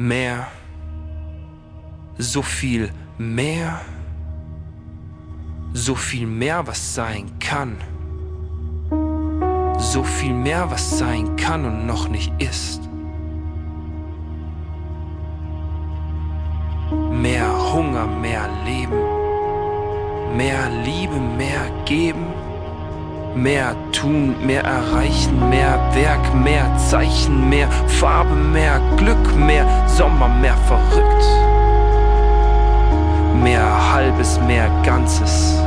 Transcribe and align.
mehr, 0.00 0.46
so 2.16 2.40
viel 2.40 2.90
mehr, 3.18 3.82
so 5.74 5.94
viel 5.94 6.26
mehr, 6.26 6.66
was 6.66 6.94
sein 6.94 7.30
kann, 7.38 7.76
so 9.78 10.02
viel 10.02 10.32
mehr, 10.32 10.70
was 10.70 10.98
sein 10.98 11.36
kann 11.36 11.66
und 11.66 11.86
noch 11.86 12.08
nicht 12.08 12.32
ist. 12.38 12.80
Mehr 17.12 17.72
Hunger, 17.72 18.06
mehr 18.06 18.48
Leben, 18.64 19.02
mehr 20.34 20.70
Liebe, 20.82 21.20
mehr 21.36 21.68
geben 21.84 22.39
Mehr 23.34 23.76
tun, 23.92 24.34
mehr 24.44 24.64
erreichen, 24.64 25.48
mehr 25.48 25.78
Werk, 25.94 26.34
mehr 26.34 26.66
Zeichen, 26.76 27.48
mehr 27.48 27.68
Farbe, 27.86 28.34
mehr 28.34 28.80
Glück, 28.96 29.36
mehr 29.36 29.64
Sommer, 29.86 30.28
mehr 30.28 30.56
verrückt. 30.66 31.24
Mehr 33.40 33.92
halbes, 33.92 34.40
mehr 34.48 34.68
Ganzes, 34.84 35.62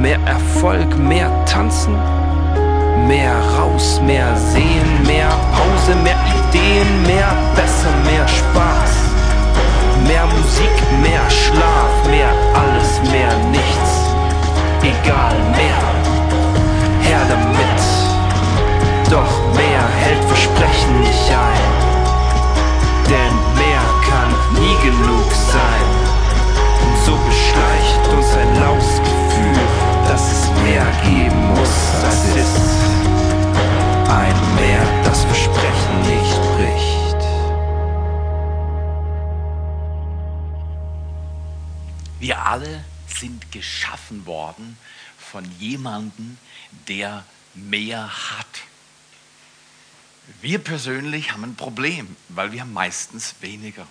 mehr 0.00 0.20
Erfolg, 0.24 0.96
mehr 0.96 1.28
Tanzen, 1.46 1.94
mehr 3.08 3.34
raus, 3.58 4.00
mehr 4.06 4.36
sehen, 4.36 5.02
mehr 5.04 5.28
Pause, 5.52 5.96
mehr 5.96 6.16
Ideen, 6.48 7.02
mehr 7.08 7.32
besser, 7.56 7.90
mehr 8.04 8.26
Spaß, 8.28 8.92
mehr 10.06 10.26
Musik, 10.26 11.02
mehr 11.02 11.28
Schlaf, 11.28 12.08
mehr 12.08 12.30
alles, 12.54 13.10
mehr 13.10 13.36
nichts, 13.50 14.14
egal, 14.80 15.34
mehr 15.56 15.93
her 17.04 17.20
damit. 17.28 17.80
Doch 19.10 19.54
mehr 19.54 19.84
hält 20.02 20.24
Versprechen 20.24 21.00
nicht 21.00 21.30
ein. 21.30 21.70
Denn 23.08 23.34
mehr 23.60 23.84
kann 24.08 24.30
nie 24.60 24.76
genug 24.82 25.28
sein. 25.52 25.86
Und 26.84 26.96
so 27.04 27.16
beschleicht 27.26 28.02
uns 28.16 28.36
ein 28.36 28.60
laues 28.60 28.98
Gefühl, 28.98 29.64
dass 30.08 30.32
es 30.32 30.50
mehr 30.62 30.86
geben 31.04 31.50
muss, 31.50 32.04
als 32.04 32.24
ist. 32.36 32.74
Ein 34.08 34.34
Meer, 34.56 34.82
das 35.04 35.24
Versprechen 35.24 35.96
nicht 36.02 36.40
bricht. 36.56 37.16
Wir 42.20 42.36
alle 42.46 42.84
sind 43.14 43.52
geschaffen 43.52 44.26
worden 44.26 44.76
von 45.18 45.44
jemandem, 45.58 46.38
der 46.88 47.24
mehr 47.54 48.10
hat. 48.30 48.46
Wir 50.40 50.58
persönlich 50.58 51.32
haben 51.32 51.44
ein 51.44 51.56
Problem, 51.56 52.16
weil 52.28 52.52
wir 52.52 52.64
meistens 52.64 53.34
weniger. 53.40 53.86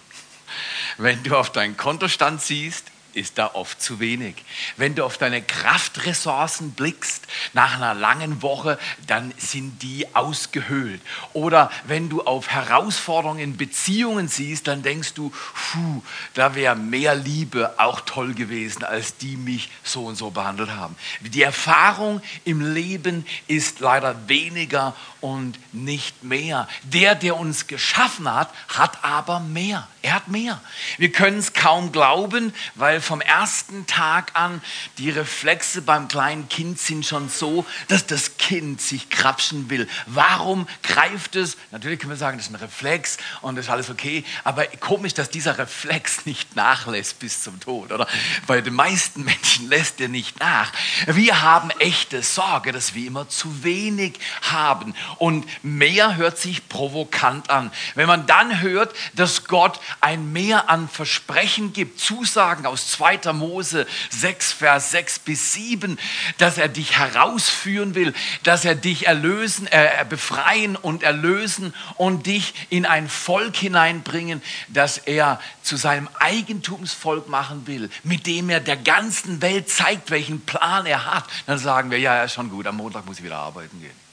Wenn 0.98 1.24
du 1.24 1.38
auf 1.38 1.52
deinen 1.52 1.78
Kontostand 1.78 2.42
siehst, 2.42 2.93
ist 3.14 3.38
da 3.38 3.52
oft 3.54 3.82
zu 3.82 4.00
wenig. 4.00 4.36
Wenn 4.78 4.96
du 4.96 5.04
auf 5.04 5.18
deine 5.18 5.42
Kraftressourcen 5.42 6.72
blickst 6.72 7.28
nach 7.54 7.76
einer 7.76 7.94
langen 7.94 8.42
Woche, 8.42 8.80
dann 9.08 9.34
sind 9.38 9.82
die 9.82 10.16
ausgehöhlt. 10.16 11.02
Oder 11.34 11.72
wenn 11.86 12.10
du 12.10 12.24
auf 12.24 12.50
Herausforderungen 12.50 13.40
in 13.40 13.58
Beziehungen 13.58 14.28
siehst, 14.28 14.68
dann 14.68 14.84
denkst 14.84 15.14
du, 15.14 15.30
puh, 15.30 16.02
da 16.34 16.56
wäre 16.56 16.76
mehr 16.76 17.16
Liebe 17.16 17.74
auch 17.78 18.02
toll 18.02 18.34
gewesen, 18.34 18.84
als 18.84 19.18
die 19.18 19.38
mich 19.38 19.70
so 19.84 20.06
und 20.06 20.16
so 20.16 20.32
behandelt 20.32 20.72
haben. 20.72 20.96
Die 21.22 21.44
Erfahrung 21.44 22.22
im 22.46 22.74
Leben 22.74 23.26
ist 23.48 23.80
leider 23.80 24.28
weniger 24.28 24.96
und 25.22 25.58
nicht 25.74 26.24
mehr. 26.24 26.68
Der, 26.84 27.16
der 27.16 27.38
uns 27.38 27.68
geschaffen 27.68 28.32
hat, 28.32 28.50
hat 28.68 29.04
aber 29.04 29.40
mehr. 29.40 29.88
Er 30.02 30.16
hat 30.16 30.28
mehr. 30.28 30.60
Wir 30.98 31.12
können 31.12 31.40
es 31.40 31.54
kaum 31.54 31.92
glauben, 31.94 32.54
weil 32.76 33.00
vom 33.04 33.22
ersten 33.22 33.86
Tag 33.86 34.32
an 34.34 34.62
die 34.98 35.10
Reflexe 35.10 35.82
beim 35.82 36.08
kleinen 36.08 36.50
Kind 36.50 36.80
sind 36.80 37.06
schon 37.06 37.30
so, 37.30 37.66
dass 37.88 38.08
das 38.08 38.38
Kind 38.38 38.82
sich 38.82 39.10
krapschen 39.10 39.70
will. 39.70 39.88
Warum 40.08 40.68
greift 40.82 41.36
es? 41.36 41.58
Natürlich 41.72 42.00
können 42.00 42.12
wir 42.12 42.18
sagen, 42.18 42.38
das 42.38 42.48
ist 42.48 42.54
ein 42.54 42.56
Reflex 42.56 43.18
und 43.42 43.56
das 43.56 43.66
ist 43.66 43.72
alles 43.72 43.90
okay, 43.90 44.24
aber 44.44 44.66
komisch, 44.66 45.14
dass 45.14 45.30
dieser 45.30 45.58
Reflex 45.58 46.26
nicht 46.26 46.56
nachlässt 46.56 47.20
bis 47.20 47.44
zum 47.44 47.60
Tod. 47.60 47.92
Oder 47.92 48.08
bei 48.48 48.62
den 48.62 48.74
meisten 48.74 49.24
Menschen 49.24 49.70
lässt 49.70 50.00
er 50.02 50.10
nicht 50.10 50.40
nach. 50.40 50.72
Wir 51.08 51.42
haben 51.42 51.70
echte 51.80 52.24
Sorge, 52.24 52.72
dass 52.72 52.96
wir 52.96 53.08
immer 53.08 53.30
zu 53.30 53.64
wenig 53.64 54.20
haben 54.42 54.96
und 55.18 55.46
mehr 55.64 56.16
hört 56.16 56.38
sich 56.38 56.68
provokant 56.70 57.50
an. 57.50 57.72
Wenn 57.96 58.08
man 58.08 58.26
dann 58.26 58.62
hört, 58.62 58.96
dass 59.14 59.46
Gott 59.46 59.80
ein 60.02 60.32
Mehr 60.32 60.70
an 60.70 60.88
Versprechen 60.88 61.74
gibt, 61.74 62.00
Zusagen 62.00 62.66
aus 62.66 62.92
2. 62.94 63.34
Mose 63.34 63.86
6, 64.10 64.54
Vers 64.54 64.92
6 64.92 65.20
bis 65.20 65.54
7, 65.54 66.00
dass 66.38 66.58
er 66.58 66.70
dich 66.70 66.98
herausführen 66.98 67.96
will, 67.96 68.14
dass 68.44 68.66
er 68.66 68.76
dich 68.76 69.08
erlösen, 69.08 69.68
äh, 69.68 70.06
befreien 70.08 70.76
und 70.76 71.04
erlösen 71.04 71.74
und 71.98 72.26
dich 72.26 72.54
in 72.70 72.86
ein 72.86 73.10
Volk 73.10 73.56
hineinbringen, 73.56 74.42
das 74.68 74.98
er 74.98 75.40
zu 75.62 75.76
seinem 75.76 76.10
Eigentumsvolk 76.20 77.30
machen 77.30 77.68
will, 77.68 77.90
mit 78.04 78.28
dem 78.28 78.50
er 78.50 78.60
der 78.60 78.78
ganzen 78.78 79.42
Welt 79.42 79.70
zeigt, 79.70 80.12
welchen 80.12 80.42
Plan 80.42 80.86
er 80.86 81.06
hat, 81.06 81.26
dann 81.46 81.58
sagen 81.58 81.92
wir, 81.92 82.00
ja, 82.00 82.16
ja, 82.16 82.28
schon 82.28 82.50
gut, 82.50 82.68
am 82.68 82.78
Montag 82.78 83.06
muss 83.06 83.18
ich 83.18 83.24
wieder 83.24 83.38
arbeiten 83.38 83.80
gehen. 83.82 84.04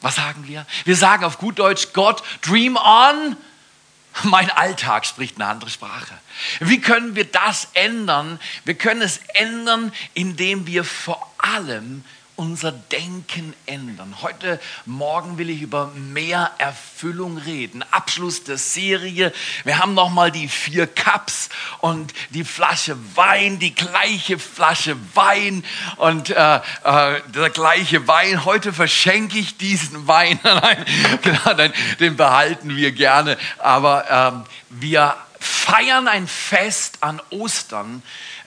Was 0.00 0.16
sagen 0.16 0.46
wir? 0.46 0.66
Wir 0.84 0.96
sagen 0.96 1.24
auf 1.24 1.38
gut 1.38 1.58
Deutsch, 1.58 1.94
Gott, 1.94 2.22
dream 2.42 2.76
on. 2.76 3.36
Mein 4.22 4.48
Alltag 4.50 5.06
spricht 5.06 5.36
eine 5.36 5.46
andere 5.46 5.70
Sprache. 5.70 6.14
Wie 6.60 6.80
können 6.80 7.16
wir 7.16 7.24
das 7.24 7.68
ändern? 7.74 8.38
Wir 8.64 8.74
können 8.74 9.02
es 9.02 9.18
ändern, 9.34 9.92
indem 10.14 10.66
wir 10.66 10.84
vor 10.84 11.34
allem 11.38 12.04
unser 12.36 12.72
Denken 12.72 13.54
ändern. 13.66 14.16
Heute 14.20 14.60
Morgen 14.86 15.38
will 15.38 15.50
ich 15.50 15.62
über 15.62 15.92
mehr 15.94 16.50
Erfüllung 16.58 17.38
reden. 17.38 17.84
Abschluss 17.90 18.44
der 18.44 18.58
Serie. 18.58 19.32
Wir 19.64 19.78
haben 19.78 19.94
noch 19.94 20.10
mal 20.10 20.32
die 20.32 20.48
vier 20.48 20.86
Cups 20.86 21.48
und 21.80 22.12
die 22.30 22.44
Flasche 22.44 22.96
Wein, 23.14 23.58
die 23.58 23.74
gleiche 23.74 24.38
Flasche 24.38 24.96
Wein 25.14 25.64
und 25.96 26.30
äh, 26.30 26.56
äh, 26.56 27.20
der 27.28 27.50
gleiche 27.50 28.08
Wein. 28.08 28.44
Heute 28.44 28.72
verschenke 28.72 29.38
ich 29.38 29.56
diesen 29.56 30.06
Wein. 30.08 30.40
Nein, 30.44 30.84
genau, 31.22 31.54
den, 31.54 31.72
den, 32.00 32.16
behalten 32.16 32.76
wir 32.76 32.92
gerne. 32.92 33.38
Aber 33.58 34.10
ähm, 34.10 34.44
wir 34.70 35.14
feiern 35.38 36.08
ein 36.08 36.26
Fest 36.26 36.98
an 37.02 37.20
Ostern 37.30 38.02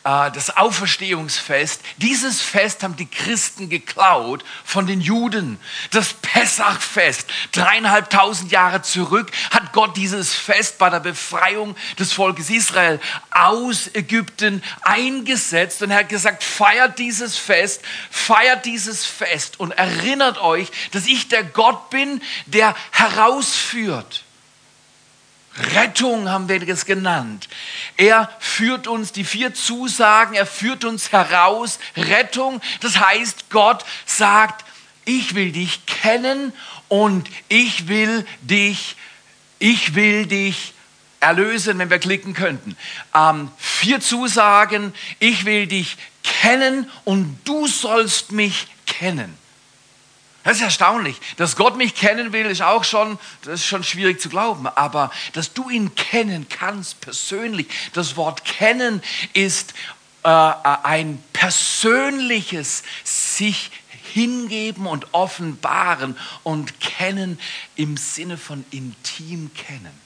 das 0.07 0.55
Auferstehungsfest, 0.55 1.81
dieses 1.97 2.41
Fest 2.41 2.83
haben 2.83 2.95
die 2.95 3.07
Christen 3.07 3.69
geklaut 3.69 4.45
von 4.63 4.87
den 4.87 5.01
Juden. 5.01 5.59
Das 5.91 6.13
Pessachfest, 6.13 7.29
dreieinhalbtausend 7.51 8.49
Jahre 8.49 8.81
zurück, 8.81 9.31
hat 9.51 9.73
Gott 9.73 9.97
dieses 9.97 10.33
Fest 10.33 10.77
bei 10.77 10.89
der 10.89 11.01
Befreiung 11.01 11.75
des 11.99 12.13
Volkes 12.13 12.49
Israel 12.49 13.01
aus 13.31 13.89
Ägypten 13.93 14.63
eingesetzt 14.81 15.81
und 15.81 15.91
er 15.91 15.99
hat 15.99 16.09
gesagt, 16.09 16.41
feiert 16.41 16.99
dieses 16.99 17.37
Fest, 17.37 17.81
feiert 18.09 18.65
dieses 18.65 19.05
Fest 19.05 19.59
und 19.59 19.71
erinnert 19.71 20.37
euch, 20.39 20.71
dass 20.91 21.05
ich 21.05 21.27
der 21.27 21.43
Gott 21.43 21.89
bin, 21.89 22.21
der 22.45 22.75
herausführt. 22.91 24.23
Rettung 25.75 26.29
haben 26.29 26.49
wir 26.49 26.63
das 26.65 26.85
genannt. 26.85 27.49
Er 27.97 28.29
führt 28.39 28.87
uns 28.87 29.11
die 29.11 29.23
vier 29.23 29.53
Zusagen, 29.53 30.35
er 30.35 30.45
führt 30.45 30.85
uns 30.85 31.11
heraus. 31.11 31.79
Rettung, 31.95 32.61
das 32.81 32.99
heißt, 32.99 33.49
Gott 33.49 33.83
sagt, 34.05 34.65
ich 35.05 35.35
will 35.35 35.51
dich 35.51 35.85
kennen 35.85 36.53
und 36.89 37.29
ich 37.49 37.87
will 37.87 38.25
dich, 38.41 38.95
ich 39.57 39.95
will 39.95 40.25
dich 40.27 40.73
erlösen, 41.19 41.79
wenn 41.79 41.89
wir 41.89 41.99
klicken 41.99 42.33
könnten. 42.33 42.77
Ähm, 43.15 43.49
vier 43.57 43.99
Zusagen, 43.99 44.93
ich 45.19 45.45
will 45.45 45.65
dich 45.65 45.97
kennen 46.23 46.89
und 47.05 47.39
du 47.45 47.67
sollst 47.67 48.31
mich 48.31 48.67
kennen. 48.85 49.35
Das 50.47 50.55
ist 50.55 50.63
erstaunlich. 50.63 51.17
Dass 51.35 51.57
Gott 51.57 51.75
mich 51.75 51.93
kennen 51.93 52.31
will, 52.31 52.45
ist 52.45 52.61
auch 52.61 52.85
schon, 52.85 53.19
das 53.41 53.55
ist 53.55 53.65
schon 53.65 53.83
schwierig 53.83 54.21
zu 54.21 54.29
glauben. 54.29 54.65
Aber 54.65 55.11
dass 55.33 55.51
du 55.51 55.69
ihn 55.69 55.93
kennen 55.95 56.47
kannst 56.47 57.01
persönlich, 57.01 57.67
das 57.91 58.15
Wort 58.15 58.45
kennen 58.45 59.03
ist 59.33 59.73
äh, 60.23 60.29
ein 60.29 61.21
persönliches 61.33 62.83
sich 63.03 63.71
hingeben 64.13 64.87
und 64.87 65.13
offenbaren 65.13 66.17
und 66.43 66.79
kennen 66.79 67.37
im 67.75 67.97
Sinne 67.97 68.37
von 68.37 68.63
intim 68.71 69.53
kennen. 69.53 69.99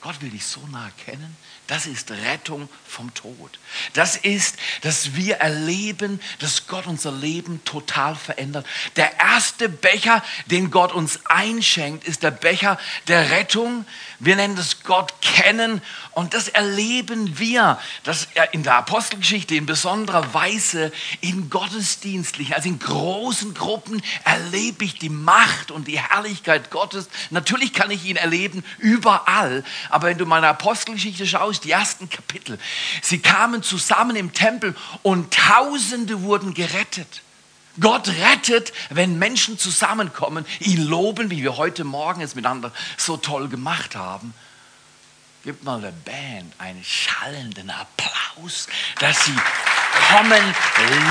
Gott 0.00 0.20
will 0.20 0.30
dich 0.30 0.46
so 0.46 0.66
nah 0.72 0.90
kennen. 1.04 1.36
Das 1.68 1.84
ist 1.84 2.10
Rettung 2.10 2.66
vom 2.86 3.12
Tod. 3.12 3.58
Das 3.92 4.16
ist, 4.16 4.56
dass 4.80 5.14
wir 5.16 5.36
erleben, 5.36 6.18
dass 6.38 6.66
Gott 6.66 6.86
unser 6.86 7.12
Leben 7.12 7.62
total 7.66 8.16
verändert. 8.16 8.66
Der 8.96 9.20
erste 9.20 9.68
Becher, 9.68 10.24
den 10.46 10.70
Gott 10.70 10.94
uns 10.94 11.26
einschenkt, 11.26 12.04
ist 12.04 12.22
der 12.22 12.30
Becher 12.30 12.78
der 13.06 13.30
Rettung. 13.30 13.84
Wir 14.18 14.36
nennen 14.36 14.56
das 14.56 14.82
Gott 14.82 15.20
kennen 15.20 15.82
und 16.12 16.32
das 16.32 16.48
erleben 16.48 17.38
wir, 17.38 17.78
dass 18.02 18.28
er 18.32 18.54
in 18.54 18.62
der 18.62 18.76
Apostelgeschichte 18.76 19.54
in 19.54 19.66
besonderer 19.66 20.32
Weise 20.32 20.90
in 21.20 21.50
Gottesdienstlichen, 21.50 22.54
also 22.54 22.70
in 22.70 22.78
großen 22.78 23.52
Gruppen 23.52 24.02
erlebe 24.24 24.86
ich 24.86 24.98
die 24.98 25.10
Macht 25.10 25.70
und 25.70 25.86
die 25.86 26.00
Herrlichkeit 26.00 26.70
Gottes. 26.70 27.10
Natürlich 27.28 27.74
kann 27.74 27.90
ich 27.90 28.06
ihn 28.06 28.16
erleben 28.16 28.64
überall, 28.78 29.64
aber 29.90 30.08
wenn 30.08 30.18
du 30.18 30.24
meine 30.24 30.48
Apostelgeschichte 30.48 31.26
schaust, 31.26 31.57
die 31.60 31.70
ersten 31.70 32.08
Kapitel, 32.08 32.58
sie 33.02 33.18
kamen 33.18 33.62
zusammen 33.62 34.16
im 34.16 34.32
Tempel 34.32 34.74
und 35.02 35.32
Tausende 35.32 36.22
wurden 36.22 36.54
gerettet. 36.54 37.22
Gott 37.80 38.08
rettet, 38.08 38.72
wenn 38.90 39.18
Menschen 39.18 39.58
zusammenkommen, 39.58 40.44
ihn 40.60 40.82
loben, 40.82 41.30
wie 41.30 41.42
wir 41.42 41.56
heute 41.56 41.84
Morgen 41.84 42.20
es 42.20 42.34
miteinander 42.34 42.72
so 42.96 43.16
toll 43.16 43.48
gemacht 43.48 43.94
haben. 43.94 44.34
Gib 45.44 45.62
mal 45.62 45.80
der 45.80 45.92
Band 45.92 46.52
einen 46.58 46.82
schallenden 46.82 47.70
Applaus, 47.70 48.66
dass 48.98 49.24
sie 49.24 49.36
kommen, 50.10 50.54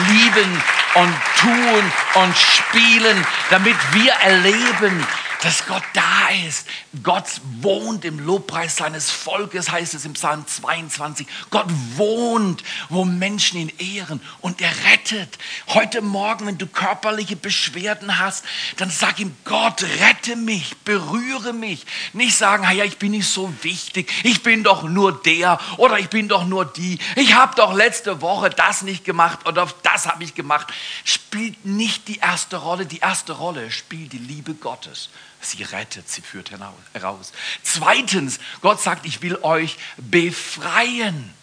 lieben 0.10 0.62
und 0.96 1.16
tun 1.40 1.92
und 2.16 2.38
spielen, 2.38 3.26
damit 3.50 3.78
wir 3.94 4.12
erleben, 4.12 5.06
dass 5.42 5.66
Gott 5.66 5.84
da 5.94 6.30
ist. 6.48 6.68
Gott 7.04 7.26
wohnt 7.62 8.06
im 8.06 8.20
Lobpreis 8.20 8.78
seines 8.78 9.12
Volkes, 9.12 9.72
heißt 9.72 9.94
es 9.94 10.06
im 10.06 10.14
Psalm 10.14 10.46
22. 10.48 11.28
Gott 11.50 11.68
wohnt, 11.96 12.64
wo 12.90 13.06
Menschen 13.06 13.60
ihn 13.60 13.72
ehren 13.78 14.22
und 14.42 14.62
er 14.62 14.72
rettet. 14.92 15.38
Heute 15.68 16.02
Morgen, 16.02 16.48
wenn 16.48 16.58
du 16.58 16.66
körperliche 16.66 17.36
Beschwerden 17.36 18.20
hast, 18.20 18.46
dann 18.78 18.90
sag 18.90 19.20
ihm, 19.20 19.36
Gott, 19.46 19.84
rette 19.84 20.36
mich, 20.36 20.76
berühre 20.78 21.54
mich. 21.54 21.86
Nicht 22.14 22.36
sagen, 22.36 22.64
ja, 22.76 22.84
ich 22.84 22.98
bin 22.98 23.12
nicht 23.12 23.28
so 23.30 23.54
wichtig, 23.62 24.12
ich 24.24 24.44
bin 24.44 24.64
doch 24.64 24.84
nur 24.84 25.22
der 25.22 25.60
oder 25.78 26.00
ich 26.00 26.10
bin 26.10 26.28
doch 26.28 26.46
nur 26.46 26.66
die. 26.66 27.00
Ich 27.16 27.34
habe 27.34 27.56
doch 27.56 27.74
letzte 27.74 28.22
Woche 28.22 28.50
das 28.50 28.82
nicht 28.82 29.06
gemacht 29.06 29.48
oder 29.48 29.68
das 29.84 30.08
habe 30.08 30.24
ich 30.24 30.34
gemacht. 30.34 30.68
Spielt 31.04 31.66
nicht 31.66 32.08
die 32.08 32.18
erste 32.18 32.58
Rolle. 32.58 32.86
Die 32.86 33.00
erste 33.00 33.34
Rolle 33.34 33.72
spielt 33.72 34.14
die 34.14 34.18
Liebe 34.18 34.54
Gottes. 34.54 35.10
Sie 35.40 35.64
rettet, 35.64 36.10
sie 36.10 36.22
führt 36.22 36.52
heraus. 36.94 37.32
Zweitens, 37.64 38.40
Gott 38.62 38.82
sagt, 38.82 39.06
ich 39.06 39.22
will 39.22 39.38
euch 39.44 39.78
befreien. 39.98 41.34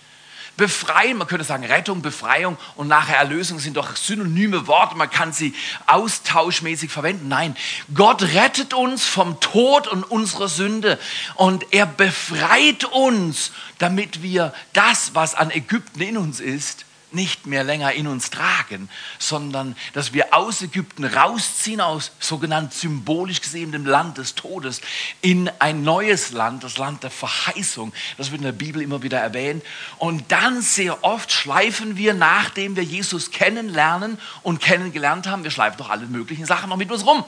Befreien, 0.56 1.18
man 1.18 1.26
könnte 1.26 1.44
sagen 1.44 1.64
Rettung, 1.64 2.00
Befreiung 2.00 2.56
und 2.76 2.86
nachher 2.86 3.16
Erlösung 3.16 3.58
sind 3.58 3.76
doch 3.76 3.96
synonyme 3.96 4.68
Worte, 4.68 4.94
man 4.94 5.10
kann 5.10 5.32
sie 5.32 5.52
austauschmäßig 5.88 6.92
verwenden. 6.92 7.26
Nein, 7.26 7.56
Gott 7.92 8.22
rettet 8.22 8.72
uns 8.72 9.04
vom 9.04 9.40
Tod 9.40 9.88
und 9.88 10.04
unserer 10.04 10.48
Sünde 10.48 11.00
und 11.34 11.72
er 11.72 11.86
befreit 11.86 12.84
uns, 12.84 13.50
damit 13.78 14.22
wir 14.22 14.54
das, 14.72 15.14
was 15.14 15.34
an 15.34 15.50
Ägypten 15.50 16.00
in 16.00 16.16
uns 16.16 16.38
ist, 16.38 16.84
nicht 17.14 17.46
mehr 17.46 17.64
länger 17.64 17.92
in 17.92 18.06
uns 18.06 18.30
tragen, 18.30 18.88
sondern 19.18 19.76
dass 19.92 20.12
wir 20.12 20.34
aus 20.34 20.62
Ägypten 20.62 21.04
rausziehen, 21.04 21.80
aus 21.80 22.12
sogenannt 22.18 22.74
symbolisch 22.74 23.40
gesehen 23.40 23.72
dem 23.72 23.86
Land 23.86 24.18
des 24.18 24.34
Todes, 24.34 24.80
in 25.20 25.50
ein 25.58 25.82
neues 25.82 26.32
Land, 26.32 26.64
das 26.64 26.78
Land 26.78 27.02
der 27.02 27.10
Verheißung. 27.10 27.92
Das 28.16 28.30
wird 28.30 28.40
in 28.40 28.46
der 28.46 28.52
Bibel 28.52 28.82
immer 28.82 29.02
wieder 29.02 29.18
erwähnt. 29.18 29.64
Und 29.98 30.30
dann 30.32 30.60
sehr 30.62 31.04
oft 31.04 31.32
schleifen 31.32 31.96
wir, 31.96 32.14
nachdem 32.14 32.76
wir 32.76 32.84
Jesus 32.84 33.30
kennenlernen 33.30 34.18
und 34.42 34.60
kennengelernt 34.60 35.26
haben, 35.26 35.44
wir 35.44 35.50
schleifen 35.50 35.78
doch 35.78 35.90
alle 35.90 36.06
möglichen 36.06 36.46
Sachen 36.46 36.68
noch 36.70 36.76
mit 36.76 36.90
uns 36.90 37.06
rum. 37.06 37.24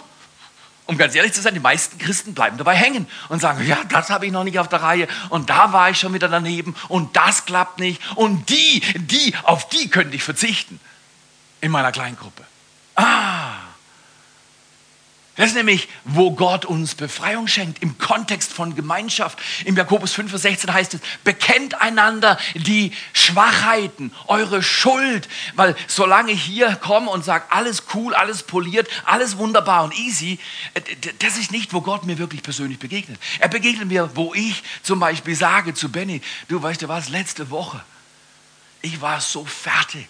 Um 0.87 0.97
ganz 0.97 1.15
ehrlich 1.17 1.33
zu 1.33 1.43
sein, 1.43 1.55
die 1.55 1.61
meisten 1.61 1.99
Christen 1.99 2.33
bleiben 2.33 2.59
dabei 2.59 2.75
hängen 2.75 3.09
und 3.29 3.41
sagen, 3.41 3.67
ja, 3.67 3.79
das 3.88 4.09
habe 4.09 4.27
ich 4.27 4.33
noch 4.33 4.44
nicht 4.44 4.59
auf 4.59 4.69
der 4.69 4.83
Reihe 4.83 5.09
und 5.31 5.50
da 5.50 5.73
war 5.73 5.91
ich 5.91 5.99
schon 5.99 6.15
wieder 6.15 6.29
daneben 6.29 6.77
und 6.88 7.17
das 7.17 7.44
klappt 7.44 7.81
nicht 7.81 8.00
und 8.17 8.49
die, 8.50 8.81
die, 8.97 9.35
auf 9.43 9.69
die 9.69 9.91
könnte 9.91 10.15
ich 10.15 10.23
verzichten 10.23 10.79
in 11.61 11.73
meiner 11.73 11.91
Kleingruppe. 11.91 12.44
Ah, 12.94 13.46
das 15.37 15.49
ist 15.49 15.55
nämlich, 15.55 15.88
wo 16.05 16.31
Gott 16.31 16.65
uns 16.65 16.94
Befreiung 16.94 17.47
schenkt, 17.47 17.83
im 17.83 17.99
Kontext 17.99 18.55
von 18.55 18.75
Gemeinschaft. 18.75 19.38
Im 19.67 19.77
Jakobus 19.77 20.15
5, 20.15 20.31
Vers 20.31 20.43
16 20.43 20.73
heißt 20.73 20.94
es, 20.94 21.00
bekennt 21.25 21.79
einander 21.79 22.38
die 22.55 22.93
Schwachheiten, 23.12 24.12
eure 24.29 24.62
Schuld. 24.62 25.29
Weil 25.55 25.77
solange 25.88 26.33
ich 26.33 26.43
hier 26.43 26.75
komme 26.77 27.11
und 27.11 27.23
sage, 27.23 27.44
alles 27.50 27.83
cool, 27.93 28.15
alles 28.15 28.44
poliert, 28.44 28.88
alles 29.05 29.37
wunderbar 29.37 29.85
und 29.85 29.94
easy, 29.99 30.38
äh, 30.73 30.81
das 31.19 31.37
ist 31.37 31.53
nicht, 31.53 31.75
wo 31.75 31.83
Gott 31.83 32.06
mir 32.06 32.17
wirklich 32.17 32.43
persönlich 32.43 32.79
begegnet. 32.79 33.21
Er 33.38 33.49
begegnet 33.49 33.88
mir, 33.88 34.11
wo 34.15 34.33
ich 34.33 34.62
zum 34.83 35.00
Beispiel 35.00 35.35
sage 35.35 35.75
zu 35.75 35.93
Benny, 35.93 36.23
du 36.49 36.62
weißt 36.62 36.81
du 36.81 36.88
was, 36.88 37.11
letzte 37.11 37.50
Woche, 37.50 37.85
ich 38.81 39.03
war 39.03 39.21
so 39.21 39.44
fertig 39.44 40.09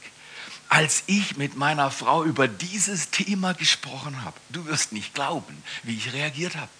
als 0.68 1.04
ich 1.06 1.36
mit 1.36 1.56
meiner 1.56 1.90
Frau 1.90 2.24
über 2.24 2.48
dieses 2.48 3.10
Thema 3.10 3.54
gesprochen 3.54 4.24
habe. 4.24 4.36
Du 4.48 4.66
wirst 4.66 4.92
nicht 4.92 5.14
glauben, 5.14 5.62
wie 5.82 5.96
ich 5.96 6.12
reagiert 6.12 6.56
habe. 6.56 6.70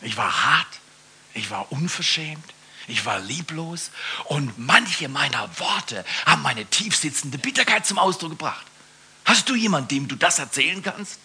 Ich 0.00 0.16
war 0.16 0.44
hart, 0.44 0.80
ich 1.34 1.50
war 1.50 1.70
unverschämt, 1.72 2.44
ich 2.86 3.06
war 3.06 3.18
lieblos 3.20 3.90
und 4.24 4.58
manche 4.58 5.08
meiner 5.08 5.48
Worte 5.58 6.04
haben 6.26 6.42
meine 6.42 6.66
tiefsitzende 6.66 7.38
Bitterkeit 7.38 7.86
zum 7.86 7.98
Ausdruck 7.98 8.30
gebracht. 8.30 8.66
Hast 9.24 9.48
du 9.48 9.54
jemanden, 9.54 9.88
dem 9.88 10.08
du 10.08 10.16
das 10.16 10.38
erzählen 10.38 10.82
kannst? 10.82 11.18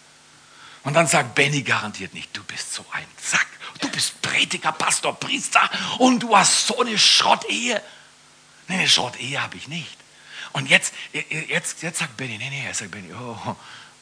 Und 0.82 0.94
dann 0.94 1.06
sagt 1.06 1.34
Benny 1.34 1.62
garantiert 1.62 2.14
nicht, 2.14 2.34
du 2.34 2.42
bist 2.44 2.72
so 2.72 2.84
ein 2.92 3.04
Sack, 3.20 3.46
du 3.80 3.88
bist 3.90 4.22
Prediger, 4.22 4.72
Pastor, 4.72 5.18
Priester 5.18 5.68
und 5.98 6.20
du 6.20 6.34
hast 6.34 6.68
so 6.68 6.80
eine 6.80 6.98
Schrottehe. 6.98 7.82
Nee, 8.68 8.76
eine 8.76 8.88
Schrottehe 8.88 9.42
habe 9.42 9.56
ich 9.56 9.68
nicht. 9.68 9.99
Und 10.52 10.68
jetzt, 10.68 10.94
jetzt, 11.12 11.82
jetzt 11.82 11.98
sagt 11.98 12.16
Benny, 12.16 12.38
nee, 12.38 12.50
nee, 12.50 12.64
er 12.66 12.74
sagt 12.74 12.90
Benny, 12.90 13.12
oh, 13.12 13.56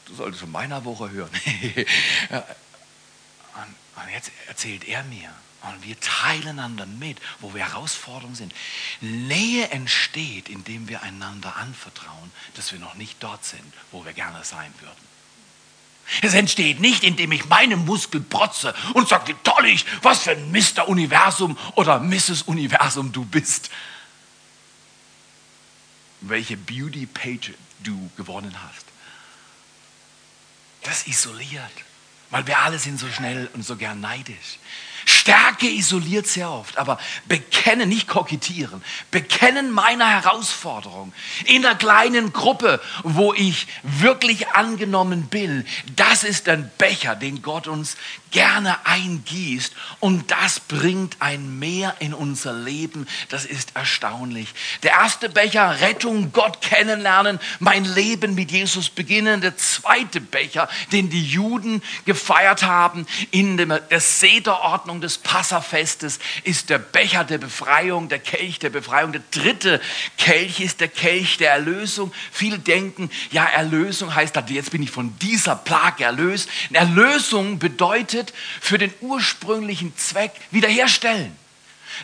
du 0.06 0.14
solltest 0.14 0.40
von 0.40 0.52
meiner 0.52 0.84
Woche 0.84 1.10
hören. 1.10 1.30
und, 2.30 2.44
und 4.02 4.12
jetzt 4.12 4.30
erzählt 4.46 4.84
er 4.88 5.04
mir. 5.04 5.30
Und 5.62 5.84
wir 5.84 5.98
teilen 5.98 6.60
einander 6.60 6.86
mit, 6.86 7.18
wo 7.40 7.52
wir 7.52 7.68
Herausforderungen 7.68 8.36
sind. 8.36 8.54
Nähe 9.00 9.68
entsteht, 9.70 10.48
indem 10.48 10.88
wir 10.88 11.02
einander 11.02 11.56
anvertrauen, 11.56 12.30
dass 12.54 12.72
wir 12.72 12.78
noch 12.78 12.94
nicht 12.94 13.16
dort 13.20 13.44
sind, 13.44 13.74
wo 13.90 14.04
wir 14.04 14.12
gerne 14.12 14.44
sein 14.44 14.72
würden. 14.80 15.08
Es 16.22 16.34
entsteht 16.34 16.80
nicht, 16.80 17.04
indem 17.04 17.32
ich 17.32 17.46
meine 17.46 17.76
Muskel 17.76 18.20
protze 18.20 18.74
und 18.94 19.08
sage, 19.08 19.34
toll 19.42 19.66
ich, 19.66 19.84
was 20.02 20.22
für 20.22 20.30
ein 20.30 20.50
Mr. 20.52 20.88
Universum 20.88 21.58
oder 21.74 22.00
Mrs. 22.00 22.42
Universum 22.42 23.12
du 23.12 23.24
bist 23.24 23.70
welche 26.20 26.56
Beauty-Page 26.56 27.54
du 27.80 28.10
gewonnen 28.16 28.54
hast. 28.62 28.86
Das 30.82 31.06
isoliert, 31.06 31.72
weil 32.30 32.46
wir 32.46 32.58
alle 32.58 32.78
sind 32.78 32.98
so 32.98 33.08
schnell 33.08 33.48
und 33.54 33.64
so 33.64 33.76
gern 33.76 34.00
neidisch. 34.00 34.58
Stärke 35.04 35.68
isoliert 35.68 36.26
sehr 36.26 36.50
oft, 36.50 36.78
aber 36.78 36.98
bekennen, 37.26 37.88
nicht 37.88 38.08
kokettieren, 38.08 38.82
bekennen 39.10 39.70
meiner 39.70 40.08
Herausforderung 40.08 41.12
in 41.44 41.64
einer 41.64 41.74
kleinen 41.74 42.32
Gruppe, 42.32 42.80
wo 43.02 43.34
ich 43.34 43.66
wirklich 43.82 44.48
angenommen 44.48 45.26
bin, 45.26 45.66
das 45.96 46.24
ist 46.24 46.48
ein 46.48 46.70
Becher, 46.78 47.14
den 47.14 47.42
Gott 47.42 47.68
uns 47.68 47.96
gerne 48.30 48.76
eingießt 48.86 49.74
und 50.00 50.30
das 50.30 50.60
bringt 50.60 51.16
ein 51.20 51.58
Mehr 51.58 51.96
in 51.98 52.14
unser 52.14 52.52
Leben. 52.52 53.06
Das 53.30 53.44
ist 53.44 53.74
erstaunlich. 53.74 54.48
Der 54.82 54.92
erste 54.92 55.28
Becher, 55.28 55.80
Rettung, 55.80 56.32
Gott 56.32 56.60
kennenlernen, 56.60 57.38
mein 57.58 57.84
Leben 57.84 58.34
mit 58.34 58.50
Jesus 58.50 58.90
beginnen. 58.90 59.40
Der 59.40 59.56
zweite 59.56 60.20
Becher, 60.20 60.68
den 60.92 61.10
die 61.10 61.24
Juden 61.24 61.82
gefeiert 62.04 62.62
haben 62.62 63.06
in 63.30 63.56
der 63.56 64.00
Sederordnung 64.00 64.87
des 65.00 65.18
Passafestes, 65.18 66.18
ist 66.44 66.70
der 66.70 66.78
Becher 66.78 67.24
der 67.24 67.38
Befreiung, 67.38 68.08
der 68.08 68.18
Kelch 68.18 68.58
der 68.58 68.70
Befreiung. 68.70 69.12
Der 69.12 69.22
dritte 69.30 69.80
Kelch 70.16 70.60
ist 70.60 70.80
der 70.80 70.88
Kelch 70.88 71.36
der 71.36 71.52
Erlösung. 71.52 72.12
Viele 72.32 72.58
denken, 72.58 73.10
ja, 73.30 73.44
Erlösung 73.44 74.14
heißt, 74.14 74.36
jetzt 74.48 74.70
bin 74.70 74.82
ich 74.82 74.90
von 74.90 75.16
dieser 75.18 75.56
Plage 75.56 76.04
erlöst. 76.04 76.48
Erlösung 76.72 77.58
bedeutet 77.58 78.32
für 78.60 78.78
den 78.78 78.92
ursprünglichen 79.00 79.96
Zweck 79.96 80.32
wiederherstellen. 80.50 81.36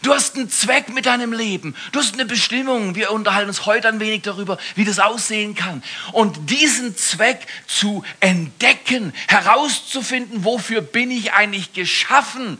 Du 0.02 0.12
hast 0.12 0.36
einen 0.36 0.50
Zweck 0.50 0.88
mit 0.88 1.06
deinem 1.06 1.32
Leben. 1.32 1.74
Du 1.92 2.00
hast 2.00 2.14
eine 2.14 2.24
Bestimmung. 2.24 2.94
Wir 2.94 3.12
unterhalten 3.12 3.48
uns 3.48 3.66
heute 3.66 3.88
ein 3.88 4.00
wenig 4.00 4.22
darüber, 4.22 4.58
wie 4.74 4.84
das 4.84 4.98
aussehen 4.98 5.54
kann. 5.54 5.82
Und 6.12 6.50
diesen 6.50 6.96
Zweck 6.96 7.46
zu 7.66 8.04
entdecken, 8.20 9.12
herauszufinden, 9.28 10.44
wofür 10.44 10.80
bin 10.80 11.10
ich 11.10 11.32
eigentlich 11.32 11.72
geschaffen, 11.72 12.58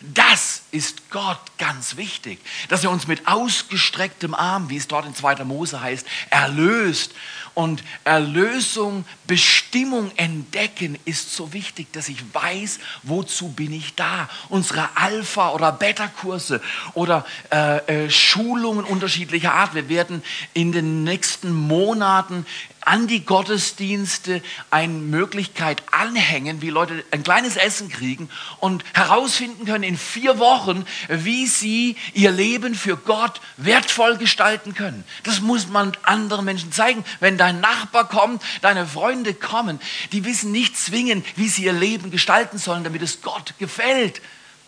das 0.00 0.63
ist 0.74 1.08
Gott 1.10 1.38
ganz 1.56 1.96
wichtig, 1.96 2.40
dass 2.68 2.82
er 2.82 2.90
uns 2.90 3.06
mit 3.06 3.28
ausgestrecktem 3.28 4.34
Arm, 4.34 4.68
wie 4.70 4.76
es 4.76 4.88
dort 4.88 5.06
in 5.06 5.14
2. 5.14 5.44
Mose 5.44 5.80
heißt, 5.80 6.04
erlöst. 6.30 7.12
Und 7.54 7.84
Erlösung, 8.02 9.04
Bestimmung 9.28 10.10
entdecken 10.16 10.98
ist 11.04 11.36
so 11.36 11.52
wichtig, 11.52 11.92
dass 11.92 12.08
ich 12.08 12.18
weiß, 12.34 12.80
wozu 13.04 13.50
bin 13.50 13.72
ich 13.72 13.94
da. 13.94 14.28
Unsere 14.48 14.88
Alpha- 14.96 15.52
oder 15.52 15.70
Beta-Kurse 15.70 16.60
oder 16.94 17.24
äh, 17.52 18.06
äh, 18.06 18.10
Schulungen 18.10 18.84
unterschiedlicher 18.84 19.54
Art. 19.54 19.76
Wir 19.76 19.88
werden 19.88 20.24
in 20.52 20.72
den 20.72 21.04
nächsten 21.04 21.52
Monaten 21.52 22.44
an 22.84 23.06
die 23.06 23.24
Gottesdienste 23.24 24.42
eine 24.70 24.92
Möglichkeit 24.92 25.82
anhängen, 25.90 26.60
wie 26.60 26.70
Leute 26.70 27.04
ein 27.10 27.22
kleines 27.22 27.56
Essen 27.56 27.88
kriegen 27.88 28.28
und 28.60 28.84
herausfinden 28.94 29.64
können 29.64 29.84
in 29.84 29.96
vier 29.96 30.38
Wochen, 30.38 30.63
wie 31.08 31.46
sie 31.46 31.96
ihr 32.12 32.30
Leben 32.30 32.74
für 32.74 32.96
Gott 32.96 33.40
wertvoll 33.56 34.16
gestalten 34.16 34.74
können. 34.74 35.04
Das 35.22 35.40
muss 35.40 35.68
man 35.68 35.96
anderen 36.02 36.44
Menschen 36.44 36.72
zeigen. 36.72 37.04
Wenn 37.20 37.38
dein 37.38 37.60
Nachbar 37.60 38.08
kommt, 38.08 38.42
deine 38.62 38.86
Freunde 38.86 39.34
kommen, 39.34 39.80
die 40.12 40.24
wissen 40.24 40.52
nicht 40.52 40.76
zwingend, 40.76 41.26
wie 41.36 41.48
sie 41.48 41.64
ihr 41.64 41.72
Leben 41.72 42.10
gestalten 42.10 42.58
sollen, 42.58 42.84
damit 42.84 43.02
es 43.02 43.22
Gott 43.22 43.54
gefällt. 43.58 44.20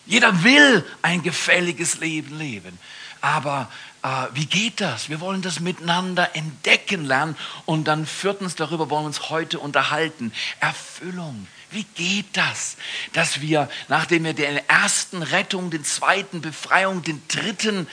Jeder 0.05 0.43
will 0.43 0.85
ein 1.01 1.21
gefälliges 1.21 1.99
Leben 1.99 2.37
leben. 2.37 2.79
Aber 3.21 3.69
äh, 4.03 4.07
wie 4.33 4.45
geht 4.45 4.79
das? 4.79 5.09
Wir 5.09 5.19
wollen 5.19 5.41
das 5.41 5.59
miteinander 5.59 6.35
entdecken 6.35 7.05
lernen. 7.05 7.35
Und 7.65 7.85
dann 7.85 8.05
viertens, 8.05 8.55
darüber 8.55 8.89
wollen 8.89 9.03
wir 9.03 9.07
uns 9.07 9.29
heute 9.29 9.59
unterhalten. 9.59 10.31
Erfüllung. 10.59 11.47
Wie 11.71 11.83
geht 11.95 12.25
das, 12.33 12.77
dass 13.13 13.41
wir, 13.41 13.69
nachdem 13.89 14.23
wir 14.23 14.33
den 14.33 14.59
ersten 14.69 15.21
Rettung, 15.21 15.69
den 15.69 15.83
zweiten 15.83 16.41
Befreiung, 16.41 17.03
den 17.03 17.21
dritten 17.27 17.87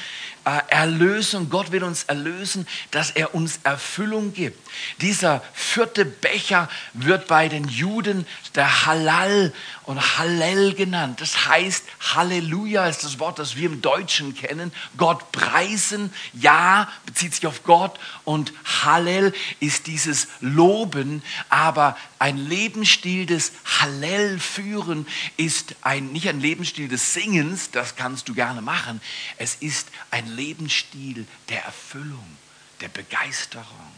Erlösung, 0.45 1.49
Gott 1.49 1.73
will 1.73 1.85
uns 1.85 2.05
erlösen, 2.05 2.67
dass 2.91 3.11
er 3.11 3.35
uns 3.35 3.61
Erfüllung 3.65 4.35
gibt. 4.35 4.59
Dieser 5.01 5.43
vierte 5.53 6.05
Becher 6.05 6.69
wird 6.93 7.27
bei 7.29 7.49
den 7.49 7.67
Juden 7.69 8.27
der 8.55 8.87
Halal 8.87 9.53
und 9.85 10.19
Hallel 10.19 10.75
genannt. 10.75 11.21
Das 11.21 11.47
heißt, 11.47 11.85
Halleluja 12.15 12.87
ist 12.89 13.05
das 13.05 13.19
Wort, 13.19 13.39
das 13.39 13.57
wir 13.57 13.67
im 13.69 13.83
Deutschen 13.83 14.35
kennen. 14.35 14.73
Gott 14.97 15.33
preisen, 15.33 16.13
ja, 16.35 16.91
bezieht 17.07 17.35
sich 17.35 17.47
auf 17.47 17.65
Gott 17.65 17.99
und 18.25 18.53
Hallel 18.85 19.33
ist 19.61 19.87
dieses 19.87 20.29
Loben, 20.41 21.23
aber 21.49 21.97
ein 22.19 22.37
Lebensstil 22.37 23.27
des 23.27 23.53
Hallel 23.65 24.39
führen 24.39 25.07
ist 25.37 25.75
ein, 25.83 26.13
nicht 26.13 26.29
ein 26.29 26.41
Lebensstil 26.41 26.89
des 26.89 27.13
Singens, 27.13 27.71
das 27.71 27.97
kannst 27.97 28.29
du 28.29 28.35
gerne 28.35 28.63
machen. 28.63 29.01
Es 29.37 29.57
ist 29.57 29.89
ein 30.11 30.34
Lebensstil 30.35 31.27
der 31.49 31.65
Erfüllung, 31.65 32.37
der 32.81 32.89
Begeisterung, 32.89 33.93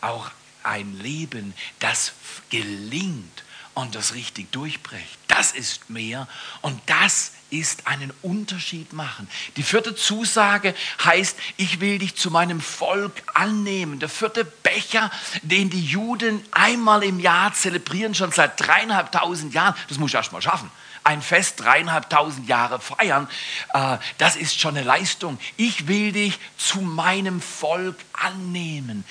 auch 0.00 0.30
ein 0.62 0.98
Leben, 0.98 1.54
das 1.78 2.12
gelingt 2.50 3.44
und 3.74 3.94
das 3.94 4.14
richtig 4.14 4.50
durchbricht. 4.52 5.18
Das 5.28 5.52
ist 5.52 5.90
mehr 5.90 6.28
und 6.62 6.80
das 6.86 7.32
ist 7.50 7.86
einen 7.86 8.12
Unterschied 8.22 8.92
machen. 8.92 9.28
Die 9.56 9.62
vierte 9.62 9.94
Zusage 9.94 10.74
heißt, 11.04 11.36
ich 11.56 11.80
will 11.80 11.98
dich 11.98 12.14
zu 12.14 12.30
meinem 12.30 12.60
Volk 12.60 13.22
annehmen. 13.34 14.00
Der 14.00 14.08
vierte 14.08 14.44
Becher, 14.44 15.10
den 15.42 15.70
die 15.70 15.84
Juden 15.84 16.44
einmal 16.50 17.02
im 17.02 17.20
Jahr 17.20 17.52
zelebrieren, 17.52 18.14
schon 18.14 18.32
seit 18.32 18.60
dreieinhalbtausend 18.60 19.54
Jahren, 19.54 19.74
das 19.88 19.98
muss 19.98 20.10
ich 20.10 20.16
erst 20.16 20.32
mal 20.32 20.42
schaffen 20.42 20.70
ein 21.04 21.22
Fest 21.22 21.60
dreieinhalbtausend 21.60 22.48
Jahre 22.48 22.80
feiern, 22.80 23.28
äh, 23.72 23.98
das 24.18 24.36
ist 24.36 24.58
schon 24.58 24.76
eine 24.76 24.84
Leistung. 24.84 25.38
Ich 25.56 25.86
will 25.86 26.12
dich 26.12 26.38
zu 26.56 26.80
meinem 26.80 27.40
Volk 27.40 27.96
annehmen. 28.12 29.04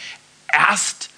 Erst 0.52 1.10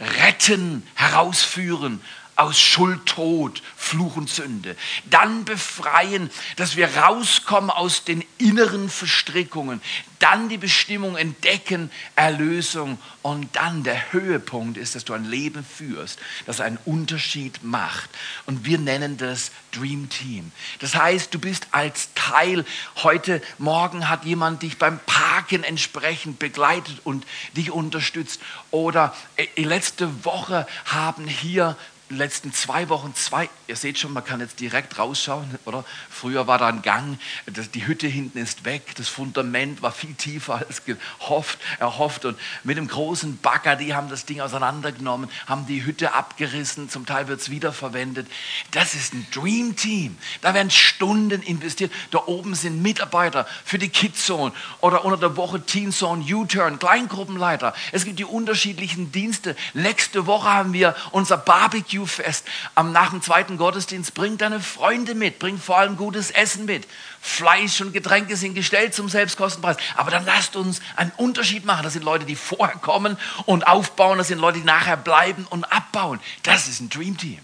retten, 0.00 0.86
herausführen 0.94 2.00
aus 2.36 2.58
Schuld, 2.58 3.04
Tod, 3.06 3.62
Fluch 3.76 4.16
und 4.16 4.30
Sünde. 4.30 4.76
Dann 5.10 5.44
befreien, 5.44 6.30
dass 6.56 6.76
wir 6.76 6.96
rauskommen 6.96 7.70
aus 7.70 8.04
den 8.04 8.24
inneren 8.38 8.88
Verstrickungen. 8.88 9.82
Dann 10.18 10.48
die 10.48 10.56
Bestimmung 10.56 11.16
entdecken, 11.16 11.90
Erlösung. 12.16 12.98
Und 13.22 13.54
dann 13.54 13.82
der 13.82 14.12
Höhepunkt 14.12 14.78
ist, 14.78 14.94
dass 14.94 15.04
du 15.04 15.12
ein 15.12 15.24
Leben 15.24 15.64
führst, 15.64 16.18
das 16.46 16.60
einen 16.60 16.78
Unterschied 16.84 17.62
macht. 17.62 18.08
Und 18.46 18.64
wir 18.64 18.78
nennen 18.78 19.16
das 19.16 19.50
Dream 19.72 20.08
Team. 20.08 20.52
Das 20.78 20.94
heißt, 20.94 21.34
du 21.34 21.38
bist 21.38 21.66
als 21.72 22.10
Teil, 22.14 22.64
heute 23.02 23.42
Morgen 23.58 24.08
hat 24.08 24.24
jemand 24.24 24.62
dich 24.62 24.78
beim 24.78 25.00
Parken 25.00 25.64
entsprechend 25.64 26.38
begleitet 26.38 27.00
und 27.04 27.26
dich 27.56 27.70
unterstützt. 27.70 28.40
Oder 28.70 29.14
äh, 29.36 29.46
letzte 29.56 30.24
Woche 30.24 30.66
haben 30.86 31.26
hier 31.26 31.76
letzten 32.16 32.52
zwei 32.52 32.88
Wochen 32.88 33.14
zwei, 33.14 33.48
ihr 33.66 33.76
seht 33.76 33.98
schon, 33.98 34.12
man 34.12 34.24
kann 34.24 34.40
jetzt 34.40 34.60
direkt 34.60 34.98
rausschauen, 34.98 35.58
oder? 35.64 35.84
Früher 36.10 36.46
war 36.46 36.58
da 36.58 36.68
ein 36.68 36.82
Gang, 36.82 37.18
die 37.46 37.86
Hütte 37.86 38.06
hinten 38.06 38.38
ist 38.38 38.64
weg, 38.64 38.94
das 38.96 39.08
Fundament 39.08 39.82
war 39.82 39.92
viel 39.92 40.14
tiefer 40.14 40.62
als 40.66 40.84
gehofft, 40.84 41.58
erhofft 41.78 42.24
und 42.24 42.38
mit 42.64 42.76
dem 42.76 42.88
großen 42.88 43.38
Bagger, 43.38 43.76
die 43.76 43.94
haben 43.94 44.08
das 44.08 44.26
Ding 44.26 44.40
auseinandergenommen, 44.40 45.30
haben 45.46 45.66
die 45.66 45.84
Hütte 45.84 46.14
abgerissen, 46.14 46.88
zum 46.88 47.06
Teil 47.06 47.28
wird 47.28 47.40
es 47.40 47.50
wiederverwendet. 47.50 48.26
Das 48.70 48.94
ist 48.94 49.14
ein 49.14 49.26
Dream 49.32 49.76
Team. 49.76 50.16
Da 50.40 50.54
werden 50.54 50.70
Stunden 50.70 51.42
investiert. 51.42 51.92
Da 52.10 52.22
oben 52.26 52.54
sind 52.54 52.82
Mitarbeiter 52.82 53.46
für 53.64 53.78
die 53.78 53.88
Kidzone 53.88 54.52
oder 54.80 55.04
unter 55.04 55.16
der 55.16 55.36
Woche 55.36 55.64
Teen 55.64 55.92
Zone, 55.92 56.24
U-Turn, 56.24 56.78
Kleingruppenleiter. 56.78 57.74
Es 57.92 58.04
gibt 58.04 58.18
die 58.18 58.24
unterschiedlichen 58.24 59.12
Dienste. 59.12 59.56
Letzte 59.74 60.26
Woche 60.26 60.50
haben 60.50 60.72
wir 60.72 60.94
unser 61.10 61.36
Barbecue 61.36 62.01
Barbecue-Fest 62.02 62.44
am, 62.74 62.92
nach 62.92 63.10
dem 63.10 63.22
zweiten 63.22 63.56
Gottesdienst. 63.56 64.14
Bring 64.14 64.38
deine 64.38 64.60
Freunde 64.60 65.14
mit, 65.14 65.38
bring 65.38 65.58
vor 65.58 65.78
allem 65.78 65.96
gutes 65.96 66.30
Essen 66.30 66.64
mit. 66.64 66.86
Fleisch 67.20 67.80
und 67.80 67.92
Getränke 67.92 68.36
sind 68.36 68.54
gestellt 68.54 68.94
zum 68.94 69.08
Selbstkostenpreis. 69.08 69.76
Aber 69.96 70.10
dann 70.10 70.24
lasst 70.24 70.56
uns 70.56 70.80
einen 70.96 71.12
Unterschied 71.16 71.64
machen. 71.64 71.82
Das 71.84 71.92
sind 71.92 72.04
Leute, 72.04 72.24
die 72.24 72.36
vorher 72.36 72.76
kommen 72.76 73.16
und 73.46 73.66
aufbauen. 73.66 74.18
Das 74.18 74.28
sind 74.28 74.38
Leute, 74.38 74.58
die 74.58 74.64
nachher 74.64 74.96
bleiben 74.96 75.46
und 75.50 75.64
abbauen. 75.64 76.20
Das 76.42 76.68
ist 76.68 76.80
ein 76.80 76.90
Dream 76.90 77.16
Team. 77.16 77.38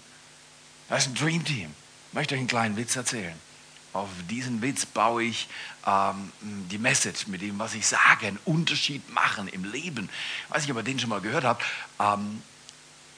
Das 0.88 1.06
ist 1.06 1.08
ein 1.08 1.14
Dream 1.14 1.44
Team. 1.44 1.74
Ich 2.08 2.14
möchte 2.14 2.34
euch 2.34 2.40
einen 2.40 2.48
kleinen 2.48 2.76
Witz 2.76 2.96
erzählen. 2.96 3.34
Auf 3.94 4.08
diesen 4.28 4.60
Witz 4.62 4.84
baue 4.86 5.24
ich 5.24 5.48
ähm, 5.86 6.30
die 6.42 6.78
Message 6.78 7.26
mit 7.26 7.40
dem, 7.40 7.58
was 7.58 7.74
ich 7.74 7.86
sage, 7.86 8.26
einen 8.26 8.38
Unterschied 8.44 9.10
machen 9.12 9.48
im 9.48 9.64
Leben. 9.64 10.08
Ich 10.44 10.54
weiß 10.54 10.62
nicht, 10.62 10.70
ob 10.70 10.76
ihr 10.76 10.82
den 10.82 10.98
schon 10.98 11.08
mal 11.08 11.20
gehört 11.20 11.44
habt. 11.44 11.64
Ähm, 11.98 12.42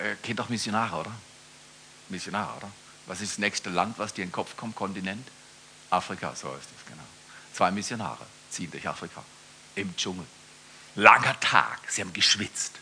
äh, 0.01 0.17
kennt 0.23 0.39
doch 0.39 0.49
Missionare, 0.49 0.97
oder? 0.97 1.13
Missionar, 2.11 2.57
oder? 2.57 2.71
Was 3.07 3.21
ist 3.21 3.33
das 3.33 3.39
nächste 3.39 3.71
Land, 3.71 3.99
was 3.99 4.15
dir 4.15 4.23
in 4.23 4.29
den 4.29 4.33
Kopf 4.33 4.57
kommt? 4.57 4.77
Kontinent? 4.77 5.27
Afrika, 5.91 6.35
so 6.35 6.49
ist 6.55 6.69
es, 6.77 6.87
genau. 6.87 7.03
Zwei 7.53 7.71
Missionare 7.71 8.25
ziehen 8.51 8.71
durch 8.71 8.87
Afrika 8.89 9.25
im 9.75 9.97
Dschungel. 9.97 10.27
Langer 10.95 11.39
Tag, 11.41 11.81
sie 11.89 12.03
haben 12.03 12.13
geschwitzt. 12.13 12.79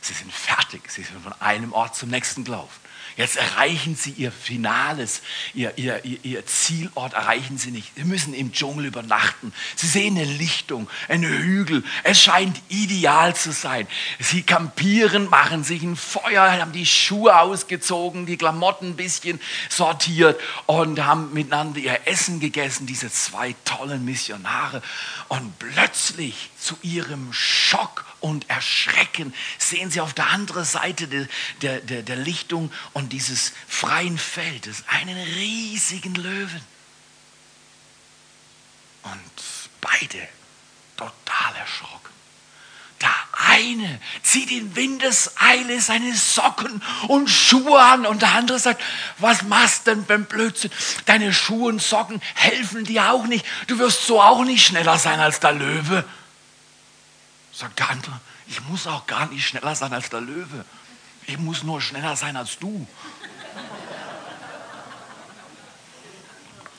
Sie 0.00 0.14
sind 0.14 0.32
fertig, 0.32 0.90
sie 0.90 1.02
sind 1.02 1.22
von 1.22 1.32
einem 1.40 1.72
Ort 1.72 1.96
zum 1.96 2.10
nächsten 2.10 2.44
gelaufen. 2.44 2.80
Jetzt 3.16 3.36
erreichen 3.36 3.94
sie 3.94 4.12
ihr 4.12 4.32
Finales, 4.32 5.22
ihr, 5.54 5.76
ihr, 5.76 6.02
ihr, 6.04 6.46
Zielort 6.46 7.12
erreichen 7.12 7.58
sie 7.58 7.70
nicht. 7.70 7.92
Sie 7.94 8.04
müssen 8.04 8.32
im 8.32 8.52
Dschungel 8.52 8.86
übernachten. 8.86 9.52
Sie 9.76 9.86
sehen 9.86 10.16
eine 10.16 10.24
Lichtung, 10.24 10.88
einen 11.08 11.24
Hügel. 11.24 11.84
Es 12.04 12.22
scheint 12.22 12.60
ideal 12.68 13.36
zu 13.36 13.52
sein. 13.52 13.86
Sie 14.18 14.42
kampieren, 14.42 15.28
machen 15.28 15.62
sich 15.62 15.82
ein 15.82 15.96
Feuer, 15.96 16.52
haben 16.52 16.72
die 16.72 16.86
Schuhe 16.86 17.38
ausgezogen, 17.38 18.24
die 18.24 18.38
Klamotten 18.38 18.90
ein 18.90 18.96
bisschen 18.96 19.40
sortiert 19.68 20.40
und 20.66 21.04
haben 21.04 21.32
miteinander 21.34 21.80
ihr 21.80 22.00
Essen 22.06 22.40
gegessen, 22.40 22.86
diese 22.86 23.10
zwei 23.10 23.54
tollen 23.64 24.04
Missionare. 24.04 24.82
Und 25.28 25.58
plötzlich 25.58 26.50
zu 26.62 26.78
ihrem 26.82 27.32
Schock 27.32 28.04
und 28.20 28.48
Erschrecken 28.48 29.34
sehen 29.58 29.90
sie 29.90 30.00
auf 30.00 30.14
der 30.14 30.28
anderen 30.28 30.64
Seite 30.64 31.08
der, 31.08 31.26
der, 31.60 31.80
der, 31.80 32.02
der 32.02 32.16
Lichtung 32.16 32.72
und 32.92 33.12
dieses 33.12 33.52
freien 33.66 34.16
Feldes 34.16 34.84
einen 34.86 35.16
riesigen 35.16 36.14
Löwen. 36.14 36.62
Und 39.02 39.42
beide 39.80 40.28
total 40.96 41.56
erschrocken. 41.58 42.12
Der 43.00 43.12
eine 43.48 44.00
zieht 44.22 44.52
in 44.52 44.76
Windeseile 44.76 45.80
seine 45.80 46.14
Socken 46.14 46.80
und 47.08 47.28
Schuhe 47.28 47.82
an 47.82 48.06
und 48.06 48.22
der 48.22 48.32
andere 48.32 48.60
sagt, 48.60 48.80
was 49.18 49.42
machst 49.42 49.88
denn 49.88 50.04
beim 50.04 50.26
Blödsinn? 50.26 50.70
Deine 51.06 51.34
Schuhe 51.34 51.68
und 51.68 51.82
Socken 51.82 52.22
helfen 52.34 52.84
dir 52.84 53.10
auch 53.10 53.26
nicht. 53.26 53.44
Du 53.66 53.80
wirst 53.80 54.06
so 54.06 54.22
auch 54.22 54.44
nicht 54.44 54.64
schneller 54.64 54.98
sein 54.98 55.18
als 55.18 55.40
der 55.40 55.52
Löwe. 55.52 56.04
Sagt 57.52 57.78
der 57.78 57.90
andere, 57.90 58.18
ich 58.46 58.60
muss 58.62 58.86
auch 58.86 59.06
gar 59.06 59.26
nicht 59.26 59.46
schneller 59.46 59.74
sein 59.74 59.92
als 59.92 60.08
der 60.08 60.20
Löwe. 60.20 60.64
Ich 61.26 61.38
muss 61.38 61.62
nur 61.62 61.80
schneller 61.80 62.16
sein 62.16 62.36
als 62.36 62.58
du. 62.58 62.86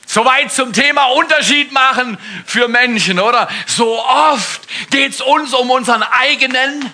Soweit 0.05 0.51
zum 0.51 0.73
Thema 0.73 1.05
Unterschied 1.05 1.71
machen 1.71 2.17
für 2.45 2.67
Menschen, 2.67 3.19
oder? 3.19 3.49
So 3.65 4.03
oft 4.03 4.61
geht 4.91 5.13
es 5.13 5.21
uns 5.21 5.53
um 5.53 5.71
unseren 5.71 6.03
eigenen 6.03 6.93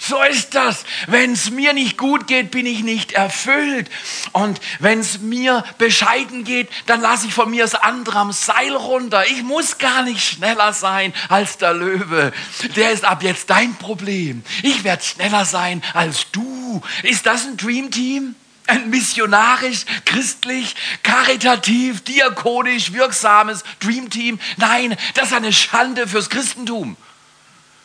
so 0.00 0.22
ist 0.22 0.54
das. 0.54 0.84
Wenn 1.08 1.32
es 1.32 1.50
mir 1.50 1.72
nicht 1.72 1.98
gut 1.98 2.28
geht, 2.28 2.52
bin 2.52 2.66
ich 2.66 2.84
nicht 2.84 3.12
erfüllt. 3.12 3.90
Und 4.32 4.60
wenn 4.78 5.00
es 5.00 5.18
mir 5.18 5.64
bescheiden 5.76 6.44
geht, 6.44 6.68
dann 6.86 7.00
lasse 7.00 7.26
ich 7.26 7.34
von 7.34 7.50
mir 7.50 7.64
das 7.64 7.74
andere 7.74 8.18
am 8.20 8.32
Seil 8.32 8.74
runter. 8.76 9.26
Ich 9.26 9.42
muss 9.42 9.78
gar 9.78 10.04
nicht 10.04 10.24
schneller 10.24 10.72
sein 10.72 11.12
als 11.28 11.58
der 11.58 11.74
Löwe. 11.74 12.32
Der 12.76 12.92
ist 12.92 13.04
ab 13.04 13.24
jetzt 13.24 13.50
dein 13.50 13.74
Problem. 13.74 14.44
Ich 14.62 14.84
werde 14.84 15.02
schneller 15.02 15.44
sein 15.44 15.82
als 15.94 16.30
du. 16.30 16.80
Ist 17.02 17.26
das 17.26 17.44
ein 17.44 17.56
Dream 17.56 17.90
Team? 17.90 18.36
Ein 18.68 18.90
missionarisch, 18.90 19.86
christlich, 20.04 20.76
karitativ, 21.02 22.04
diakonisch 22.04 22.92
wirksames 22.92 23.64
Dream 23.80 24.10
Team? 24.10 24.38
Nein, 24.58 24.96
das 25.14 25.28
ist 25.28 25.32
eine 25.34 25.52
Schande 25.54 26.06
fürs 26.06 26.28
Christentum. 26.28 26.96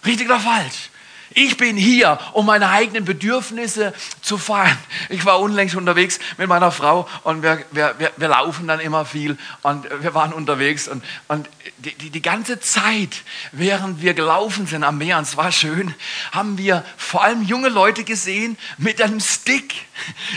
Richtig 0.05 0.27
oder 0.27 0.41
falsch? 0.41 0.89
Ich 1.35 1.57
bin 1.57 1.77
hier, 1.77 2.19
um 2.33 2.45
meine 2.45 2.69
eigenen 2.69 3.05
Bedürfnisse 3.05 3.93
zu 4.21 4.37
feiern. 4.37 4.77
Ich 5.09 5.25
war 5.25 5.39
unlängst 5.39 5.75
unterwegs 5.75 6.19
mit 6.37 6.47
meiner 6.47 6.71
Frau 6.71 7.07
und 7.23 7.43
wir, 7.43 7.63
wir, 7.71 7.95
wir, 8.17 8.27
laufen 8.27 8.67
dann 8.67 8.79
immer 8.79 9.05
viel 9.05 9.37
und 9.61 9.85
wir 10.01 10.13
waren 10.13 10.33
unterwegs 10.33 10.87
und, 10.87 11.03
und 11.27 11.49
die, 11.77 11.93
die, 11.95 12.09
die 12.09 12.21
ganze 12.21 12.59
Zeit, 12.59 13.21
während 13.51 14.01
wir 14.01 14.13
gelaufen 14.13 14.67
sind 14.67 14.83
am 14.83 14.97
Meer 14.97 15.17
und 15.17 15.23
es 15.23 15.37
war 15.37 15.51
schön, 15.51 15.93
haben 16.31 16.57
wir 16.57 16.83
vor 16.97 17.23
allem 17.23 17.43
junge 17.43 17.69
Leute 17.69 18.03
gesehen 18.03 18.57
mit 18.77 19.01
einem 19.01 19.19
Stick. 19.19 19.73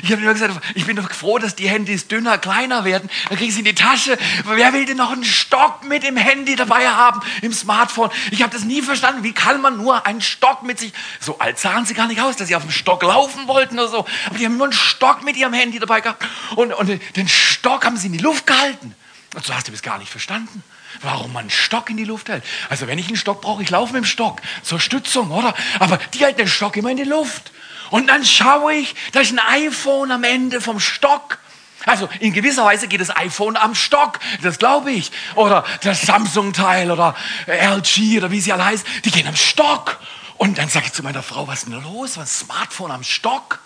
Ich 0.02 0.12
habe 0.12 0.22
immer 0.22 0.34
gesagt, 0.34 0.54
ich 0.74 0.86
bin 0.86 0.96
doch 0.96 1.10
froh, 1.10 1.38
dass 1.38 1.56
die 1.56 1.68
Handys 1.68 2.08
dünner, 2.08 2.38
kleiner 2.38 2.84
werden. 2.84 3.08
Dann 3.28 3.38
kriegen 3.38 3.50
sie 3.50 3.60
in 3.60 3.64
die 3.64 3.74
Tasche. 3.74 4.18
Wer 4.44 4.72
will 4.72 4.84
denn 4.84 4.98
noch 4.98 5.12
einen 5.12 5.24
Stock 5.24 5.84
mit 5.84 6.02
dem 6.02 6.16
Handy 6.16 6.56
dabei 6.56 6.88
haben, 6.88 7.20
im 7.42 7.52
Smartphone? 7.52 8.10
Ich 8.30 8.42
habe 8.42 8.52
das 8.52 8.64
nie 8.64 8.82
verstanden. 8.82 9.22
Wie 9.22 9.32
kann 9.32 9.60
man 9.60 9.76
nur 9.76 10.06
einen 10.06 10.20
Stock 10.20 10.62
mit 10.62 10.78
sich... 10.78 10.85
So 11.20 11.38
alt 11.38 11.58
sahen 11.58 11.86
sie 11.86 11.94
gar 11.94 12.06
nicht 12.06 12.20
aus, 12.20 12.36
dass 12.36 12.48
sie 12.48 12.56
auf 12.56 12.62
dem 12.62 12.70
Stock 12.70 13.02
laufen 13.02 13.48
wollten 13.48 13.78
oder 13.78 13.88
so. 13.88 14.06
Aber 14.26 14.38
die 14.38 14.44
haben 14.44 14.56
nur 14.56 14.66
einen 14.66 14.72
Stock 14.72 15.22
mit 15.22 15.36
ihrem 15.36 15.52
Handy 15.52 15.78
dabei 15.78 16.00
gehabt. 16.00 16.24
Und, 16.56 16.72
und 16.72 17.00
den 17.16 17.28
Stock 17.28 17.84
haben 17.84 17.96
sie 17.96 18.06
in 18.06 18.12
die 18.12 18.18
Luft 18.18 18.46
gehalten. 18.46 18.94
Und 19.34 19.44
so 19.44 19.54
hast 19.54 19.68
du 19.68 19.72
das 19.72 19.82
gar 19.82 19.98
nicht 19.98 20.10
verstanden 20.10 20.62
warum 21.02 21.32
man 21.32 21.42
einen 21.42 21.50
Stock 21.50 21.90
in 21.90 21.96
die 21.96 22.04
Luft 22.04 22.28
hält. 22.28 22.44
Also 22.68 22.86
wenn 22.86 22.98
ich 22.98 23.08
einen 23.08 23.16
Stock 23.16 23.40
brauche, 23.40 23.62
ich 23.62 23.70
laufe 23.70 23.92
mit 23.92 24.02
dem 24.02 24.06
Stock 24.06 24.40
zur 24.62 24.80
Stützung, 24.80 25.30
oder? 25.30 25.54
Aber 25.78 25.98
die 26.14 26.24
halten 26.24 26.38
den 26.38 26.48
Stock 26.48 26.76
immer 26.76 26.90
in 26.90 26.96
die 26.96 27.04
Luft. 27.04 27.52
Und 27.90 28.08
dann 28.08 28.24
schaue 28.24 28.74
ich, 28.74 28.94
da 29.12 29.20
ist 29.20 29.32
ein 29.32 29.38
iPhone 29.38 30.10
am 30.10 30.24
Ende 30.24 30.60
vom 30.60 30.80
Stock. 30.80 31.38
Also 31.84 32.08
in 32.18 32.32
gewisser 32.32 32.64
Weise 32.64 32.88
geht 32.88 33.00
das 33.00 33.14
iPhone 33.16 33.56
am 33.56 33.74
Stock, 33.74 34.18
das 34.42 34.58
glaube 34.58 34.90
ich. 34.90 35.12
Oder 35.36 35.64
das 35.82 36.02
Samsung-Teil 36.02 36.90
oder 36.90 37.14
LG 37.46 38.18
oder 38.18 38.30
wie 38.30 38.40
sie 38.40 38.52
alle 38.52 38.64
heißen, 38.64 38.86
die 39.04 39.10
gehen 39.10 39.28
am 39.28 39.36
Stock. 39.36 39.98
Und 40.38 40.58
dann 40.58 40.68
sage 40.68 40.86
ich 40.86 40.92
zu 40.92 41.02
meiner 41.02 41.22
Frau, 41.22 41.46
was 41.48 41.60
ist 41.60 41.72
denn 41.72 41.82
los? 41.82 42.16
Was 42.16 42.40
Smartphone 42.40 42.90
am 42.90 43.02
Stock? 43.02 43.60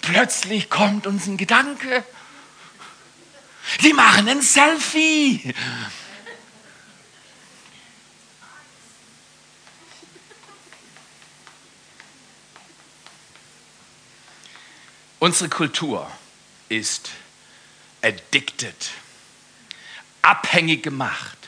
Plötzlich 0.00 0.68
kommt 0.68 1.06
uns 1.06 1.26
ein 1.26 1.36
Gedanke. 1.36 2.04
Die 3.82 3.92
machen 3.92 4.28
ein 4.28 4.42
Selfie. 4.42 5.54
Unsere 15.20 15.48
Kultur 15.48 16.10
ist 16.68 17.10
addicted, 18.02 18.90
abhängig 20.20 20.82
gemacht 20.82 21.41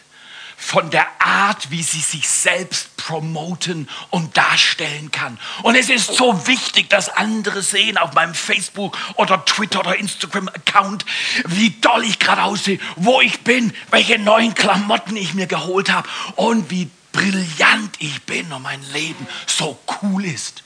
von 0.64 0.88
der 0.88 1.06
Art, 1.20 1.70
wie 1.70 1.82
sie 1.82 2.00
sich 2.00 2.26
selbst 2.26 2.96
promoten 2.96 3.86
und 4.08 4.34
darstellen 4.34 5.10
kann. 5.10 5.38
Und 5.62 5.74
es 5.74 5.90
ist 5.90 6.14
so 6.14 6.46
wichtig, 6.46 6.88
dass 6.88 7.10
andere 7.10 7.60
sehen 7.60 7.98
auf 7.98 8.14
meinem 8.14 8.34
Facebook 8.34 8.96
oder 9.16 9.44
Twitter 9.44 9.80
oder 9.80 9.94
Instagram-Account, 9.96 11.04
wie 11.48 11.68
doll 11.82 12.02
ich 12.04 12.18
gerade 12.18 12.42
aussehe, 12.42 12.78
wo 12.96 13.20
ich 13.20 13.40
bin, 13.40 13.74
welche 13.90 14.18
neuen 14.18 14.54
Klamotten 14.54 15.16
ich 15.16 15.34
mir 15.34 15.46
geholt 15.46 15.92
habe 15.92 16.08
und 16.36 16.70
wie 16.70 16.88
brillant 17.12 17.96
ich 17.98 18.22
bin 18.22 18.50
und 18.50 18.62
mein 18.62 18.82
Leben 18.94 19.26
so 19.46 19.78
cool 20.00 20.24
ist. 20.24 20.62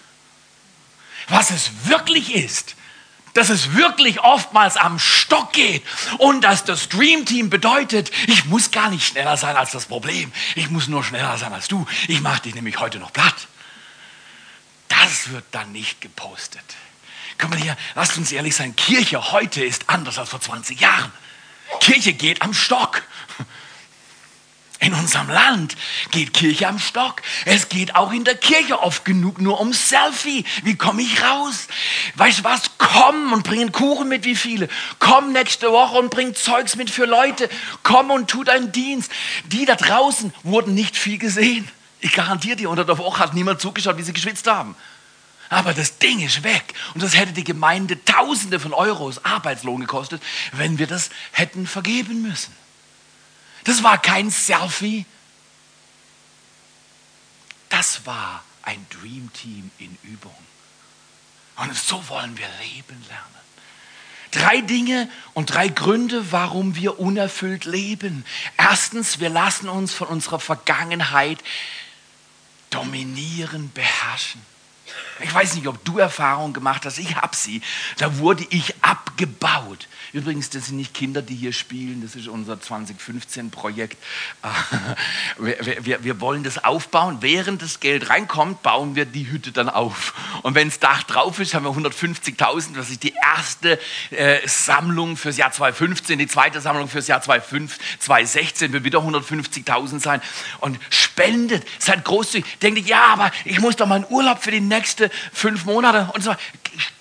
Was 1.29 1.51
es 1.51 1.70
wirklich 1.88 2.37
ist, 2.37 2.77
dass 3.38 3.51
es 3.51 3.74
wirklich 3.74 4.20
oftmals 4.20 4.77
am 4.77 4.98
Stock 4.98 5.53
geht 5.53 5.85
und 6.18 6.42
dass 6.42 6.64
das 6.64 6.88
Dream 6.88 7.24
Team 7.24 7.51
bedeutet, 7.51 8.11
ich 8.27 8.46
muss 8.46 8.72
gar 8.72 8.90
nicht 8.90 9.07
schneller 9.07 9.37
sein 9.37 9.57
als 9.57 9.70
das 9.70 9.87
Problem. 9.87 10.33
Ich 10.57 10.70
muss 10.70 10.88
nur 10.88 11.05
schneller 11.05 11.38
sein 11.38 11.53
als 11.53 11.68
du. 11.68 11.87
Ich 12.09 12.20
mache 12.20 12.42
dich 12.42 12.57
nämlich 12.57 12.81
heute 12.81 12.98
noch 12.98 13.12
platt. 13.12 13.46
Das 14.88 15.31
wird 15.31 15.44
dann 15.53 15.70
nicht 15.70 16.01
gepostet. 16.01 16.64
Komm 17.38 17.51
mal 17.51 17.61
hier, 17.61 17.77
lasst 17.94 18.18
uns 18.18 18.33
ehrlich 18.33 18.57
sein, 18.57 18.74
Kirche 18.74 19.31
heute 19.31 19.62
ist 19.64 19.88
anders 19.88 20.18
als 20.18 20.31
vor 20.31 20.40
20 20.40 20.81
Jahren. 20.81 21.12
Kirche 21.79 22.14
geht 22.14 22.42
am 22.42 22.53
Stock. 22.53 23.03
In 24.81 24.95
unserem 24.95 25.29
Land 25.29 25.77
geht 26.12 26.33
Kirche 26.33 26.69
am 26.69 26.79
Stock. 26.79 27.23
Es 27.45 27.69
geht 27.69 27.97
auch 27.97 28.12
in 28.12 28.23
der 28.23 28.37
Kirche 28.37 28.81
oft 28.81 29.05
genug 29.05 29.41
nur 29.41 29.59
um 29.61 29.73
Selfie. 29.73 30.45
Wie 30.62 30.77
komme 30.77 31.03
ich 31.03 31.21
raus? 31.21 31.67
Weißt 32.14 32.41
du 32.41 32.45
was? 32.45 32.62
Komm 32.79 33.33
und 33.33 33.43
bring 33.43 33.61
einen 33.61 33.73
Kuchen 33.73 34.09
mit, 34.09 34.25
wie 34.25 34.37
viele. 34.37 34.69
Komm 35.01 35.33
nächste 35.33 35.73
Woche 35.73 35.99
und 35.99 36.11
bring 36.11 36.33
Zeugs 36.37 36.77
mit 36.77 36.91
für 36.91 37.07
Leute. 37.07 37.49
Komm 37.83 38.12
und 38.12 38.31
tu 38.31 38.45
deinen 38.45 38.71
Dienst. 38.71 39.11
Die 39.47 39.64
da 39.64 39.75
draußen 39.75 40.33
wurden 40.45 40.75
nicht 40.75 40.97
viel 40.97 41.19
gesehen. 41.19 41.69
Ich 41.99 42.12
garantiere 42.12 42.55
dir, 42.55 42.71
unter 42.71 42.85
der 42.85 42.99
Woche 42.99 43.19
hat 43.19 43.35
niemand 43.35 43.61
zugeschaut, 43.61 43.99
wie 43.99 44.03
sie 44.05 44.12
geschwitzt 44.12 44.47
haben. 44.47 44.77
Aber 45.49 45.75
das 45.75 45.99
Ding 45.99 46.21
ist 46.21 46.45
weg. 46.45 46.75
Und 46.95 47.03
das 47.03 47.17
hätte 47.17 47.33
die 47.33 47.43
Gemeinde 47.43 48.05
Tausende 48.05 48.61
von 48.61 48.73
Euros 48.73 49.25
Arbeitslohn 49.25 49.81
gekostet, 49.81 50.23
wenn 50.53 50.79
wir 50.79 50.87
das 50.87 51.11
hätten 51.33 51.67
vergeben 51.67 52.23
müssen. 52.23 52.55
Das 53.64 53.83
war 53.83 54.01
kein 54.01 54.31
Selfie. 54.31 55.07
Das 57.68 58.07
war 58.07 58.42
ein 58.62 58.85
Dream 58.90 59.33
Team 59.33 59.71
in 59.79 59.97
Übung. 60.03 60.35
Und 61.57 61.77
so 61.77 62.09
wollen 62.09 62.37
wir 62.38 62.49
leben 62.62 63.05
lernen. 63.09 63.38
Drei 64.31 64.61
Dinge 64.61 65.11
und 65.33 65.47
drei 65.47 65.68
Gründe, 65.68 66.33
warum 66.33 66.77
wir 66.77 67.01
unerfüllt 67.01 67.64
leben. 67.64 68.25
Erstens, 68.57 69.21
wir 69.21 69.31
lassen 69.31 69.68
uns 69.68 69.94
von 69.94 70.09
unserer 70.09 70.38
Vergangenheit 70.38 71.42
dominieren, 72.71 73.71
beherrschen. 73.73 74.42
Ich 75.20 75.35
weiß 75.35 75.54
nicht, 75.54 75.66
ob 75.66 75.85
du 75.85 75.98
Erfahrungen 75.98 76.52
gemacht 76.52 76.85
hast. 76.85 76.98
Ich 76.98 77.16
habe 77.16 77.35
sie. 77.35 77.62
Da 77.98 78.18
wurde 78.18 78.46
ich 78.50 78.74
abgebaut. 78.83 79.88
Übrigens, 80.12 80.48
das 80.50 80.66
sind 80.66 80.76
nicht 80.76 80.94
Kinder, 80.94 81.22
die 81.22 81.35
hier 81.35 81.52
spielen. 81.52 82.02
Das 82.02 82.14
ist 82.14 82.28
unser 82.28 82.54
2015-Projekt. 82.54 83.98
Wir, 85.38 85.85
wir, 85.85 86.04
wir, 86.04 86.20
wollen 86.20 86.42
das 86.42 86.64
aufbauen. 86.64 87.18
Während 87.20 87.62
das 87.62 87.78
Geld 87.78 88.11
reinkommt, 88.11 88.62
bauen 88.62 88.96
wir 88.96 89.04
die 89.04 89.31
Hütte 89.31 89.52
dann 89.52 89.68
auf. 89.68 90.14
Und 90.42 90.54
wenn 90.54 90.68
das 90.68 90.81
Dach 90.81 91.04
drauf 91.04 91.38
ist, 91.38 91.54
haben 91.54 91.64
wir 91.64 91.70
150.000. 91.70 92.74
Das 92.74 92.90
ist 92.90 93.02
die 93.04 93.14
erste 93.14 93.78
äh, 94.11 94.46
Sammlung 94.46 95.16
fürs 95.16 95.37
Jahr 95.37 95.52
2015. 95.52 96.18
Die 96.18 96.26
zweite 96.26 96.61
Sammlung 96.61 96.88
fürs 96.88 97.07
Jahr 97.07 97.22
2016 97.22 98.72
wird 98.72 98.85
wieder 98.85 98.98
150.000 98.98 100.00
sein. 100.00 100.20
Und 100.61 100.78
spendet, 100.90 101.64
seid 101.78 102.04
großzügig. 102.04 102.59
Denkt, 102.59 102.88
ja, 102.88 103.07
aber 103.12 103.31
ich 103.44 103.61
muss 103.61 103.76
doch 103.76 103.87
mal 103.87 103.96
einen 103.96 104.07
Urlaub 104.09 104.42
für 104.42 104.50
die 104.50 104.61
fünf 105.33 105.64
Monate 105.64 106.11
und 106.14 106.23
so. 106.23 106.35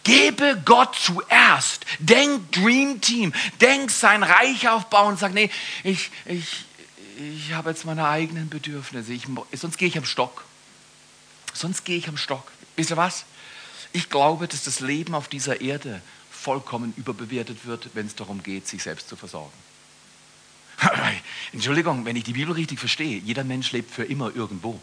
Gebe 0.03 0.61
Gott 0.63 0.95
zuerst. 0.95 1.85
Denk 1.99 2.51
Dream 2.51 3.01
Team. 3.01 3.33
Denk 3.59 3.91
sein 3.91 4.23
Reich 4.23 4.69
aufbauen 4.69 5.13
und 5.13 5.19
sag, 5.19 5.33
nee, 5.33 5.49
ich, 5.83 6.09
ich, 6.25 6.65
ich 7.17 7.53
habe 7.53 7.69
jetzt 7.69 7.85
meine 7.85 8.07
eigenen 8.07 8.49
Bedürfnisse. 8.49 9.13
Ich, 9.13 9.27
sonst 9.53 9.77
gehe 9.77 9.87
ich 9.87 9.97
am 9.97 10.05
Stock. 10.05 10.45
Sonst 11.53 11.85
gehe 11.85 11.97
ich 11.97 12.07
am 12.07 12.17
Stock. 12.17 12.51
Wisst 12.75 12.91
ihr 12.91 12.97
was? 12.97 13.25
Ich 13.93 14.09
glaube, 14.09 14.47
dass 14.47 14.63
das 14.63 14.79
Leben 14.79 15.15
auf 15.15 15.27
dieser 15.27 15.61
Erde 15.61 16.01
vollkommen 16.29 16.93
überbewertet 16.97 17.65
wird, 17.65 17.89
wenn 17.93 18.05
es 18.05 18.15
darum 18.15 18.43
geht, 18.43 18.67
sich 18.67 18.83
selbst 18.83 19.09
zu 19.09 19.15
versorgen. 19.15 19.51
Entschuldigung, 21.53 22.05
wenn 22.05 22.15
ich 22.15 22.23
die 22.23 22.33
Bibel 22.33 22.53
richtig 22.53 22.79
verstehe, 22.79 23.17
jeder 23.17 23.43
Mensch 23.43 23.71
lebt 23.71 23.91
für 23.93 24.03
immer 24.03 24.35
irgendwo. 24.35 24.79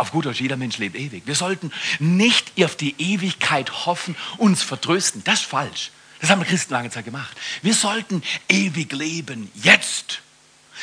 Auf 0.00 0.12
gut 0.12 0.24
Deutsch, 0.24 0.40
jeder 0.40 0.56
Mensch 0.56 0.78
lebt 0.78 0.96
ewig. 0.96 1.24
Wir 1.26 1.34
sollten 1.34 1.70
nicht 1.98 2.52
auf 2.64 2.74
die 2.74 2.94
Ewigkeit 2.96 3.84
hoffen, 3.84 4.16
uns 4.38 4.62
vertrösten. 4.62 5.22
Das 5.24 5.40
ist 5.40 5.46
falsch. 5.46 5.90
Das 6.22 6.30
haben 6.30 6.42
Christen 6.42 6.72
lange 6.72 6.88
Zeit 6.88 7.04
gemacht. 7.04 7.36
Wir 7.60 7.74
sollten 7.74 8.22
ewig 8.48 8.94
leben, 8.94 9.52
jetzt. 9.56 10.22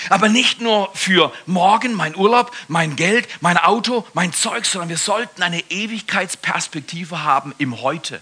Aber 0.09 0.29
nicht 0.29 0.61
nur 0.61 0.91
für 0.93 1.33
morgen, 1.47 1.95
mein 1.95 2.15
Urlaub, 2.15 2.55
mein 2.67 2.95
Geld, 2.95 3.27
mein 3.41 3.57
Auto, 3.57 4.05
mein 4.13 4.33
Zeug, 4.33 4.67
sondern 4.67 4.89
wir 4.89 4.99
sollten 4.99 5.41
eine 5.41 5.61
Ewigkeitsperspektive 5.71 7.23
haben 7.23 7.55
im 7.57 7.81
Heute. 7.81 8.21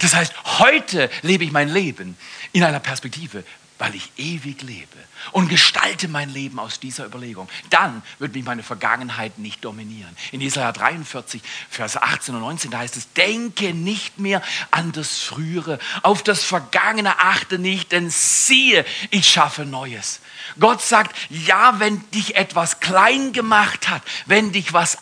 Das 0.00 0.14
heißt, 0.14 0.32
heute 0.58 1.10
lebe 1.22 1.44
ich 1.44 1.52
mein 1.52 1.68
Leben 1.68 2.16
in 2.52 2.64
einer 2.64 2.80
Perspektive, 2.80 3.44
weil 3.78 3.94
ich 3.94 4.10
ewig 4.16 4.62
lebe 4.62 4.98
und 5.32 5.48
gestalte 5.48 6.08
mein 6.08 6.30
Leben 6.30 6.58
aus 6.58 6.80
dieser 6.80 7.06
Überlegung. 7.06 7.48
Dann 7.70 8.02
wird 8.18 8.34
mich 8.34 8.44
meine 8.44 8.64
Vergangenheit 8.64 9.38
nicht 9.38 9.64
dominieren. 9.64 10.14
In 10.32 10.40
Jesaja 10.40 10.72
43, 10.72 11.40
Vers 11.70 11.96
18 11.96 12.34
und 12.34 12.40
19, 12.40 12.70
da 12.72 12.78
heißt 12.78 12.96
es, 12.96 13.12
denke 13.12 13.74
nicht 13.74 14.18
mehr 14.18 14.42
an 14.72 14.92
das 14.92 15.18
Frühere, 15.18 15.78
auf 16.02 16.22
das 16.24 16.42
Vergangene 16.42 17.20
achte 17.20 17.58
nicht, 17.58 17.92
denn 17.92 18.10
siehe, 18.10 18.84
ich 19.10 19.28
schaffe 19.28 19.64
Neues. 19.64 20.20
Gott 20.58 20.82
sagt, 20.82 21.16
ja, 21.30 21.78
wenn 21.78 22.08
dich 22.10 22.36
etwas 22.36 22.80
klein 22.80 23.32
gemacht 23.32 23.88
hat, 23.88 24.02
wenn 24.26 24.50
dich 24.50 24.72
was 24.72 24.98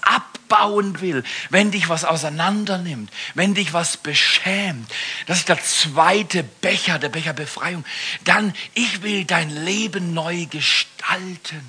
abbauen 0.49 1.01
will, 1.01 1.23
wenn 1.51 1.71
dich 1.71 1.89
was 1.89 2.05
auseinandernimmt, 2.05 3.11
wenn 3.35 3.55
dich 3.55 3.73
was 3.73 3.97
beschämt, 3.97 4.91
das 5.27 5.39
ist 5.39 5.49
der 5.49 5.63
zweite 5.63 6.43
Becher, 6.43 6.99
der 6.99 7.09
Becher 7.09 7.33
Befreiung, 7.33 7.85
dann 8.25 8.55
ich 8.75 9.03
will 9.03 9.25
dein 9.25 9.51
Leben 9.51 10.15
neu 10.15 10.47
gestalten. 10.47 11.65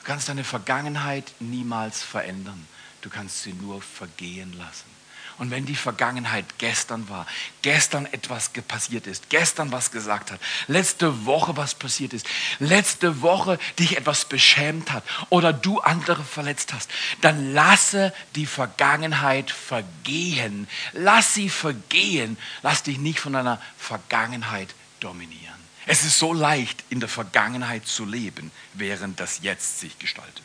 Du 0.00 0.06
kannst 0.06 0.28
deine 0.28 0.44
Vergangenheit 0.44 1.32
niemals 1.40 2.02
verändern. 2.02 2.66
Du 3.00 3.10
kannst 3.10 3.42
sie 3.42 3.52
nur 3.52 3.80
vergehen 3.80 4.52
lassen. 4.58 4.93
Und 5.38 5.50
wenn 5.50 5.66
die 5.66 5.74
Vergangenheit 5.74 6.44
gestern 6.58 7.08
war, 7.08 7.26
gestern 7.62 8.06
etwas 8.06 8.50
passiert 8.68 9.06
ist, 9.06 9.30
gestern 9.30 9.72
was 9.72 9.90
gesagt 9.90 10.30
hat, 10.30 10.40
letzte 10.68 11.26
Woche 11.26 11.56
was 11.56 11.74
passiert 11.74 12.12
ist, 12.12 12.26
letzte 12.60 13.20
Woche 13.20 13.58
dich 13.78 13.96
etwas 13.96 14.26
beschämt 14.26 14.92
hat 14.92 15.02
oder 15.30 15.52
du 15.52 15.80
andere 15.80 16.22
verletzt 16.22 16.72
hast, 16.72 16.90
dann 17.20 17.52
lasse 17.52 18.12
die 18.36 18.46
Vergangenheit 18.46 19.50
vergehen. 19.50 20.68
Lass 20.92 21.34
sie 21.34 21.48
vergehen. 21.48 22.38
Lass 22.62 22.84
dich 22.84 22.98
nicht 22.98 23.18
von 23.18 23.32
deiner 23.32 23.60
Vergangenheit 23.76 24.74
dominieren. 25.00 25.54
Es 25.86 26.04
ist 26.04 26.18
so 26.18 26.32
leicht, 26.32 26.82
in 26.88 27.00
der 27.00 27.08
Vergangenheit 27.08 27.86
zu 27.86 28.04
leben, 28.04 28.50
während 28.72 29.20
das 29.20 29.40
Jetzt 29.42 29.80
sich 29.80 29.98
gestaltet. 29.98 30.44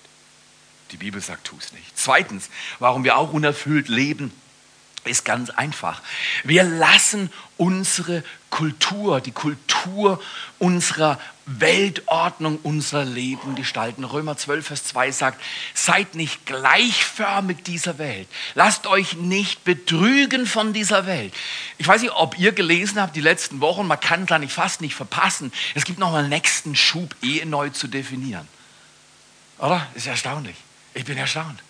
Die 0.91 0.97
Bibel 0.97 1.21
sagt, 1.21 1.45
tu 1.45 1.55
es 1.59 1.71
nicht. 1.71 1.91
Zweitens, 1.95 2.49
warum 2.79 3.03
wir 3.03 3.15
auch 3.17 3.31
unerfüllt 3.31 3.87
leben, 3.87 4.33
ist 5.09 5.25
ganz 5.25 5.49
einfach. 5.49 6.01
Wir 6.43 6.63
lassen 6.63 7.31
unsere 7.57 8.23
Kultur, 8.49 9.21
die 9.21 9.31
Kultur 9.31 10.21
unserer 10.57 11.19
Weltordnung, 11.45 12.59
unser 12.61 13.05
Leben 13.05 13.55
gestalten. 13.55 14.03
Römer 14.03 14.37
12, 14.37 14.67
Vers 14.67 14.83
2 14.85 15.11
sagt, 15.11 15.41
seid 15.73 16.15
nicht 16.15 16.45
gleichförmig 16.45 17.63
dieser 17.63 17.97
Welt. 17.97 18.27
Lasst 18.55 18.87
euch 18.87 19.13
nicht 19.13 19.63
betrügen 19.63 20.45
von 20.45 20.73
dieser 20.73 21.05
Welt. 21.05 21.33
Ich 21.77 21.87
weiß 21.87 22.01
nicht, 22.01 22.13
ob 22.13 22.37
ihr 22.37 22.51
gelesen 22.51 23.01
habt 23.01 23.15
die 23.15 23.21
letzten 23.21 23.61
Wochen, 23.61 23.87
man 23.87 23.99
kann 23.99 24.25
da 24.25 24.37
nicht 24.37 24.53
fast 24.53 24.81
nicht 24.81 24.95
verpassen. 24.95 25.51
Es 25.73 25.85
gibt 25.85 25.99
noch 25.99 26.11
mal 26.11 26.19
einen 26.19 26.29
nächsten 26.29 26.75
Schub, 26.75 27.15
Ehe 27.21 27.45
neu 27.45 27.69
zu 27.69 27.87
definieren. 27.87 28.47
Oder? 29.57 29.87
Ist 29.95 30.07
erstaunlich. 30.07 30.55
Ich 30.93 31.05
bin 31.05 31.17
erstaunt. 31.17 31.61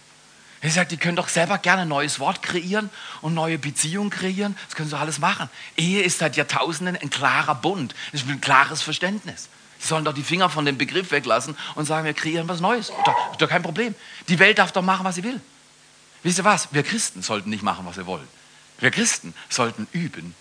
Er 0.62 0.72
sagt, 0.72 0.92
die 0.92 0.98
können 0.98 1.16
doch 1.16 1.30
selber 1.30 1.58
gerne 1.58 1.84
ein 1.84 1.88
neues 1.88 2.20
Wort 2.20 2.42
kreieren 2.42 2.90
und 3.22 3.34
neue 3.34 3.58
Beziehungen 3.58 4.10
kreieren. 4.10 4.58
Das 4.68 4.76
können 4.76 4.90
sie 4.90 4.98
alles 4.98 5.20
machen. 5.20 5.50
Ehe 5.78 6.02
ist 6.02 6.20
seit 6.20 6.36
Jahrtausenden 6.36 6.98
ein 6.98 7.10
klarer 7.10 7.56
Bund. 7.56 7.96
Das 8.12 8.22
ist 8.22 8.30
ein 8.30 8.42
klares 8.42 8.82
Verständnis. 8.82 9.48
Sie 9.80 9.88
sollen 9.88 10.04
doch 10.04 10.14
die 10.14 10.24
Finger 10.24 10.50
von 10.50 10.66
dem 10.66 10.78
Begriff 10.78 11.12
weglassen 11.12 11.56
und 11.76 11.86
sagen, 11.86 12.06
wir 12.06 12.14
kreieren 12.14 12.50
was 12.50 12.60
Neues. 12.60 12.92
Doch, 13.06 13.32
ist 13.32 13.42
doch 13.42 13.48
kein 13.48 13.64
Problem. 13.64 13.96
Die 14.28 14.38
Welt 14.40 14.60
darf 14.60 14.74
doch 14.74 14.82
machen, 14.82 15.06
was 15.06 15.16
sie 15.16 15.24
will. 15.24 15.40
Wisst 16.24 16.40
ihr 16.40 16.44
was? 16.44 16.68
Wir 16.74 16.84
Christen 16.84 17.22
sollten 17.22 17.50
nicht 17.50 17.64
machen, 17.64 17.86
was 17.86 17.96
wir 17.96 18.06
wollen. 18.06 18.28
Wir 18.80 18.92
Christen 18.92 19.34
sollten 19.48 19.88
üben, 19.94 20.36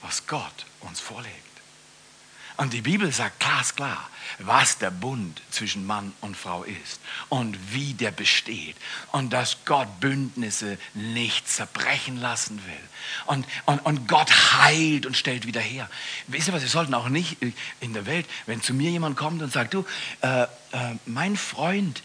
was 0.00 0.26
Gott 0.26 0.64
uns 0.80 1.00
vorlegt. 1.00 1.47
Und 2.58 2.72
die 2.72 2.80
Bibel 2.80 3.12
sagt 3.12 3.38
glasklar, 3.38 4.10
was 4.40 4.78
der 4.78 4.90
Bund 4.90 5.40
zwischen 5.48 5.86
Mann 5.86 6.12
und 6.20 6.36
Frau 6.36 6.64
ist 6.64 7.00
und 7.28 7.56
wie 7.72 7.94
der 7.94 8.10
besteht 8.10 8.74
und 9.12 9.32
dass 9.32 9.58
Gott 9.64 10.00
Bündnisse 10.00 10.76
nicht 10.92 11.48
zerbrechen 11.48 12.16
lassen 12.16 12.60
will. 12.66 12.88
Und, 13.26 13.46
und, 13.64 13.78
und 13.86 14.08
Gott 14.08 14.30
heilt 14.60 15.06
und 15.06 15.16
stellt 15.16 15.46
wieder 15.46 15.60
her. 15.60 15.88
Wisst 16.26 16.48
ihr 16.48 16.52
was, 16.52 16.62
wir 16.62 16.68
sollten 16.68 16.94
auch 16.94 17.08
nicht 17.08 17.36
in 17.78 17.94
der 17.94 18.06
Welt, 18.06 18.26
wenn 18.46 18.60
zu 18.60 18.74
mir 18.74 18.90
jemand 18.90 19.16
kommt 19.16 19.40
und 19.40 19.52
sagt, 19.52 19.74
du, 19.74 19.86
äh, 20.22 20.42
äh, 20.42 20.46
mein 21.06 21.36
Freund, 21.36 22.02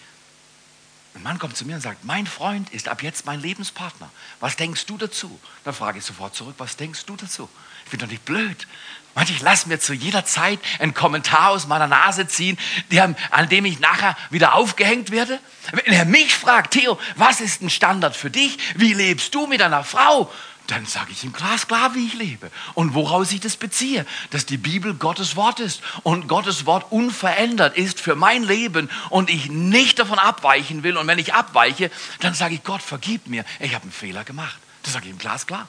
ein 1.15 1.23
Mann 1.23 1.39
kommt 1.39 1.57
zu 1.57 1.65
mir 1.65 1.75
und 1.75 1.81
sagt, 1.81 2.05
mein 2.05 2.27
Freund 2.27 2.69
ist 2.69 2.89
ab 2.89 3.01
jetzt 3.01 3.25
mein 3.25 3.41
Lebenspartner. 3.41 4.11
Was 4.39 4.55
denkst 4.55 4.85
du 4.85 4.99
dazu? 4.99 5.39
Dann 5.63 5.73
frage 5.73 5.97
ich 5.97 6.05
sofort 6.05 6.35
zurück, 6.35 6.55
was 6.59 6.77
denkst 6.77 7.05
du 7.05 7.15
dazu? 7.15 7.49
Ich 7.85 7.91
bin 7.91 7.99
doch 7.99 8.07
nicht 8.07 8.23
blöd. 8.23 8.67
Manche, 9.15 9.34
ich 9.34 9.41
lasse 9.41 9.69
mir 9.69 9.80
zu 9.80 9.93
jeder 9.93 10.26
Zeit 10.26 10.60
einen 10.80 10.95
Kommentar 10.95 11.49
aus 11.49 11.67
meiner 11.67 11.88
Nase 11.88 12.28
ziehen, 12.28 12.58
der, 12.91 13.13
an 13.30 13.49
dem 13.49 13.65
ich 13.65 13.80
nachher 13.80 14.17
wieder 14.32 14.56
aufgehängt 14.56 15.12
werde. 15.12 15.39
Wenn 15.71 15.93
er 15.93 16.06
mich 16.06 16.34
fragt, 16.34 16.73
Theo, 16.73 16.99
was 17.15 17.39
ist 17.39 17.62
ein 17.62 17.69
Standard 17.69 18.15
für 18.15 18.32
dich? 18.32 18.58
Wie 18.76 18.93
lebst 18.93 19.36
du 19.36 19.45
mit 19.45 19.62
einer 19.62 19.84
Frau? 19.84 20.32
Dann 20.67 20.86
sage 20.86 21.12
ich 21.12 21.23
ihm 21.23 21.34
glasklar, 21.34 21.93
wie 21.93 22.08
ich 22.08 22.13
lebe 22.13 22.49
und 22.73 22.93
woraus 22.93 23.32
ich 23.34 23.41
das 23.41 23.58
beziehe, 23.58 24.06
dass 24.30 24.45
die 24.45 24.58
Bibel 24.58 24.93
Gottes 24.93 25.36
Wort 25.36 25.60
ist 25.60 25.82
und 26.04 26.28
Gottes 26.30 26.65
Wort 26.65 26.89
unverändert 26.89 27.78
ist 27.78 27.99
für 27.99 28.15
mein 28.15 28.43
Leben 28.43 28.89
und 29.10 29.30
ich 29.30 29.49
nicht 29.49 29.99
davon 29.99 30.17
abweichen 30.17 30.82
will. 30.82 30.95
Und 30.97 31.06
wenn 31.06 31.19
ich 31.19 31.34
abweiche, 31.34 31.91
dann 32.21 32.34
sage 32.34 32.56
ich, 32.56 32.63
Gott, 32.63 32.82
vergib 32.82 33.28
mir, 33.28 33.43
ich 33.60 33.76
habe 33.76 33.84
einen 33.84 33.91
Fehler 33.91 34.23
gemacht. 34.23 34.58
Das 34.84 34.93
sage 34.93 35.06
ich 35.06 35.12
ihm 35.12 35.17
glasklar. 35.17 35.67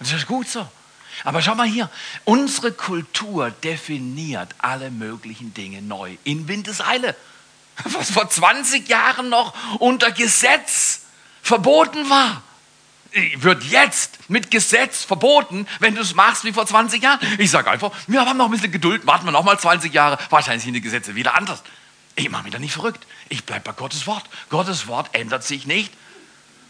Und 0.00 0.10
das 0.10 0.18
ist 0.18 0.26
gut 0.26 0.48
so. 0.48 0.68
Aber 1.24 1.42
schau 1.42 1.54
mal 1.54 1.66
hier, 1.66 1.90
unsere 2.24 2.72
Kultur 2.72 3.50
definiert 3.50 4.54
alle 4.58 4.90
möglichen 4.90 5.54
Dinge 5.54 5.82
neu 5.82 6.16
in 6.24 6.48
Windeseile. 6.48 7.16
Was 7.84 8.10
vor 8.10 8.28
20 8.28 8.88
Jahren 8.88 9.28
noch 9.28 9.54
unter 9.78 10.10
Gesetz 10.10 11.02
verboten 11.42 12.08
war, 12.10 12.42
wird 13.36 13.64
jetzt 13.64 14.30
mit 14.30 14.50
Gesetz 14.50 15.04
verboten, 15.04 15.66
wenn 15.80 15.94
du 15.94 16.00
es 16.00 16.14
machst 16.14 16.44
wie 16.44 16.52
vor 16.52 16.66
20 16.66 17.02
Jahren. 17.02 17.20
Ich 17.38 17.50
sage 17.50 17.70
einfach, 17.70 17.90
wir 18.06 18.24
haben 18.24 18.38
noch 18.38 18.46
ein 18.46 18.50
bisschen 18.50 18.72
Geduld, 18.72 19.06
warten 19.06 19.26
wir 19.26 19.32
noch 19.32 19.44
mal 19.44 19.58
20 19.58 19.92
Jahre, 19.92 20.18
wahrscheinlich 20.30 20.64
sind 20.64 20.74
die 20.74 20.80
Gesetze 20.80 21.14
wieder 21.14 21.34
anders. 21.34 21.62
Ich 22.14 22.30
mache 22.30 22.44
mich 22.44 22.52
da 22.52 22.58
nicht 22.58 22.72
verrückt. 22.72 23.06
Ich 23.28 23.44
bleibe 23.44 23.64
bei 23.64 23.72
Gottes 23.72 24.06
Wort. 24.06 24.24
Gottes 24.50 24.86
Wort 24.86 25.14
ändert 25.14 25.44
sich 25.44 25.66
nicht 25.66 25.92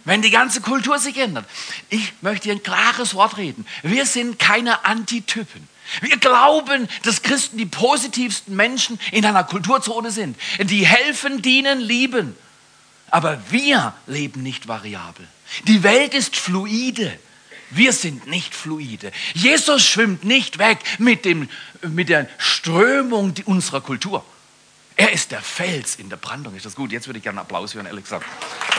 wenn 0.05 0.23
die 0.23 0.31
ganze 0.31 0.61
Kultur 0.61 0.99
sich 0.99 1.17
ändert. 1.17 1.47
Ich 1.89 2.13
möchte 2.21 2.45
hier 2.45 2.55
ein 2.55 2.63
klares 2.63 3.15
Wort 3.15 3.37
reden. 3.37 3.67
Wir 3.83 4.07
sind 4.07 4.39
keine 4.39 4.85
Antitypen. 4.85 5.69
Wir 6.01 6.17
glauben, 6.17 6.89
dass 7.03 7.23
Christen 7.23 7.59
die 7.59 7.67
positivsten 7.67 8.55
Menschen 8.57 8.99
in 9.11 9.25
einer 9.25 9.45
Kulturzone 9.45 10.11
sind, 10.11 10.37
die 10.61 10.87
helfen, 10.87 11.43
dienen, 11.43 11.81
lieben. 11.81 12.37
Aber 13.11 13.43
wir 13.51 13.95
leben 14.07 14.43
nicht 14.43 14.69
variabel. 14.69 15.27
Die 15.67 15.83
Welt 15.83 16.15
ist 16.15 16.37
fluide. 16.37 17.13
Wir 17.71 17.93
sind 17.93 18.27
nicht 18.27 18.55
fluide. 18.55 19.13
Jesus 19.35 19.85
schwimmt 19.85 20.25
nicht 20.25 20.59
weg 20.59 20.79
mit, 20.99 21.25
dem, 21.25 21.49
mit 21.83 22.09
der 22.09 22.29
Strömung 22.39 23.35
unserer 23.45 23.81
Kultur. 23.81 24.25
Er 24.97 25.13
ist 25.13 25.31
der 25.31 25.41
Fels 25.41 25.97
in 25.97 26.11
der 26.11 26.17
Brandung. 26.17 26.55
Ist 26.55 26.67
das 26.67 26.75
gut? 26.75 26.93
Jetzt 26.93 27.07
würde 27.07 27.19
ich 27.19 27.23
gerne 27.23 27.41
einen 27.41 27.47
Applaus 27.47 27.75
hören, 27.75 27.87
ehrlich 27.87 28.05
gesagt. 28.05 28.27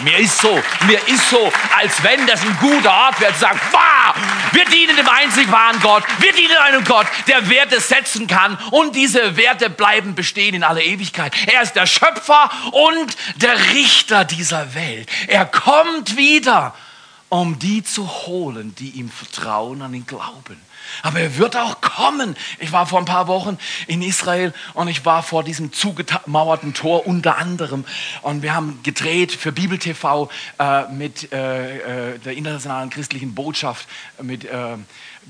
Mir 0.03 0.17
ist 0.17 0.39
so, 0.39 0.61
mir 0.85 0.99
ist 1.07 1.29
so, 1.29 1.51
als 1.77 2.03
wenn 2.03 2.25
das 2.27 2.41
ein 2.41 2.57
guter 2.59 2.91
Ort 2.91 3.19
wäre, 3.19 3.33
zu 3.33 3.39
sagen, 3.39 3.59
wow, 3.71 4.15
wir 4.51 4.65
dienen 4.65 4.95
dem 4.95 5.07
einzig 5.07 5.51
wahren 5.51 5.79
Gott. 5.81 6.03
Wir 6.19 6.31
dienen 6.33 6.57
einem 6.57 6.83
Gott, 6.83 7.07
der 7.27 7.49
Werte 7.49 7.79
setzen 7.79 8.27
kann 8.27 8.57
und 8.71 8.95
diese 8.95 9.37
Werte 9.37 9.69
bleiben 9.69 10.13
bestehen 10.13 10.53
in 10.53 10.63
aller 10.63 10.83
Ewigkeit. 10.83 11.33
Er 11.47 11.63
ist 11.63 11.73
der 11.73 11.87
Schöpfer 11.87 12.51
und 12.71 13.17
der 13.37 13.57
Richter 13.73 14.25
dieser 14.25 14.75
Welt. 14.75 15.09
Er 15.27 15.45
kommt 15.45 16.15
wieder, 16.15 16.75
um 17.29 17.57
die 17.57 17.83
zu 17.83 18.07
holen, 18.07 18.75
die 18.75 18.91
ihm 18.91 19.09
vertrauen, 19.09 19.81
an 19.81 19.93
ihn 19.93 20.05
glauben. 20.05 20.61
Aber 21.01 21.19
er 21.19 21.37
wird 21.37 21.55
auch 21.55 21.81
kommen. 21.81 22.35
Ich 22.59 22.71
war 22.71 22.85
vor 22.85 22.99
ein 22.99 23.05
paar 23.05 23.27
Wochen 23.27 23.57
in 23.87 24.01
Israel 24.01 24.53
und 24.73 24.87
ich 24.87 25.05
war 25.05 25.23
vor 25.23 25.43
diesem 25.43 25.73
zugemauerten 25.73 26.73
Tor 26.73 27.07
unter 27.07 27.37
anderem. 27.37 27.85
Und 28.21 28.41
wir 28.41 28.53
haben 28.53 28.81
gedreht 28.83 29.31
für 29.31 29.51
Bibel 29.51 29.77
TV 29.77 30.29
äh, 30.59 30.87
mit 30.87 31.31
äh, 31.31 32.13
äh, 32.13 32.19
der 32.19 32.33
internationalen 32.33 32.89
christlichen 32.89 33.35
Botschaft 33.35 33.87
mit 34.21 34.45
äh, 34.45 34.77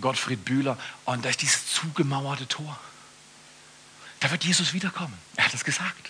Gottfried 0.02 0.46
Bühler. 0.46 0.78
Und 1.06 1.26
da 1.26 1.30
ist 1.30 1.42
dieses 1.42 1.68
zugemauerte 1.68 2.48
Tor. 2.48 2.78
Da 4.20 4.32
wird 4.32 4.44
Jesus 4.44 4.74
wiederkommen. 4.74 5.14
Er 5.36 5.46
hat 5.46 5.54
es 5.54 5.64
gesagt. 5.64 6.10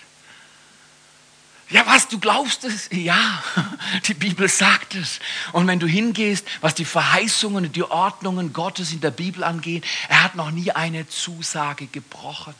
Ja, 1.74 1.88
was, 1.88 2.08
du 2.08 2.20
glaubst 2.20 2.66
es? 2.66 2.88
Ja, 2.92 3.44
die 4.08 4.14
Bibel 4.14 4.48
sagt 4.48 4.94
es. 4.94 5.20
Und 5.54 5.66
wenn 5.66 5.80
du 5.80 5.88
hingehst, 5.88 6.46
was 6.62 6.76
die 6.76 6.86
Verheißungen 6.86 7.66
und 7.66 7.76
die 7.76 7.82
Ordnungen 7.82 8.54
Gottes 8.54 8.94
in 8.94 9.02
der 9.02 9.10
Bibel 9.10 9.44
angeht, 9.44 9.84
er 10.08 10.24
hat 10.24 10.36
noch 10.36 10.52
nie 10.52 10.72
eine 10.72 11.10
Zusage 11.10 11.88
gebrochen. 11.88 12.54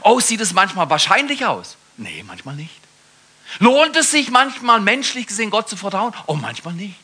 Oh, 0.00 0.20
sieht 0.20 0.40
es 0.40 0.54
manchmal 0.54 0.88
wahrscheinlich 0.88 1.44
aus? 1.44 1.76
Nee, 1.98 2.22
manchmal 2.26 2.56
nicht. 2.56 2.80
Lohnt 3.58 3.94
es 3.94 4.10
sich 4.10 4.30
manchmal 4.30 4.80
menschlich 4.80 5.26
gesehen, 5.26 5.50
Gott 5.50 5.68
zu 5.68 5.76
vertrauen? 5.76 6.14
Oh, 6.26 6.34
manchmal 6.34 6.72
nicht. 6.72 6.96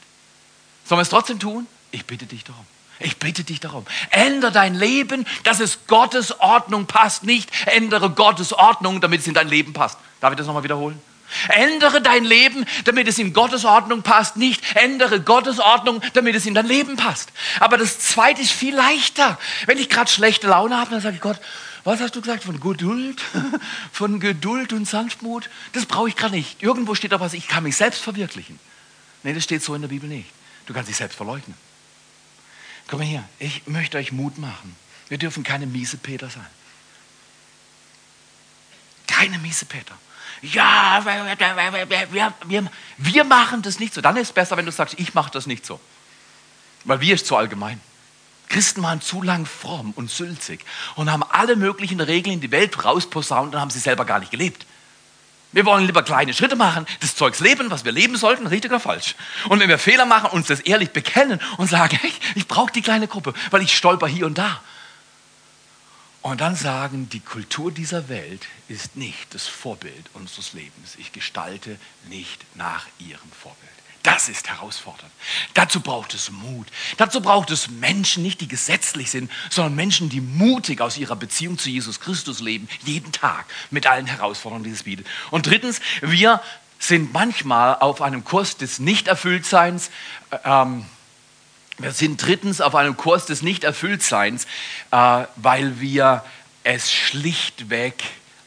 Sollen 0.87 1.01
wir 1.01 1.03
es 1.03 1.11
trotzdem 1.11 1.39
tun? 1.39 1.67
Ich 1.91 2.07
bitte 2.07 2.25
dich 2.25 2.45
darum. 2.45 2.65
Ich 2.99 3.19
bitte 3.19 3.45
dich 3.45 3.61
darum. 3.61 3.85
Ändere 4.09 4.53
dein 4.53 4.75
Leben, 4.75 5.27
dass 5.45 5.61
es 5.61 5.87
Gottes 5.87 6.41
Ordnung 6.41 6.87
passt. 6.87 7.25
Nicht 7.25 7.51
ändere 7.67 8.09
Gottes 8.09 8.55
Ordnung, 8.55 9.03
damit 9.03 9.21
es 9.21 9.27
in 9.27 9.35
dein 9.35 9.49
Leben 9.49 9.75
passt. 9.75 9.99
Darf 10.23 10.33
ich 10.33 10.39
das 10.39 10.47
nochmal 10.47 10.65
wiederholen? 10.65 10.99
Ändere 11.49 12.03
dein 12.03 12.25
Leben, 12.25 12.65
damit 12.85 13.09
es 13.09 13.19
in 13.19 13.33
Gottes 13.33 13.65
Ordnung 13.65 14.03
passt. 14.03 14.37
Nicht 14.37 14.63
ändere 14.77 15.21
Gottes 15.21 15.59
Ordnung, 15.59 16.03
damit 16.15 16.35
es 16.35 16.47
in 16.47 16.55
dein 16.55 16.67
Leben 16.67 16.97
passt. 16.97 17.31
Aber 17.61 17.77
das 17.79 17.99
Zweite 17.99 18.43
ist 18.43 18.53
viel 18.53 18.75
leichter. 18.75 19.39
Wenn 19.67 19.79
ich 19.79 19.89
gerade 19.89 20.11
schlechte 20.11 20.49
Laune 20.49 20.77
habe, 20.77 20.91
dann 20.91 21.01
sage 21.01 21.17
ich 21.17 21.21
Gott, 21.21 21.41
was 21.85 22.01
hast 22.01 22.15
du 22.15 22.21
gesagt 22.21 22.45
von 22.45 22.61
Geduld? 22.61 23.23
Von 23.93 24.21
Geduld 24.21 24.73
und 24.73 24.87
Sanftmut? 24.87 25.49
Das 25.73 25.87
brauche 25.87 26.09
ich 26.09 26.17
gerade 26.17 26.35
nicht. 26.35 26.63
Irgendwo 26.63 26.95
steht 26.95 27.13
da 27.13 27.21
was, 27.21 27.33
ich 27.33 27.49
kann 27.49 27.63
mich 27.63 27.77
selbst 27.77 28.03
verwirklichen. 28.03 28.59
Nee, 29.23 29.33
das 29.33 29.45
steht 29.45 29.63
so 29.63 29.75
in 29.75 29.81
der 29.81 29.89
Bibel 29.89 30.09
nicht. 30.09 30.29
Du 30.67 30.75
kannst 30.75 30.89
dich 30.89 30.97
selbst 30.97 31.17
verleugnen. 31.17 31.57
Komm 32.87 33.01
her, 33.01 33.29
ich 33.39 33.67
möchte 33.67 33.99
euch 33.99 34.13
Mut 34.13 34.39
machen. 34.39 34.77
Wir 35.09 35.19
dürfen 35.19 35.43
keine 35.43 35.67
miese 35.67 35.97
Peter 35.97 36.29
sein. 36.29 36.47
Keine 39.07 39.39
miese 39.39 39.65
Peter. 39.65 39.97
Ja, 40.43 41.03
wir, 41.05 42.35
wir, 42.49 42.71
wir 42.97 43.25
machen 43.25 43.63
das 43.63 43.79
nicht 43.79 43.95
so. 43.95 44.01
Dann 44.01 44.17
ist 44.17 44.29
es 44.29 44.33
besser, 44.33 44.57
wenn 44.57 44.67
du 44.67 44.73
sagst, 44.73 44.99
ich 44.99 45.15
mache 45.15 45.31
das 45.31 45.47
nicht 45.47 45.67
so. 45.67 45.79
Weil 46.85 47.01
wir 47.01 47.15
ist 47.15 47.27
zu 47.27 47.37
allgemein. 47.37 47.81
Christen 48.49 48.83
waren 48.83 49.01
zu 49.01 49.23
lang 49.23 49.47
fromm 49.47 49.93
und 49.93 50.11
sülzig 50.11 50.65
und 50.97 51.11
haben 51.11 51.23
alle 51.23 51.57
möglichen 51.57 52.01
Regeln 52.01 52.35
in 52.35 52.41
die 52.41 52.51
Welt 52.51 52.85
rausposaunt 52.85 53.55
und 53.55 53.61
haben 53.61 53.71
sie 53.71 53.79
selber 53.79 54.05
gar 54.05 54.19
nicht 54.19 54.33
gelebt. 54.33 54.67
Wir 55.53 55.65
wollen 55.65 55.87
lieber 55.87 56.03
kleine 56.03 56.33
Schritte 56.33 56.57
machen, 56.57 56.87
das 57.01 57.17
Zeugs 57.17 57.41
leben, 57.41 57.71
was 57.71 57.85
wir 57.85 57.93
leben 57.93 58.17
sollten, 58.17 58.47
richtig 58.47 58.71
oder 58.71 58.81
falsch. 58.81 59.17
Und 59.49 59.61
wenn 59.61 59.69
wir 59.69 59.79
Fehler 59.79 60.07
machen, 60.07 60.31
uns 60.31 60.47
das 60.47 60.61
ehrlich 60.61 60.91
bekennen 60.91 61.41
und 61.59 61.69
sagen, 61.69 61.97
hey, 62.01 62.13
ich 62.35 62.47
brauche 62.47 62.73
die 62.73 62.83
kleine 62.83 63.09
Gruppe, 63.09 63.35
weil 63.51 63.63
ich 63.63 63.77
stolper 63.77 64.07
hier 64.07 64.27
und 64.27 64.39
da. 64.39 64.61
Und 66.23 66.43
dann 66.43 66.55
sagen, 66.55 67.09
die 67.09 67.21
Kultur 67.21 67.73
dieser 67.73 68.09
Welt 68.09 68.47
ist 68.69 68.97
nicht 68.97 69.35
das 69.35 69.47
Vorbild 69.47 70.11
unseres 70.13 70.53
Lebens. 70.53 70.97
Ich 70.99 71.13
gestalte 71.13 71.79
nicht 72.09 72.45
nach 72.57 72.87
ihrem 72.99 73.31
Vorbild. 73.33 73.71
Das 74.03 74.31
ist 74.31 74.49
herausfordernd. 74.49 75.13
Dazu 75.53 75.81
braucht 75.81 76.15
es 76.15 76.31
Mut. 76.31 76.67
Dazu 76.97 77.21
braucht 77.21 77.51
es 77.51 77.69
Menschen, 77.69 78.23
nicht 78.23 78.41
die 78.41 78.49
gesetzlich 78.49 79.11
sind, 79.11 79.31
sondern 79.51 79.75
Menschen, 79.75 80.09
die 80.09 80.23
mutig 80.23 80.81
aus 80.81 80.97
ihrer 80.97 81.17
Beziehung 81.17 81.59
zu 81.59 81.69
Jesus 81.69 82.01
Christus 82.01 82.41
leben, 82.41 82.69
jeden 82.85 83.13
Tag 83.13 83.45
mit 83.71 83.87
allen 83.87 84.07
Herausforderungen, 84.07 84.65
die 84.65 84.71
es 84.71 84.85
bietet. 84.85 85.07
Und 85.31 85.47
drittens, 85.47 85.81
wir 86.01 86.43
sind 86.79 87.13
manchmal 87.13 87.77
auf 87.77 88.01
einem 88.01 88.25
Kurs 88.25 88.57
des 88.57 88.79
Nichterfülltseins. 88.79 89.91
Ähm, 90.45 90.87
wir 91.81 91.93
sind 91.93 92.25
drittens 92.25 92.61
auf 92.61 92.75
einem 92.75 92.97
Kurs 92.97 93.27
des 93.27 93.43
Nichterfülltseins, 93.43 94.47
äh, 94.91 95.25
weil 95.37 95.81
wir 95.81 96.25
es 96.63 96.93
schlichtweg 96.93 98.03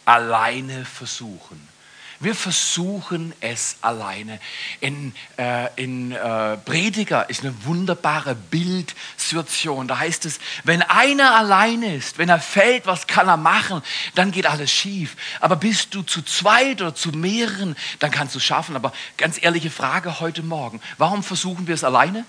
alleine 0.05 0.85
versuchen. 0.85 1.67
Wir 2.19 2.35
versuchen 2.35 3.33
es 3.41 3.77
alleine. 3.81 4.39
In, 4.79 5.13
äh, 5.37 5.67
in 5.75 6.13
äh, 6.13 6.55
Prediger 6.57 7.29
ist 7.29 7.41
eine 7.41 7.53
wunderbare 7.65 8.33
Bildsituation. 8.35 9.89
Da 9.89 9.99
heißt 9.99 10.25
es, 10.25 10.39
wenn 10.63 10.83
einer 10.83 11.35
alleine 11.35 11.95
ist, 11.95 12.19
wenn 12.19 12.29
er 12.29 12.39
fällt, 12.39 12.85
was 12.85 13.07
kann 13.07 13.27
er 13.27 13.35
machen, 13.35 13.81
dann 14.15 14.31
geht 14.31 14.45
alles 14.45 14.71
schief. 14.71 15.17
Aber 15.41 15.57
bist 15.57 15.95
du 15.95 16.01
zu 16.01 16.21
zweit 16.21 16.81
oder 16.81 16.95
zu 16.95 17.09
mehreren, 17.09 17.75
dann 17.99 18.11
kannst 18.11 18.35
du 18.35 18.39
es 18.39 18.45
schaffen. 18.45 18.77
Aber 18.77 18.93
ganz 19.17 19.41
ehrliche 19.41 19.69
Frage 19.69 20.21
heute 20.21 20.43
Morgen, 20.43 20.79
warum 20.97 21.23
versuchen 21.23 21.67
wir 21.67 21.75
es 21.75 21.83
alleine? 21.83 22.25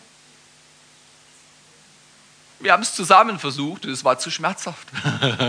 Wir 2.65 2.73
haben 2.73 2.83
es 2.83 2.95
zusammen 2.95 3.39
versucht 3.39 3.85
und 3.85 3.93
es 3.93 4.07
war 4.07 4.19
zu 4.19 4.31
schmerzhaft. 4.31 4.89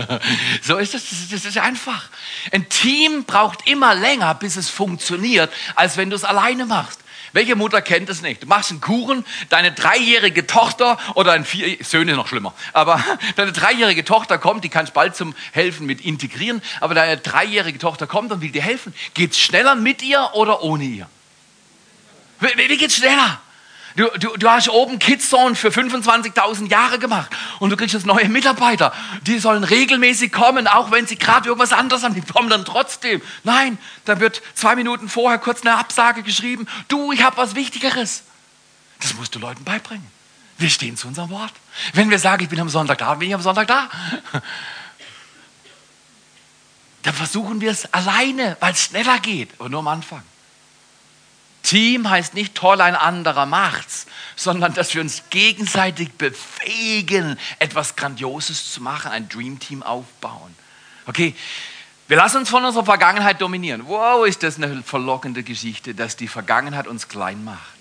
so 0.62 0.76
ist 0.76 0.94
es, 0.94 1.30
das 1.30 1.46
ist 1.46 1.56
einfach. 1.56 2.10
Ein 2.52 2.68
Team 2.68 3.24
braucht 3.24 3.66
immer 3.66 3.94
länger, 3.94 4.34
bis 4.34 4.56
es 4.56 4.68
funktioniert, 4.68 5.50
als 5.76 5.96
wenn 5.96 6.10
du 6.10 6.16
es 6.16 6.24
alleine 6.24 6.66
machst. 6.66 7.00
Welche 7.32 7.56
Mutter 7.56 7.80
kennt 7.80 8.10
es 8.10 8.20
nicht? 8.20 8.42
Du 8.42 8.46
machst 8.46 8.70
einen 8.70 8.82
Kuchen, 8.82 9.24
deine 9.48 9.72
dreijährige 9.72 10.46
Tochter 10.46 10.98
oder 11.14 11.32
ein 11.32 11.46
vier, 11.46 11.78
Söhne 11.82 12.16
noch 12.16 12.28
schlimmer, 12.28 12.52
aber 12.74 13.02
deine 13.36 13.52
dreijährige 13.52 14.04
Tochter 14.04 14.36
kommt, 14.36 14.62
die 14.64 14.68
kannst 14.68 14.92
bald 14.92 15.16
zum 15.16 15.34
Helfen 15.52 15.86
mit 15.86 16.02
integrieren, 16.02 16.60
aber 16.82 16.94
deine 16.94 17.16
dreijährige 17.16 17.78
Tochter 17.78 18.06
kommt 18.06 18.30
und 18.30 18.42
will 18.42 18.52
dir 18.52 18.62
helfen. 18.62 18.92
Geht 19.14 19.32
es 19.32 19.38
schneller 19.38 19.74
mit 19.74 20.02
ihr 20.02 20.32
oder 20.34 20.62
ohne 20.62 20.84
ihr? 20.84 21.08
Wie, 22.40 22.68
wie 22.68 22.76
geht's 22.76 22.96
schneller? 22.96 23.40
Du, 23.96 24.08
du, 24.18 24.36
du 24.36 24.50
hast 24.50 24.68
oben 24.68 24.98
Kidzone 24.98 25.54
für 25.54 25.68
25.000 25.68 26.68
Jahre 26.68 26.98
gemacht 26.98 27.34
und 27.60 27.70
du 27.70 27.76
kriegst 27.76 27.94
jetzt 27.94 28.04
neue 28.04 28.28
Mitarbeiter. 28.28 28.92
Die 29.22 29.38
sollen 29.38 29.64
regelmäßig 29.64 30.32
kommen, 30.32 30.66
auch 30.66 30.90
wenn 30.90 31.06
sie 31.06 31.16
gerade 31.16 31.48
irgendwas 31.48 31.72
anderes 31.72 32.02
haben. 32.02 32.14
Die 32.14 32.20
kommen 32.20 32.50
dann 32.50 32.66
trotzdem. 32.66 33.22
Nein, 33.42 33.78
da 34.04 34.20
wird 34.20 34.42
zwei 34.54 34.76
Minuten 34.76 35.08
vorher 35.08 35.38
kurz 35.38 35.62
eine 35.62 35.76
Absage 35.78 36.22
geschrieben. 36.22 36.66
Du, 36.88 37.10
ich 37.10 37.22
habe 37.22 37.38
was 37.38 37.54
Wichtigeres. 37.54 38.24
Das 39.00 39.14
musst 39.14 39.34
du 39.34 39.38
Leuten 39.38 39.64
beibringen. 39.64 40.06
Wir 40.58 40.68
stehen 40.68 40.98
zu 40.98 41.08
unserem 41.08 41.30
Wort. 41.30 41.52
Wenn 41.94 42.10
wir 42.10 42.18
sagen, 42.18 42.42
ich 42.42 42.50
bin 42.50 42.60
am 42.60 42.68
Sonntag 42.68 42.98
da, 42.98 43.14
bin 43.14 43.28
ich 43.28 43.34
am 43.34 43.42
Sonntag 43.42 43.66
da. 43.66 43.88
Dann 47.02 47.14
versuchen 47.14 47.62
wir 47.62 47.70
es 47.70 47.92
alleine, 47.94 48.58
weil 48.60 48.72
es 48.72 48.82
schneller 48.82 49.20
geht, 49.20 49.50
aber 49.58 49.70
nur 49.70 49.80
am 49.80 49.88
Anfang. 49.88 50.22
Team 51.66 52.08
heißt 52.08 52.34
nicht 52.34 52.54
toll, 52.54 52.80
ein 52.80 52.94
anderer 52.94 53.44
macht's, 53.44 54.06
sondern 54.36 54.72
dass 54.72 54.94
wir 54.94 55.00
uns 55.00 55.24
gegenseitig 55.30 56.12
befähigen, 56.12 57.36
etwas 57.58 57.96
Grandioses 57.96 58.72
zu 58.72 58.80
machen, 58.80 59.10
ein 59.10 59.28
Dream 59.28 59.58
Team 59.58 59.82
aufbauen. 59.82 60.54
Okay, 61.06 61.34
wir 62.06 62.16
lassen 62.16 62.38
uns 62.38 62.50
von 62.50 62.64
unserer 62.64 62.84
Vergangenheit 62.84 63.40
dominieren. 63.40 63.82
Wow, 63.86 64.24
ist 64.26 64.44
das 64.44 64.56
eine 64.56 64.80
verlockende 64.84 65.42
Geschichte, 65.42 65.92
dass 65.92 66.14
die 66.14 66.28
Vergangenheit 66.28 66.86
uns 66.86 67.08
klein 67.08 67.44
macht. 67.44 67.76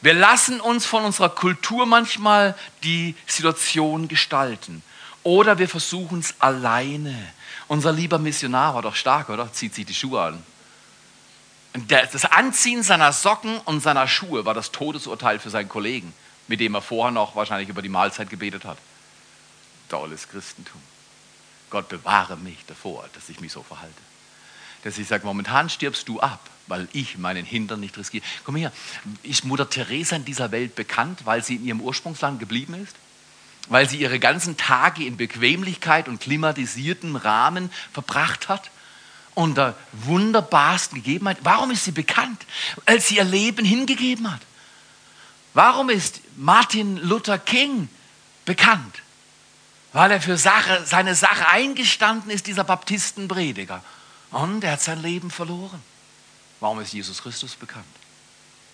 Wir 0.00 0.14
lassen 0.14 0.60
uns 0.60 0.86
von 0.86 1.04
unserer 1.04 1.30
Kultur 1.30 1.86
manchmal 1.86 2.54
die 2.84 3.16
Situation 3.26 4.06
gestalten. 4.06 4.84
Oder 5.24 5.58
wir 5.58 5.68
versuchen 5.68 6.20
es 6.20 6.36
alleine. 6.38 7.16
Unser 7.66 7.92
lieber 7.92 8.20
Missionar 8.20 8.76
war 8.76 8.82
doch 8.82 8.94
stark, 8.94 9.28
oder? 9.28 9.52
Zieht 9.52 9.74
sich 9.74 9.86
die 9.86 9.94
Schuhe 9.94 10.22
an. 10.22 10.42
Das 11.88 12.26
Anziehen 12.26 12.82
seiner 12.82 13.12
Socken 13.12 13.58
und 13.58 13.80
seiner 13.80 14.06
Schuhe 14.06 14.44
war 14.44 14.52
das 14.52 14.72
Todesurteil 14.72 15.38
für 15.38 15.48
seinen 15.48 15.70
Kollegen, 15.70 16.12
mit 16.46 16.60
dem 16.60 16.74
er 16.74 16.82
vorher 16.82 17.12
noch 17.12 17.34
wahrscheinlich 17.34 17.70
über 17.70 17.80
die 17.80 17.88
Mahlzeit 17.88 18.28
gebetet 18.28 18.64
hat. 18.64 18.76
Tolles 19.88 20.28
Christentum. 20.28 20.80
Gott 21.70 21.88
bewahre 21.88 22.36
mich 22.36 22.58
davor, 22.66 23.08
dass 23.14 23.30
ich 23.30 23.40
mich 23.40 23.52
so 23.52 23.62
verhalte. 23.62 23.94
Dass 24.84 24.98
ich 24.98 25.08
sage, 25.08 25.24
momentan 25.24 25.70
stirbst 25.70 26.06
du 26.08 26.20
ab, 26.20 26.50
weil 26.66 26.88
ich 26.92 27.16
meinen 27.16 27.46
Hintern 27.46 27.80
nicht 27.80 27.96
riskiere. 27.96 28.24
Komm 28.44 28.56
her, 28.56 28.72
ist 29.22 29.44
Mutter 29.44 29.70
Teresa 29.70 30.16
in 30.16 30.26
dieser 30.26 30.50
Welt 30.50 30.74
bekannt, 30.74 31.24
weil 31.24 31.42
sie 31.42 31.56
in 31.56 31.64
ihrem 31.64 31.80
Ursprungsland 31.80 32.38
geblieben 32.38 32.74
ist? 32.74 32.94
Weil 33.68 33.88
sie 33.88 33.96
ihre 33.96 34.18
ganzen 34.18 34.58
Tage 34.58 35.04
in 35.04 35.16
Bequemlichkeit 35.16 36.08
und 36.08 36.20
klimatisierten 36.20 37.16
Rahmen 37.16 37.70
verbracht 37.92 38.50
hat? 38.50 38.70
Unter 39.34 39.76
wunderbarsten 39.92 40.96
Gegebenheiten. 40.96 41.44
Warum 41.44 41.70
ist 41.70 41.84
sie 41.84 41.92
bekannt? 41.92 42.44
Weil 42.86 43.00
sie 43.00 43.16
ihr 43.16 43.24
Leben 43.24 43.64
hingegeben 43.64 44.30
hat. 44.30 44.40
Warum 45.54 45.90
ist 45.90 46.20
Martin 46.36 46.96
Luther 46.96 47.38
King 47.38 47.88
bekannt? 48.44 49.02
Weil 49.92 50.10
er 50.12 50.20
für 50.20 50.38
Sache, 50.38 50.84
seine 50.86 51.14
Sache 51.14 51.48
eingestanden 51.48 52.30
ist, 52.30 52.46
dieser 52.46 52.64
Baptistenprediger. 52.64 53.82
Und 54.30 54.64
er 54.64 54.72
hat 54.72 54.80
sein 54.80 55.02
Leben 55.02 55.30
verloren. 55.30 55.82
Warum 56.60 56.80
ist 56.80 56.92
Jesus 56.92 57.22
Christus 57.22 57.54
bekannt? 57.54 57.84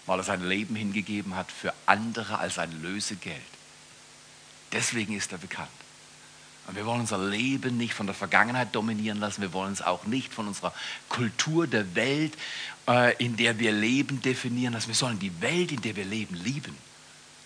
Weil 0.06 0.20
er 0.20 0.24
sein 0.24 0.46
Leben 0.46 0.76
hingegeben 0.76 1.34
hat 1.34 1.50
für 1.50 1.74
andere 1.86 2.38
als 2.38 2.58
ein 2.58 2.82
Lösegeld. 2.82 3.42
Deswegen 4.72 5.16
ist 5.16 5.32
er 5.32 5.38
bekannt. 5.38 5.68
Und 6.68 6.76
wir 6.76 6.84
wollen 6.84 7.00
unser 7.00 7.18
Leben 7.18 7.78
nicht 7.78 7.94
von 7.94 8.06
der 8.06 8.14
Vergangenheit 8.14 8.74
dominieren 8.74 9.18
lassen. 9.18 9.40
Wir 9.40 9.54
wollen 9.54 9.72
es 9.72 9.80
auch 9.80 10.04
nicht 10.04 10.34
von 10.34 10.46
unserer 10.46 10.74
Kultur 11.08 11.66
der 11.66 11.94
Welt, 11.94 12.36
äh, 12.86 13.16
in 13.16 13.36
der 13.38 13.58
wir 13.58 13.72
leben, 13.72 14.20
definieren 14.20 14.74
lassen. 14.74 14.88
Wir 14.88 14.94
sollen 14.94 15.18
die 15.18 15.40
Welt, 15.40 15.72
in 15.72 15.80
der 15.80 15.96
wir 15.96 16.04
leben, 16.04 16.34
lieben, 16.36 16.76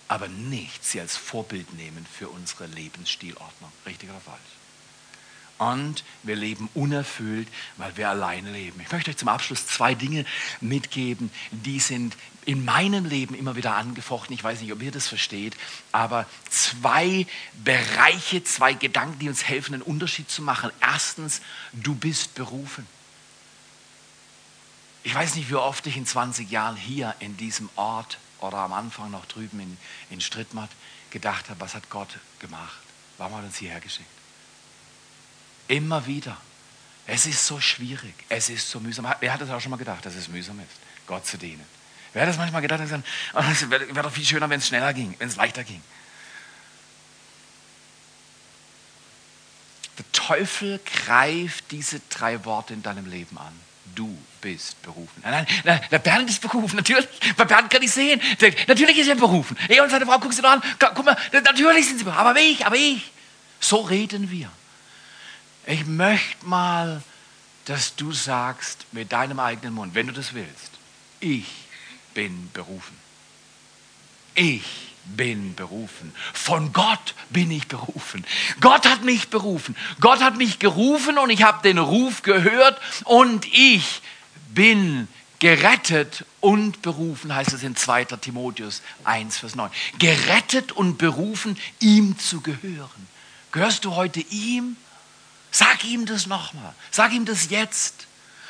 aber 0.09 0.27
nicht 0.27 0.85
sie 0.85 1.01
als 1.01 1.17
Vorbild 1.17 1.73
nehmen 1.75 2.05
für 2.13 2.29
unsere 2.29 2.67
Lebensstilordnung. 2.67 3.71
Richtig 3.87 4.11
oder 4.11 4.21
falsch? 4.21 4.62
Und 5.71 6.03
wir 6.23 6.35
leben 6.35 6.69
unerfüllt, 6.75 7.47
weil 7.77 7.97
wir 7.97 8.09
alleine 8.09 8.51
leben. 8.51 8.81
Ich 8.81 8.91
möchte 8.91 9.11
euch 9.11 9.17
zum 9.17 9.29
Abschluss 9.29 9.67
zwei 9.67 9.95
Dinge 9.95 10.25
mitgeben, 10.61 11.31
die 11.51 11.79
sind 11.79 12.17
in 12.45 12.65
meinem 12.65 13.05
Leben 13.05 13.37
immer 13.37 13.55
wieder 13.55 13.77
angefochten. 13.77 14.35
Ich 14.35 14.43
weiß 14.43 14.61
nicht, 14.61 14.73
ob 14.73 14.83
ihr 14.83 14.91
das 14.91 15.07
versteht, 15.07 15.57
aber 15.93 16.27
zwei 16.51 17.27
Bereiche, 17.63 18.43
zwei 18.43 18.75
Gedanken, 18.75 19.21
die 19.21 19.29
uns 19.29 19.45
helfen, 19.45 19.75
einen 19.75 19.83
Unterschied 19.83 20.29
zu 20.29 20.43
machen. 20.43 20.71
Erstens, 20.81 21.41
du 21.73 21.95
bist 21.95 22.35
berufen. 22.35 22.87
Ich 25.05 25.15
weiß 25.15 25.37
nicht, 25.37 25.51
wie 25.51 25.55
oft 25.55 25.87
ich 25.87 25.97
in 25.97 26.07
20 26.07 26.51
Jahren 26.51 26.77
hier 26.77 27.15
in 27.21 27.37
diesem 27.37 27.69
Ort 27.77 28.19
oder 28.41 28.59
am 28.59 28.73
Anfang 28.73 29.11
noch 29.13 29.27
drüben 29.27 29.61
in, 29.61 29.77
in 30.11 30.21
Strittmatt 30.21 30.71
gedacht 31.11 31.49
habe, 31.49 31.61
was 31.61 31.75
hat 31.75 31.89
Gott 31.91 32.19
gemacht? 32.41 32.79
Warum 33.19 33.35
hat 33.35 33.43
er 33.43 33.47
uns 33.47 33.57
hierher 33.59 33.81
geschickt? 33.81 34.22
Immer 35.73 36.07
wieder. 36.07 36.37
Es 37.07 37.25
ist 37.25 37.47
so 37.47 37.59
schwierig, 37.59 38.13
es 38.29 38.51
ist 38.51 38.71
so 38.71 38.79
mühsam. 38.79 39.11
Wer 39.21 39.33
hat 39.33 39.41
das 39.41 39.49
auch 39.49 39.59
schon 39.59 39.71
mal 39.71 39.79
gedacht, 39.79 40.05
dass 40.05 40.15
es 40.15 40.29
mühsam 40.29 40.61
ist, 40.61 40.69
Gott 41.07 41.27
zu 41.27 41.39
dienen? 41.39 41.65
Wer 42.13 42.23
hat 42.23 42.29
das 42.29 42.37
manchmal 42.37 42.61
gedacht 42.61 42.83
oh, 43.33 43.43
es 43.51 43.71
wäre 43.71 43.95
wär 43.95 44.03
doch 44.03 44.13
viel 44.13 44.25
schöner, 44.27 44.51
wenn 44.51 44.59
es 44.59 44.69
schneller 44.69 44.93
ging, 44.93 45.15
wenn 45.19 45.29
es 45.29 45.37
leichter 45.37 45.65
ging? 45.65 45.83
Der 49.97 50.05
Teufel 50.13 50.79
greift 51.07 51.71
diese 51.71 52.03
drei 52.11 52.45
Worte 52.45 52.75
in 52.75 52.83
deinem 52.83 53.07
Leben 53.07 53.39
an. 53.39 53.59
Du 53.95 54.15
bist 54.43 54.81
berufen. 54.83 55.23
Nein, 55.23 55.33
nein, 55.33 55.47
nein, 55.65 55.81
der 55.91 55.99
Bernd 56.01 56.29
ist 56.29 56.43
berufen, 56.43 56.77
natürlich. 56.77 57.09
Bei 57.35 57.47
Bernd 57.47 57.71
kann 57.71 57.83
ich 57.83 57.93
sehen. 57.93 58.21
Natürlich 58.69 58.99
ist 58.99 59.09
er 59.09 59.15
berufen. 59.15 59.57
Er 59.69 59.83
und 59.83 59.89
seine 59.91 60.05
Frau, 60.05 60.19
guck 60.19 60.35
sie 60.35 60.43
doch 60.43 60.51
an. 60.51 60.63
Guck 60.79 61.07
mal, 61.07 61.17
natürlich 61.33 61.87
sind 61.87 61.97
sie 61.97 62.05
berufen. 62.05 62.21
Aber 62.21 62.39
ich, 62.39 62.67
aber 62.67 62.77
ich. 62.77 63.11
So 63.59 63.81
reden 63.81 64.31
wir. 64.31 64.51
Ich 65.67 65.87
möchte 65.87 66.47
mal, 66.47 67.03
dass 67.67 67.95
du 67.95 68.13
sagst 68.13 68.87
mit 68.93 69.13
deinem 69.13 69.39
eigenen 69.39 69.75
Mund, 69.75 69.95
wenn 69.95 70.09
du 70.09 70.13
das 70.13 70.35
willst, 70.35 70.71
ich 71.21 71.47
bin 72.15 72.51
berufen. 72.53 72.97
Ich 74.35 74.65
bin 75.05 75.55
berufen. 75.55 76.13
Von 76.33 76.73
Gott 76.73 77.15
bin 77.31 77.51
ich 77.51 77.69
berufen. 77.69 78.25
Gott 78.61 78.87
hat 78.87 79.05
mich 79.05 79.29
berufen. 79.29 79.77
Gott 80.01 80.21
hat 80.21 80.37
mich 80.37 80.59
gerufen 80.59 81.19
und 81.19 81.31
ich 81.31 81.43
habe 81.43 81.63
den 81.63 81.79
Ruf 81.79 82.23
gehört 82.23 82.81
und 83.05 83.47
ich 83.53 84.03
bin 84.49 85.09
gerettet 85.39 86.25
und 86.41 86.83
berufen, 86.83 87.35
heißt 87.35 87.53
es 87.53 87.65
in 87.65 87.75
2. 87.75 88.05
Timotheus 88.05 88.81
1, 89.05 89.39
Vers 89.39 89.57
9. 89.57 89.71
Gerettet 89.99 90.73
und 90.73 90.99
berufen, 90.99 91.59
ihm 91.81 92.17
zu 92.19 92.41
gehören. 92.41 93.09
Gehörst 93.51 93.85
du 93.85 93.97
heute 93.97 94.21
ihm? 94.21 94.77
Sag 95.53 95.85
ihm 95.85 96.07
das 96.07 96.27
nochmal. 96.27 96.75
Sag 96.91 97.13
ihm 97.13 97.27
das 97.27 97.51
jetzt. 97.51 98.07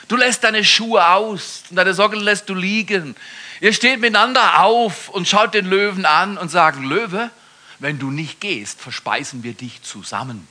Du 0.07 0.17
lässt 0.17 0.45
deine 0.45 0.65
Schuhe 0.65 1.07
aus 1.07 1.65
und 1.69 1.77
deine 1.77 1.95
Socken 1.95 2.21
lässt 2.21 2.49
du 2.49 2.55
liegen. 2.55 3.17
Ihr 3.61 3.73
steht 3.73 4.01
miteinander 4.01 4.63
auf 4.63 5.09
und 5.09 5.27
schaut 5.29 5.53
den 5.53 5.67
Löwen 5.67 6.07
an 6.07 6.39
und 6.39 6.49
sagt, 6.49 6.81
Löwe, 6.81 7.31
wenn 7.81 7.99
du 7.99 8.11
nicht 8.11 8.41
gehst, 8.41 8.81
verspeisen 8.81 9.43
wir 9.43 9.55
dich 9.55 9.83
zusammen. 9.83 10.47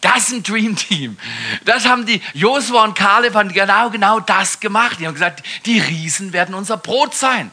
Das 0.00 0.28
ist 0.28 0.32
ein 0.32 0.42
Dream 0.44 0.76
Team. 0.76 1.18
Das 1.64 1.86
haben 1.86 2.06
die 2.06 2.22
Josua 2.34 2.84
und 2.84 2.94
Kaleb 2.94 3.34
genau, 3.52 3.90
genau 3.90 4.20
das 4.20 4.60
gemacht. 4.60 5.00
Die 5.00 5.08
haben 5.08 5.14
gesagt, 5.14 5.44
die 5.66 5.80
Riesen 5.80 6.32
werden 6.32 6.54
unser 6.54 6.76
Brot 6.76 7.16
sein. 7.16 7.50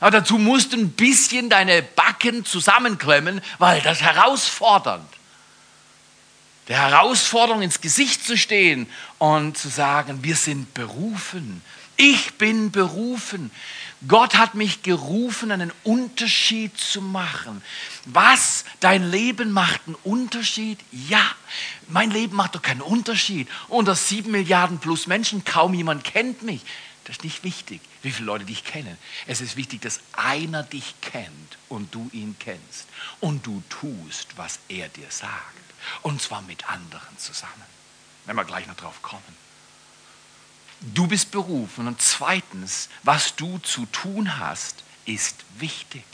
Aber 0.00 0.12
dazu 0.12 0.38
musst 0.38 0.72
du 0.72 0.78
ein 0.78 0.92
bisschen 0.92 1.50
deine 1.50 1.82
Backen 1.82 2.46
zusammenklemmen, 2.46 3.42
weil 3.58 3.82
das 3.82 4.00
herausfordernd 4.00 5.15
der 6.68 6.78
Herausforderung 6.78 7.62
ins 7.62 7.80
Gesicht 7.80 8.24
zu 8.24 8.36
stehen 8.36 8.86
und 9.18 9.56
zu 9.56 9.68
sagen, 9.68 10.22
wir 10.22 10.36
sind 10.36 10.74
berufen. 10.74 11.62
Ich 11.96 12.34
bin 12.34 12.70
berufen. 12.72 13.50
Gott 14.06 14.36
hat 14.36 14.54
mich 14.54 14.82
gerufen, 14.82 15.50
einen 15.50 15.72
Unterschied 15.82 16.76
zu 16.76 17.00
machen. 17.00 17.62
Was? 18.04 18.64
Dein 18.80 19.10
Leben 19.10 19.52
macht 19.52 19.80
einen 19.86 19.96
Unterschied? 20.04 20.78
Ja, 20.92 21.24
mein 21.88 22.10
Leben 22.10 22.36
macht 22.36 22.54
doch 22.54 22.62
keinen 22.62 22.82
Unterschied. 22.82 23.48
Unter 23.68 23.94
sieben 23.94 24.32
Milliarden 24.32 24.78
plus 24.78 25.06
Menschen, 25.06 25.44
kaum 25.44 25.72
jemand 25.72 26.04
kennt 26.04 26.42
mich. 26.42 26.60
Das 27.04 27.16
ist 27.16 27.24
nicht 27.24 27.44
wichtig, 27.44 27.80
wie 28.02 28.10
viele 28.10 28.26
Leute 28.26 28.44
dich 28.44 28.64
kennen. 28.64 28.98
Es 29.26 29.40
ist 29.40 29.56
wichtig, 29.56 29.80
dass 29.80 30.00
einer 30.12 30.64
dich 30.64 30.94
kennt 31.00 31.56
und 31.68 31.94
du 31.94 32.10
ihn 32.12 32.36
kennst 32.38 32.86
und 33.20 33.46
du 33.46 33.62
tust, 33.70 34.36
was 34.36 34.58
er 34.68 34.88
dir 34.88 35.06
sagt. 35.08 35.65
Und 36.02 36.20
zwar 36.22 36.42
mit 36.42 36.68
anderen 36.68 37.18
zusammen. 37.18 37.52
Wenn 38.24 38.36
wir 38.36 38.44
gleich 38.44 38.66
noch 38.66 38.76
drauf 38.76 39.02
kommen. 39.02 39.22
Du 40.80 41.06
bist 41.06 41.30
berufen. 41.30 41.86
Und 41.86 42.02
zweitens, 42.02 42.88
was 43.02 43.36
du 43.36 43.58
zu 43.58 43.86
tun 43.86 44.38
hast, 44.38 44.82
ist 45.04 45.44
wichtig. 45.58 46.04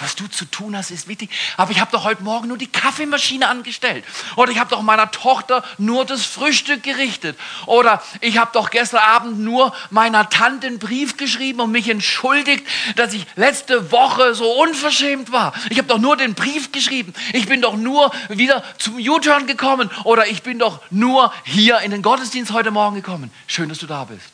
Was 0.00 0.14
du 0.14 0.28
zu 0.28 0.44
tun 0.44 0.76
hast, 0.76 0.92
ist 0.92 1.08
wichtig. 1.08 1.30
Aber 1.56 1.72
ich 1.72 1.80
habe 1.80 1.90
doch 1.90 2.04
heute 2.04 2.22
Morgen 2.22 2.46
nur 2.46 2.56
die 2.56 2.68
Kaffeemaschine 2.68 3.48
angestellt. 3.48 4.04
Oder 4.36 4.52
ich 4.52 4.58
habe 4.60 4.70
doch 4.70 4.80
meiner 4.82 5.10
Tochter 5.10 5.64
nur 5.76 6.04
das 6.04 6.24
Frühstück 6.24 6.84
gerichtet. 6.84 7.36
Oder 7.66 8.00
ich 8.20 8.38
habe 8.38 8.50
doch 8.52 8.70
gestern 8.70 9.00
Abend 9.00 9.40
nur 9.40 9.74
meiner 9.90 10.28
Tante 10.28 10.68
einen 10.68 10.78
Brief 10.78 11.16
geschrieben 11.16 11.60
und 11.60 11.72
mich 11.72 11.88
entschuldigt, 11.88 12.64
dass 12.94 13.12
ich 13.12 13.26
letzte 13.34 13.90
Woche 13.90 14.36
so 14.36 14.48
unverschämt 14.52 15.32
war. 15.32 15.52
Ich 15.68 15.78
habe 15.78 15.88
doch 15.88 15.98
nur 15.98 16.16
den 16.16 16.34
Brief 16.34 16.70
geschrieben. 16.70 17.12
Ich 17.32 17.48
bin 17.48 17.60
doch 17.60 17.76
nur 17.76 18.12
wieder 18.28 18.62
zum 18.78 18.98
U-Turn 18.98 19.48
gekommen. 19.48 19.90
Oder 20.04 20.28
ich 20.28 20.44
bin 20.44 20.60
doch 20.60 20.80
nur 20.90 21.32
hier 21.42 21.80
in 21.80 21.90
den 21.90 22.02
Gottesdienst 22.02 22.52
heute 22.52 22.70
Morgen 22.70 22.94
gekommen. 22.94 23.32
Schön, 23.48 23.68
dass 23.68 23.78
du 23.78 23.86
da 23.86 24.04
bist. 24.04 24.30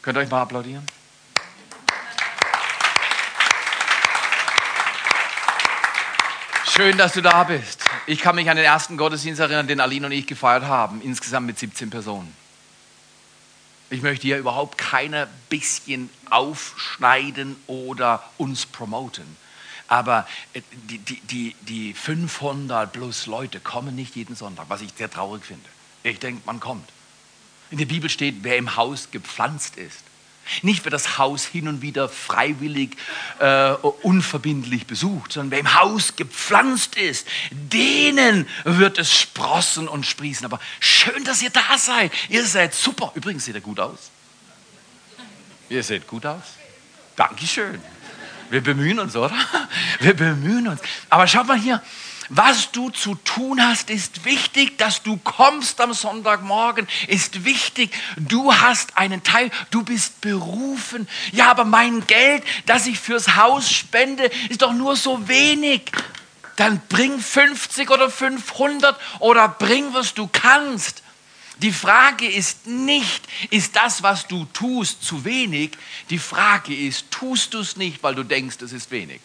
Könnt 0.00 0.16
ihr 0.16 0.22
euch 0.22 0.30
mal 0.30 0.40
applaudieren? 0.40 0.86
Schön, 6.76 6.98
dass 6.98 7.14
du 7.14 7.22
da 7.22 7.44
bist. 7.44 7.80
Ich 8.06 8.20
kann 8.20 8.36
mich 8.36 8.50
an 8.50 8.56
den 8.56 8.66
ersten 8.66 8.98
Gottesdienst 8.98 9.40
erinnern, 9.40 9.66
den 9.66 9.80
Aline 9.80 10.04
und 10.08 10.12
ich 10.12 10.26
gefeiert 10.26 10.64
haben, 10.64 11.00
insgesamt 11.00 11.46
mit 11.46 11.58
17 11.58 11.88
Personen. 11.88 12.30
Ich 13.88 14.02
möchte 14.02 14.26
hier 14.26 14.36
überhaupt 14.36 14.76
keine 14.76 15.26
bisschen 15.48 16.10
aufschneiden 16.28 17.56
oder 17.66 18.22
uns 18.36 18.66
promoten. 18.66 19.24
Aber 19.88 20.28
äh, 20.52 20.60
die, 20.90 20.98
die, 20.98 21.20
die, 21.20 21.56
die 21.62 21.94
500 21.94 22.92
plus 22.92 23.24
Leute 23.24 23.58
kommen 23.58 23.96
nicht 23.96 24.14
jeden 24.14 24.36
Sonntag, 24.36 24.66
was 24.68 24.82
ich 24.82 24.90
sehr 24.98 25.10
traurig 25.10 25.46
finde. 25.46 25.64
Ich 26.02 26.18
denke, 26.18 26.42
man 26.44 26.60
kommt. 26.60 26.90
In 27.70 27.78
der 27.78 27.86
Bibel 27.86 28.10
steht, 28.10 28.36
wer 28.42 28.58
im 28.58 28.76
Haus 28.76 29.10
gepflanzt 29.10 29.78
ist, 29.78 30.04
nicht 30.62 30.84
wer 30.84 30.90
das 30.90 31.18
Haus 31.18 31.44
hin 31.44 31.68
und 31.68 31.82
wieder 31.82 32.08
freiwillig, 32.08 32.96
äh, 33.38 33.72
unverbindlich 34.02 34.86
besucht, 34.86 35.32
sondern 35.32 35.50
wer 35.52 35.58
im 35.60 35.74
Haus 35.74 36.16
gepflanzt 36.16 36.96
ist, 36.96 37.26
denen 37.50 38.46
wird 38.64 38.98
es 38.98 39.12
sprossen 39.12 39.88
und 39.88 40.06
sprießen. 40.06 40.44
Aber 40.44 40.60
schön, 40.80 41.24
dass 41.24 41.42
ihr 41.42 41.50
da 41.50 41.78
seid. 41.78 42.12
Ihr 42.28 42.44
seid 42.44 42.74
super. 42.74 43.12
Übrigens 43.14 43.44
seht 43.44 43.54
ihr 43.54 43.60
gut 43.60 43.80
aus. 43.80 44.10
Ihr 45.68 45.82
seht 45.82 46.06
gut 46.06 46.24
aus. 46.26 46.42
Dankeschön. 47.16 47.80
Wir 48.50 48.60
bemühen 48.60 48.98
uns, 48.98 49.16
oder? 49.16 49.34
Wir 50.00 50.14
bemühen 50.14 50.68
uns. 50.68 50.80
Aber 51.10 51.26
schaut 51.26 51.46
mal 51.46 51.58
hier, 51.58 51.82
was 52.28 52.72
du 52.72 52.90
zu 52.90 53.14
tun 53.14 53.64
hast, 53.64 53.90
ist 53.90 54.24
wichtig. 54.24 54.78
Dass 54.78 55.02
du 55.02 55.16
kommst 55.16 55.80
am 55.80 55.92
Sonntagmorgen, 55.92 56.88
ist 57.06 57.44
wichtig. 57.44 57.92
Du 58.16 58.54
hast 58.54 58.96
einen 58.96 59.22
Teil, 59.22 59.50
du 59.70 59.82
bist 59.82 60.20
berufen. 60.20 61.08
Ja, 61.32 61.50
aber 61.50 61.64
mein 61.64 62.06
Geld, 62.06 62.42
das 62.66 62.86
ich 62.86 62.98
fürs 62.98 63.36
Haus 63.36 63.70
spende, 63.70 64.30
ist 64.48 64.62
doch 64.62 64.72
nur 64.72 64.96
so 64.96 65.28
wenig. 65.28 65.92
Dann 66.56 66.80
bring 66.88 67.20
50 67.20 67.90
oder 67.90 68.10
500 68.10 68.98
oder 69.20 69.48
bring, 69.48 69.92
was 69.92 70.14
du 70.14 70.26
kannst. 70.26 71.02
Die 71.62 71.72
Frage 71.72 72.30
ist 72.30 72.66
nicht, 72.66 73.22
ist 73.50 73.76
das, 73.76 74.02
was 74.02 74.26
du 74.26 74.44
tust, 74.52 75.02
zu 75.02 75.24
wenig? 75.24 75.72
Die 76.10 76.18
Frage 76.18 76.74
ist, 76.74 77.10
tust 77.10 77.54
du 77.54 77.60
es 77.60 77.76
nicht, 77.76 78.02
weil 78.02 78.14
du 78.14 78.24
denkst, 78.24 78.56
es 78.60 78.72
ist 78.72 78.90
wenig? 78.90 79.20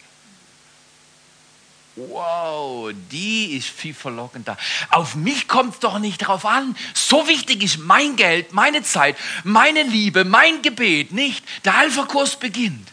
Wow, 1.94 2.90
die 3.10 3.54
ist 3.56 3.68
viel 3.68 3.92
verlockender. 3.92 4.56
Auf 4.88 5.14
mich 5.14 5.46
kommt 5.46 5.74
es 5.74 5.80
doch 5.80 5.98
nicht 5.98 6.18
drauf 6.18 6.46
an. 6.46 6.74
So 6.94 7.28
wichtig 7.28 7.62
ist 7.62 7.78
mein 7.78 8.16
Geld, 8.16 8.54
meine 8.54 8.82
Zeit, 8.82 9.16
meine 9.44 9.82
Liebe, 9.82 10.24
mein 10.24 10.62
Gebet 10.62 11.12
nicht. 11.12 11.44
Der 11.66 11.76
Alpha-Kurs 11.76 12.36
beginnt. 12.36 12.88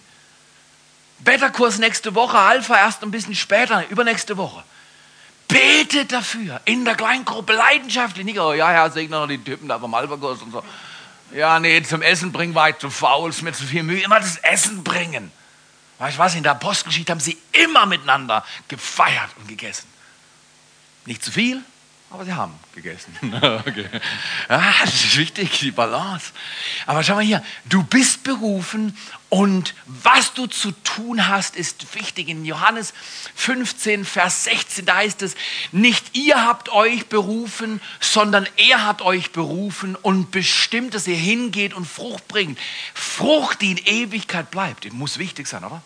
Beta-Kurs 1.19 1.77
nächste 1.77 2.13
Woche, 2.13 2.37
Alpha 2.37 2.77
erst 2.77 3.03
ein 3.03 3.11
bisschen 3.11 3.35
später, 3.35 3.87
übernächste 3.89 4.35
Woche. 4.35 4.63
Betet 5.47 6.11
dafür, 6.11 6.59
in 6.65 6.83
der 6.83 6.95
Kleingruppe, 6.95 7.53
leidenschaftlich. 7.53 8.25
Nicht, 8.25 8.39
oh 8.39 8.53
ja, 8.53 8.71
ja, 8.71 8.89
segne 8.89 9.15
noch 9.17 9.27
die 9.27 9.41
Typen 9.41 9.69
da 9.69 9.79
vom 9.79 9.93
Alpha-Kurs 9.93 10.41
und 10.41 10.51
so. 10.51 10.63
Ja, 11.33 11.59
nee, 11.59 11.81
zum 11.83 12.01
Essen 12.01 12.31
bringen 12.31 12.53
war 12.53 12.69
ich 12.69 12.77
zu 12.79 12.89
faul, 12.89 13.29
ist 13.29 13.43
mir 13.43 13.53
zu 13.53 13.63
viel 13.63 13.83
Mühe. 13.83 14.01
Immer 14.01 14.19
das 14.19 14.37
Essen 14.37 14.83
bringen. 14.83 15.31
Weißt 15.99 16.17
du 16.17 16.19
was? 16.19 16.33
In 16.35 16.43
der 16.43 16.53
Apostelgeschichte 16.53 17.11
haben 17.11 17.19
sie 17.19 17.37
immer 17.51 17.85
miteinander 17.85 18.45
gefeiert 18.67 19.29
und 19.37 19.47
gegessen. 19.47 19.87
Nicht 21.05 21.23
zu 21.23 21.31
viel, 21.31 21.61
aber 22.11 22.25
sie 22.25 22.33
haben 22.33 22.53
gegessen. 22.73 23.15
okay. 23.21 23.87
ja, 24.49 24.73
das 24.83 24.93
ist 24.93 25.17
wichtig, 25.17 25.59
die 25.59 25.71
Balance. 25.71 26.31
Aber 26.87 27.03
schau 27.03 27.15
mal 27.15 27.23
hier, 27.23 27.43
du 27.65 27.83
bist 27.83 28.23
berufen 28.23 28.97
und 29.29 29.75
was 29.85 30.33
du 30.33 30.47
zu 30.47 30.71
tun 30.71 31.27
hast, 31.27 31.55
ist 31.55 31.93
wichtig. 31.93 32.29
In 32.29 32.45
Johannes 32.45 32.93
15, 33.35 34.05
Vers 34.05 34.45
16, 34.45 34.85
da 34.85 34.95
heißt 34.95 35.21
es, 35.21 35.35
nicht 35.71 36.15
ihr 36.17 36.43
habt 36.45 36.69
euch 36.69 37.07
berufen, 37.07 37.79
sondern 37.99 38.47
er 38.55 38.87
hat 38.87 39.03
euch 39.03 39.31
berufen 39.31 39.95
und 39.95 40.31
bestimmt, 40.31 40.95
dass 40.95 41.07
ihr 41.07 41.17
hingeht 41.17 41.75
und 41.75 41.85
Frucht 41.85 42.27
bringt. 42.27 42.57
Frucht, 42.95 43.61
die 43.61 43.71
in 43.71 43.77
Ewigkeit 43.77 44.49
bleibt. 44.49 44.85
Das 44.85 44.93
muss 44.93 45.19
wichtig 45.19 45.47
sein, 45.47 45.63
oder? 45.63 45.83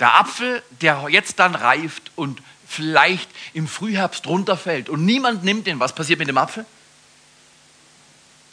Der 0.00 0.14
Apfel, 0.14 0.62
der 0.80 1.06
jetzt 1.08 1.38
dann 1.38 1.54
reift 1.54 2.12
und 2.14 2.42
vielleicht 2.66 3.28
im 3.54 3.66
Frühherbst 3.66 4.26
runterfällt 4.26 4.88
und 4.88 5.04
niemand 5.04 5.42
nimmt 5.44 5.66
den, 5.66 5.80
was 5.80 5.94
passiert 5.94 6.18
mit 6.18 6.28
dem 6.28 6.38
Apfel? 6.38 6.66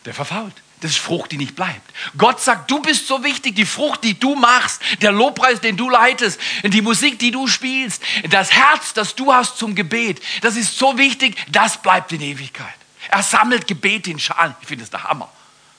Der 0.06 0.14
verfault. 0.14 0.54
Das 0.82 0.92
ist 0.92 1.00
Frucht, 1.00 1.32
die 1.32 1.38
nicht 1.38 1.56
bleibt. 1.56 1.94
Gott 2.18 2.42
sagt, 2.42 2.70
du 2.70 2.80
bist 2.80 3.08
so 3.08 3.24
wichtig, 3.24 3.56
die 3.56 3.66
Frucht, 3.66 4.04
die 4.04 4.20
du 4.20 4.36
machst, 4.36 4.82
der 5.02 5.12
Lobpreis, 5.12 5.62
den 5.62 5.78
du 5.78 5.90
leitest, 5.90 6.40
die 6.64 6.82
Musik, 6.82 7.18
die 7.18 7.32
du 7.32 7.48
spielst, 7.48 8.04
das 8.30 8.52
Herz, 8.52 8.94
das 8.94 9.16
du 9.16 9.34
hast 9.34 9.58
zum 9.58 9.74
Gebet, 9.74 10.22
das 10.42 10.58
ist 10.58 10.78
so 10.78 10.98
wichtig, 10.98 11.38
das 11.50 11.82
bleibt 11.82 12.12
in 12.12 12.22
Ewigkeit. 12.22 12.76
Er 13.10 13.24
sammelt 13.24 13.68
Gebet 13.68 14.08
in 14.08 14.20
Schalen. 14.20 14.56
Ich 14.62 14.68
finde 14.68 14.84
das 14.84 14.92
der 14.92 15.04
Hammer. 15.04 15.32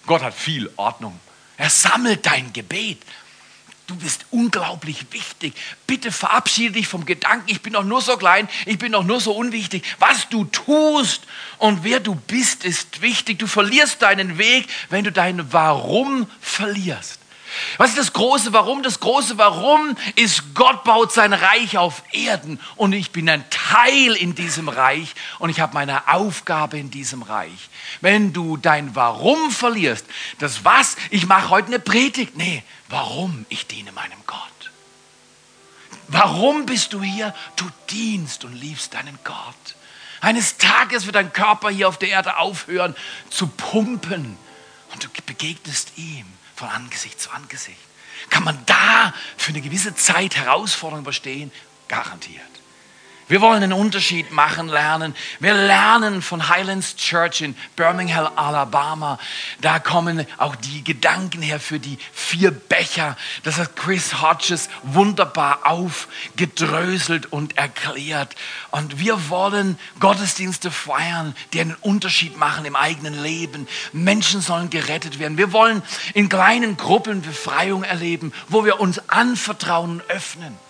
Gott 0.07 0.23
hat 0.23 0.35
viel 0.35 0.71
Ordnung. 0.77 1.19
Er 1.57 1.71
sammelt 1.71 2.25
dein 2.25 2.53
Gebet. 2.53 3.03
Du 3.87 3.95
bist 3.95 4.27
unglaublich 4.33 5.07
wichtig. 5.13 5.55
Bitte 5.87 6.11
verabschiede 6.11 6.73
dich 6.73 6.89
vom 6.89 7.05
Gedanken, 7.07 7.49
ich 7.49 7.63
bin 7.63 7.75
doch 7.75 7.85
nur 7.85 8.01
so 8.01 8.17
klein, 8.17 8.49
ich 8.65 8.79
bin 8.79 8.93
doch 8.93 9.05
nur 9.05 9.21
so 9.21 9.33
unwichtig. 9.33 9.85
Was 10.01 10.29
du 10.29 10.45
tust 10.45 11.23
und 11.59 11.85
wer 11.85 12.01
du 12.01 12.17
bist, 12.17 12.65
ist 12.65 13.01
wichtig. 13.01 13.39
Du 13.39 13.47
verlierst 13.47 14.03
deinen 14.03 14.39
Weg, 14.39 14.67
wenn 14.91 15.05
du 15.05 15.13
dein 15.13 15.53
Warum 15.53 16.27
verlierst. 16.41 17.21
Was 17.79 17.91
ist 17.91 17.99
das 17.99 18.13
große 18.13 18.53
Warum? 18.53 18.83
Das 18.83 19.01
große 19.01 19.39
Warum 19.39 19.97
ist, 20.15 20.55
Gott 20.55 20.85
baut 20.85 21.13
sein 21.13 21.33
Reich 21.33 21.79
auf 21.79 22.03
Erden 22.13 22.61
und 22.77 22.93
ich 22.93 23.11
bin 23.11 23.29
ein 23.29 23.45
Teil 23.51 24.15
in 24.15 24.35
diesem 24.35 24.69
Reich 24.69 25.15
und 25.39 25.51
ich 25.51 25.61
habe 25.61 25.75
meine 25.75 26.09
Aufgabe 26.09 26.79
in 26.79 26.91
diesem 26.91 27.23
Reich. 27.23 27.69
Wenn 28.01 28.33
du 28.33 28.57
dein 28.57 28.95
Warum 28.95 29.51
verlierst, 29.51 30.07
das 30.39 30.65
was, 30.65 30.97
ich 31.11 31.27
mache 31.27 31.51
heute 31.51 31.69
eine 31.69 31.79
Predigt. 31.79 32.37
Nee, 32.37 32.63
warum? 32.89 33.47
Ich 33.49 33.67
diene 33.67 33.93
meinem 33.93 34.19
Gott. 34.27 34.41
Warum 36.09 36.67
bist 36.67 36.93
du 36.93 37.03
hier? 37.03 37.35
Du 37.57 37.67
dienst 37.91 38.45
und 38.45 38.55
liebst 38.55 38.95
deinen 38.95 39.19
Gott. 39.25 39.77
Eines 40.21 40.57
Tages 40.57 41.07
wird 41.07 41.17
dein 41.17 41.33
Körper 41.33 41.69
hier 41.71 41.89
auf 41.89 41.99
der 41.99 42.09
Erde 42.09 42.39
aufhören 42.39 42.97
zu 43.29 43.49
pumpen 43.49 44.37
und 44.93 45.05
du 45.05 45.09
begegnest 45.27 45.93
ihm 45.97 46.27
von 46.57 46.69
Angesicht 46.69 47.21
zu 47.21 47.31
Angesicht. 47.31 47.79
Kann 48.31 48.45
man 48.45 48.59
da 48.67 49.15
für 49.37 49.51
eine 49.51 49.61
gewisse 49.61 49.95
Zeit 49.95 50.37
Herausforderungen 50.37 51.05
überstehen? 51.05 51.53
Garantiert. 51.87 52.43
Wir 53.29 53.41
wollen 53.41 53.61
einen 53.61 53.73
Unterschied 53.73 54.31
machen 54.31 54.69
lernen. 54.69 55.13
Wir 55.41 55.53
lernen 55.53 56.23
von 56.23 56.49
Highlands 56.49 56.95
Church 56.95 57.41
in 57.41 57.57
Birmingham, 57.75 58.31
Alabama. 58.37 59.19
Da 59.61 59.81
kommen 59.81 60.25
auch 60.39 60.55
die 60.55 60.85
Gedanken 60.85 61.43
her 61.43 61.59
für 61.59 61.81
die 61.81 61.99
vier 62.13 62.53
Becher. 62.53 63.17
Das 63.43 63.59
hat 63.59 63.75
Chris 63.75 64.23
Hodges 64.23 64.69
wunderbar 64.85 65.61
aufgedröselt 65.65 67.33
und 67.33 67.59
erklärt. 67.59 68.37
Und 68.71 69.01
wir 69.01 69.29
wollen 69.29 69.77
Gottesdienste 69.99 70.71
feiern, 70.71 71.35
die 71.53 71.61
einen 71.61 71.75
Unterschied 71.81 72.37
machen 72.37 72.65
im 72.65 72.77
eigenen 72.77 73.21
Leben. 73.21 73.67
Menschen 73.93 74.41
sollen 74.41 74.71
gerettet 74.71 75.19
werden. 75.19 75.37
Wir 75.37 75.53
wollen 75.53 75.83
in 76.15 76.29
kleinen 76.29 76.77
Gruppen 76.77 77.23
Befreiung 77.23 77.83
erleben, 77.83 78.33
wo 78.49 78.65
wir 78.65 78.79
uns 78.79 79.01
anvertrauen 79.09 80.01
und 80.01 80.11
öffnen 80.11 80.66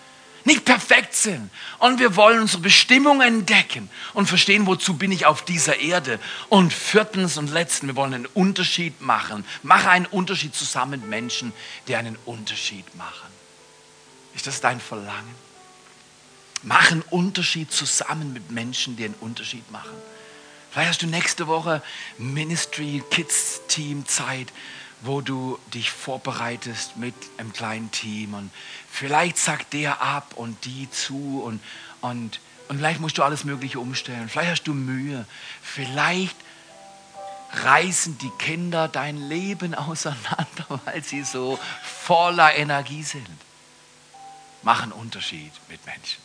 nicht 0.47 0.65
perfekt 0.65 1.13
sind. 1.13 1.51
Und 1.77 1.99
wir 1.99 2.15
wollen 2.15 2.39
unsere 2.39 2.61
Bestimmung 2.61 3.21
entdecken 3.21 3.89
und 4.13 4.27
verstehen, 4.27 4.65
wozu 4.65 4.95
bin 4.95 5.11
ich 5.11 5.25
auf 5.27 5.45
dieser 5.45 5.79
Erde. 5.79 6.19
Und 6.49 6.73
viertens 6.73 7.37
und 7.37 7.51
letztens, 7.51 7.89
wir 7.89 7.95
wollen 7.95 8.13
einen 8.13 8.25
Unterschied 8.27 8.99
machen. 9.01 9.45
Mache 9.61 9.89
einen 9.89 10.07
Unterschied 10.07 10.55
zusammen 10.55 11.01
mit 11.01 11.09
Menschen, 11.09 11.53
die 11.87 11.95
einen 11.95 12.17
Unterschied 12.25 12.95
machen. 12.95 13.27
Ist 14.33 14.47
das 14.47 14.61
dein 14.61 14.79
Verlangen? 14.79 15.35
Mach 16.63 16.91
einen 16.91 17.03
Unterschied 17.03 17.71
zusammen 17.71 18.33
mit 18.33 18.49
Menschen, 18.49 18.95
die 18.95 19.05
einen 19.05 19.15
Unterschied 19.19 19.69
machen. 19.71 19.95
Vielleicht 20.71 20.89
hast 20.89 21.01
du 21.01 21.07
nächste 21.07 21.47
Woche 21.47 21.83
Ministry 22.17 23.03
Kids 23.11 23.61
Team 23.67 24.07
Zeit 24.07 24.47
wo 25.01 25.21
du 25.21 25.59
dich 25.73 25.91
vorbereitest 25.91 26.97
mit 26.97 27.13
einem 27.37 27.53
kleinen 27.53 27.91
Team 27.91 28.33
und 28.33 28.51
vielleicht 28.89 29.37
sagt 29.37 29.73
der 29.73 30.01
ab 30.01 30.33
und 30.35 30.65
die 30.65 30.89
zu 30.89 31.41
und, 31.43 31.61
und, 32.01 32.39
und 32.67 32.77
vielleicht 32.77 32.99
musst 32.99 33.17
du 33.17 33.23
alles 33.23 33.43
Mögliche 33.43 33.79
umstellen. 33.79 34.27
Vielleicht 34.27 34.51
hast 34.51 34.63
du 34.63 34.73
Mühe. 34.73 35.25
Vielleicht 35.61 36.35
reißen 37.53 38.17
die 38.17 38.31
Kinder 38.39 38.87
dein 38.87 39.17
Leben 39.17 39.75
auseinander, 39.75 40.81
weil 40.85 41.03
sie 41.03 41.23
so 41.23 41.59
voller 41.83 42.55
Energie 42.55 43.03
sind. 43.03 43.27
Mach 44.63 44.81
einen 44.83 44.91
Unterschied 44.91 45.51
mit 45.69 45.85
Menschen. 45.85 46.21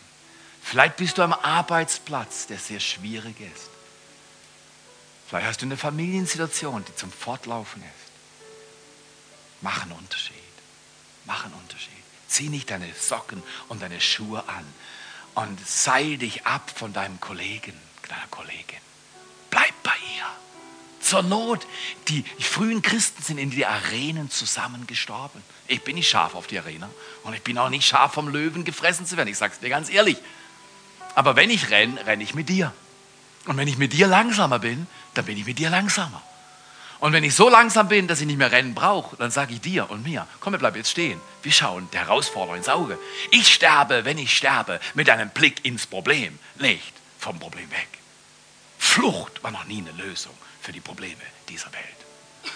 Vielleicht 0.62 0.96
bist 0.96 1.18
du 1.18 1.22
am 1.22 1.32
Arbeitsplatz, 1.32 2.46
der 2.46 2.58
sehr 2.58 2.80
schwierig 2.80 3.38
ist. 3.40 3.68
Vielleicht 5.28 5.46
hast 5.46 5.62
du 5.62 5.66
eine 5.66 5.76
Familiensituation, 5.76 6.84
die 6.84 6.94
zum 6.94 7.10
Fortlaufen 7.10 7.82
ist. 7.82 8.01
Mach 9.62 9.82
einen 9.82 9.92
Unterschied. 9.92 10.34
Mach 11.24 11.44
einen 11.44 11.54
Unterschied. 11.54 11.90
Zieh 12.28 12.48
nicht 12.48 12.70
deine 12.70 12.88
Socken 12.94 13.42
und 13.68 13.82
deine 13.82 14.00
Schuhe 14.00 14.44
an 14.48 14.64
und 15.34 15.66
sei 15.66 16.16
dich 16.16 16.46
ab 16.46 16.70
von 16.74 16.92
deinem 16.92 17.20
Kollegen, 17.20 17.72
deiner 18.08 18.26
Kollegin. 18.30 18.78
Bleib 19.50 19.74
bei 19.82 19.94
ihr. 20.16 20.26
Zur 21.00 21.22
Not, 21.22 21.66
die 22.08 22.24
frühen 22.38 22.80
Christen 22.80 23.22
sind 23.22 23.38
in 23.38 23.50
die 23.50 23.66
Arenen 23.66 24.30
zusammen 24.30 24.86
gestorben. 24.86 25.42
Ich 25.68 25.82
bin 25.82 25.96
nicht 25.96 26.08
scharf 26.08 26.34
auf 26.34 26.46
die 26.46 26.58
Arena 26.58 26.88
und 27.24 27.34
ich 27.34 27.42
bin 27.42 27.58
auch 27.58 27.70
nicht 27.70 27.86
scharf 27.86 28.12
vom 28.12 28.28
Löwen 28.28 28.64
gefressen 28.64 29.04
zu 29.06 29.16
werden. 29.16 29.28
Ich 29.28 29.38
sage 29.38 29.52
es 29.52 29.60
dir 29.60 29.68
ganz 29.68 29.90
ehrlich. 29.90 30.16
Aber 31.14 31.36
wenn 31.36 31.50
ich 31.50 31.70
renne, 31.70 32.06
renne 32.06 32.22
ich 32.22 32.34
mit 32.34 32.48
dir. 32.48 32.72
Und 33.46 33.56
wenn 33.56 33.68
ich 33.68 33.76
mit 33.76 33.92
dir 33.92 34.06
langsamer 34.06 34.58
bin, 34.58 34.86
dann 35.14 35.24
bin 35.24 35.36
ich 35.36 35.44
mit 35.44 35.58
dir 35.58 35.70
langsamer. 35.70 36.22
Und 37.02 37.12
wenn 37.12 37.24
ich 37.24 37.34
so 37.34 37.48
langsam 37.48 37.88
bin, 37.88 38.06
dass 38.06 38.20
ich 38.20 38.28
nicht 38.28 38.36
mehr 38.38 38.52
rennen 38.52 38.76
brauche, 38.76 39.16
dann 39.16 39.32
sage 39.32 39.54
ich 39.54 39.60
dir 39.60 39.90
und 39.90 40.04
mir, 40.04 40.24
komm, 40.38 40.52
wir 40.52 40.60
bleiben 40.60 40.76
jetzt 40.76 40.92
stehen. 40.92 41.20
Wir 41.42 41.50
schauen 41.50 41.88
der 41.92 42.02
Herausforderung 42.02 42.58
ins 42.58 42.68
Auge. 42.68 42.96
Ich 43.32 43.52
sterbe, 43.52 44.04
wenn 44.04 44.18
ich 44.18 44.36
sterbe, 44.36 44.78
mit 44.94 45.10
einem 45.10 45.28
Blick 45.30 45.64
ins 45.64 45.84
Problem, 45.84 46.38
nicht 46.60 46.92
vom 47.18 47.40
Problem 47.40 47.68
weg. 47.72 47.88
Flucht 48.78 49.42
war 49.42 49.50
noch 49.50 49.64
nie 49.64 49.78
eine 49.78 49.90
Lösung 50.00 50.32
für 50.60 50.70
die 50.70 50.78
Probleme 50.78 51.22
dieser 51.48 51.72
Welt. 51.72 52.54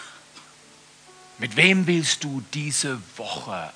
Mit 1.39 1.57
wem 1.57 1.89
willst 1.89 2.23
du 2.23 2.41
diese 2.55 3.01
Woche 3.17 3.73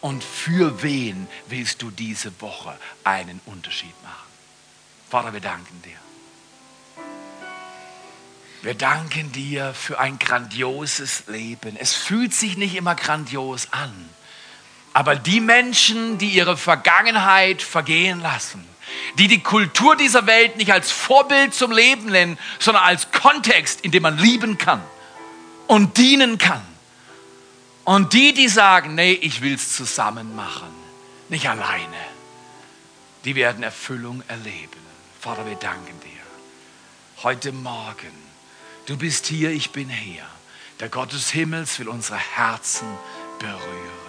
und 0.00 0.24
für 0.24 0.82
wen 0.82 1.28
willst 1.48 1.82
du 1.82 1.90
diese 1.90 2.32
Woche 2.40 2.74
einen 3.04 3.38
Unterschied 3.44 4.02
machen? 4.02 4.32
Vater, 5.10 5.34
wir 5.34 5.40
danken 5.40 5.82
dir. 5.82 5.98
Wir 8.64 8.72
danken 8.72 9.30
dir 9.30 9.74
für 9.74 9.98
ein 9.98 10.18
grandioses 10.18 11.24
Leben. 11.26 11.76
Es 11.76 11.92
fühlt 11.92 12.32
sich 12.32 12.56
nicht 12.56 12.74
immer 12.74 12.94
grandios 12.94 13.68
an. 13.72 13.92
Aber 14.94 15.16
die 15.16 15.40
Menschen, 15.40 16.16
die 16.16 16.30
ihre 16.30 16.56
Vergangenheit 16.56 17.60
vergehen 17.60 18.20
lassen, 18.20 18.66
die 19.18 19.28
die 19.28 19.42
Kultur 19.42 19.96
dieser 19.96 20.26
Welt 20.26 20.56
nicht 20.56 20.72
als 20.72 20.90
Vorbild 20.90 21.52
zum 21.52 21.72
Leben 21.72 22.06
nennen, 22.06 22.38
sondern 22.58 22.84
als 22.84 23.12
Kontext, 23.12 23.82
in 23.82 23.90
dem 23.90 24.02
man 24.02 24.16
lieben 24.16 24.56
kann 24.56 24.82
und 25.66 25.98
dienen 25.98 26.38
kann. 26.38 26.62
Und 27.84 28.14
die, 28.14 28.32
die 28.32 28.48
sagen, 28.48 28.94
nee, 28.94 29.12
ich 29.12 29.42
will 29.42 29.56
es 29.56 29.76
zusammen 29.76 30.34
machen, 30.34 30.72
nicht 31.28 31.50
alleine, 31.50 32.00
die 33.26 33.34
werden 33.34 33.62
Erfüllung 33.62 34.22
erleben. 34.26 34.80
Vater, 35.20 35.44
wir 35.44 35.56
danken 35.56 36.00
dir. 36.00 37.22
Heute 37.22 37.52
Morgen 37.52 38.23
Du 38.86 38.98
bist 38.98 39.26
hier, 39.26 39.50
ich 39.50 39.70
bin 39.70 39.88
hier. 39.88 40.24
Der 40.80 40.88
Gott 40.88 41.12
des 41.12 41.30
Himmels 41.30 41.78
will 41.78 41.88
unsere 41.88 42.18
Herzen 42.18 42.86
berühren. 43.38 44.04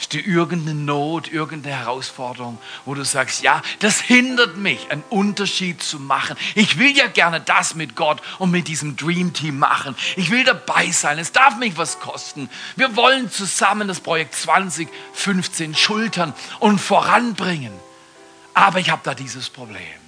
Ist 0.00 0.12
dir 0.12 0.26
irgendeine 0.26 0.74
Not, 0.74 1.32
irgendeine 1.32 1.76
Herausforderung, 1.76 2.58
wo 2.84 2.94
du 2.94 3.04
sagst, 3.04 3.42
ja, 3.42 3.62
das 3.78 4.00
hindert 4.00 4.56
mich, 4.56 4.90
einen 4.90 5.04
Unterschied 5.08 5.82
zu 5.82 6.00
machen. 6.00 6.36
Ich 6.56 6.78
will 6.78 6.96
ja 6.96 7.06
gerne 7.06 7.40
das 7.40 7.76
mit 7.76 7.94
Gott 7.94 8.20
und 8.40 8.50
mit 8.50 8.66
diesem 8.66 8.96
Dream 8.96 9.32
Team 9.32 9.58
machen. 9.58 9.94
Ich 10.16 10.30
will 10.30 10.42
dabei 10.42 10.90
sein. 10.90 11.18
Es 11.18 11.30
darf 11.30 11.56
mich 11.58 11.76
was 11.76 12.00
kosten. 12.00 12.50
Wir 12.74 12.96
wollen 12.96 13.30
zusammen 13.30 13.86
das 13.86 14.00
Projekt 14.00 14.34
2015 14.34 15.76
schultern 15.76 16.34
und 16.58 16.80
voranbringen. 16.80 17.72
Aber 18.52 18.80
ich 18.80 18.90
habe 18.90 19.02
da 19.04 19.14
dieses 19.14 19.48
Problem. 19.48 20.03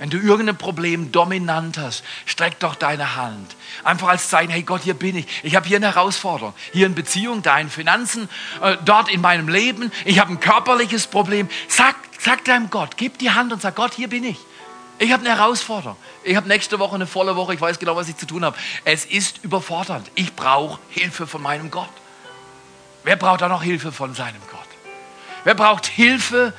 Wenn 0.00 0.08
du 0.08 0.16
irgendein 0.16 0.56
Problem 0.56 1.12
dominant 1.12 1.76
hast, 1.76 2.04
streck 2.24 2.58
doch 2.58 2.74
deine 2.74 3.16
Hand. 3.16 3.54
Einfach 3.84 4.08
als 4.08 4.30
Zeichen, 4.30 4.50
hey 4.50 4.62
Gott, 4.62 4.80
hier 4.82 4.94
bin 4.94 5.14
ich. 5.14 5.26
Ich 5.42 5.54
habe 5.56 5.68
hier 5.68 5.76
eine 5.76 5.94
Herausforderung. 5.94 6.54
Hier 6.72 6.86
in 6.86 6.94
Beziehung, 6.94 7.42
da 7.42 7.58
in 7.58 7.68
Finanzen, 7.68 8.26
äh, 8.62 8.78
dort 8.82 9.10
in 9.10 9.20
meinem 9.20 9.48
Leben. 9.48 9.92
Ich 10.06 10.18
habe 10.18 10.32
ein 10.32 10.40
körperliches 10.40 11.06
Problem. 11.06 11.50
Sag, 11.68 11.96
sag 12.18 12.46
deinem 12.46 12.70
Gott, 12.70 12.96
gib 12.96 13.18
die 13.18 13.30
Hand 13.30 13.52
und 13.52 13.60
sag, 13.60 13.76
Gott, 13.76 13.92
hier 13.92 14.08
bin 14.08 14.24
ich. 14.24 14.38
Ich 14.98 15.12
habe 15.12 15.22
eine 15.22 15.36
Herausforderung. 15.36 15.98
Ich 16.24 16.34
habe 16.34 16.48
nächste 16.48 16.78
Woche 16.78 16.94
eine 16.94 17.06
volle 17.06 17.36
Woche. 17.36 17.52
Ich 17.52 17.60
weiß 17.60 17.78
genau, 17.78 17.94
was 17.94 18.08
ich 18.08 18.16
zu 18.16 18.24
tun 18.24 18.42
habe. 18.42 18.56
Es 18.86 19.04
ist 19.04 19.44
überfordernd. 19.44 20.10
Ich 20.14 20.34
brauche 20.34 20.80
Hilfe 20.88 21.26
von 21.26 21.42
meinem 21.42 21.70
Gott. 21.70 21.90
Wer 23.04 23.16
braucht 23.16 23.42
da 23.42 23.48
noch 23.48 23.62
Hilfe 23.62 23.92
von 23.92 24.14
seinem 24.14 24.40
Gott? 24.50 24.60
Wer 25.44 25.54
braucht 25.54 25.84
Hilfe, 25.84 26.54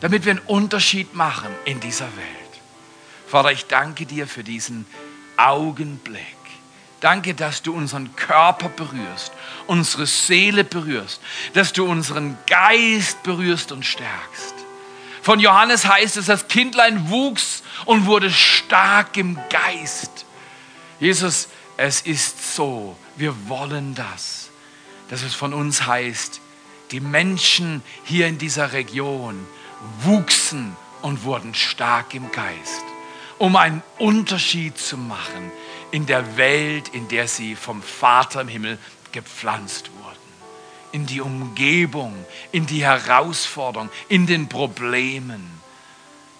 damit 0.00 0.24
wir 0.26 0.30
einen 0.30 0.42
Unterschied 0.46 1.12
machen 1.16 1.48
in 1.64 1.80
dieser 1.80 2.06
Welt? 2.16 2.43
Vater, 3.34 3.50
ich 3.50 3.66
danke 3.66 4.06
dir 4.06 4.28
für 4.28 4.44
diesen 4.44 4.86
Augenblick. 5.36 6.22
Danke, 7.00 7.34
dass 7.34 7.62
du 7.62 7.74
unseren 7.74 8.14
Körper 8.14 8.68
berührst, 8.68 9.32
unsere 9.66 10.06
Seele 10.06 10.62
berührst, 10.62 11.20
dass 11.52 11.72
du 11.72 11.84
unseren 11.84 12.38
Geist 12.46 13.24
berührst 13.24 13.72
und 13.72 13.84
stärkst. 13.84 14.54
Von 15.20 15.40
Johannes 15.40 15.84
heißt 15.84 16.16
es, 16.16 16.26
das 16.26 16.46
Kindlein 16.46 17.10
wuchs 17.10 17.64
und 17.86 18.06
wurde 18.06 18.30
stark 18.30 19.16
im 19.16 19.36
Geist. 19.50 20.26
Jesus, 21.00 21.48
es 21.76 22.02
ist 22.02 22.54
so, 22.54 22.96
wir 23.16 23.48
wollen 23.48 23.96
das, 23.96 24.50
dass 25.10 25.24
es 25.24 25.34
von 25.34 25.52
uns 25.52 25.86
heißt, 25.86 26.40
die 26.92 27.00
Menschen 27.00 27.82
hier 28.04 28.28
in 28.28 28.38
dieser 28.38 28.72
Region 28.72 29.44
wuchsen 30.02 30.76
und 31.02 31.24
wurden 31.24 31.52
stark 31.54 32.14
im 32.14 32.30
Geist, 32.30 32.84
um 33.44 33.56
einen 33.56 33.82
Unterschied 33.98 34.78
zu 34.78 34.96
machen 34.96 35.52
in 35.90 36.06
der 36.06 36.38
Welt, 36.38 36.88
in 36.88 37.08
der 37.08 37.28
sie 37.28 37.56
vom 37.56 37.82
Vater 37.82 38.40
im 38.40 38.48
Himmel 38.48 38.78
gepflanzt 39.12 39.90
wurden. 39.98 40.16
In 40.92 41.04
die 41.04 41.20
Umgebung, 41.20 42.24
in 42.52 42.64
die 42.64 42.82
Herausforderung, 42.86 43.90
in 44.08 44.26
den 44.26 44.48
Problemen. 44.48 45.60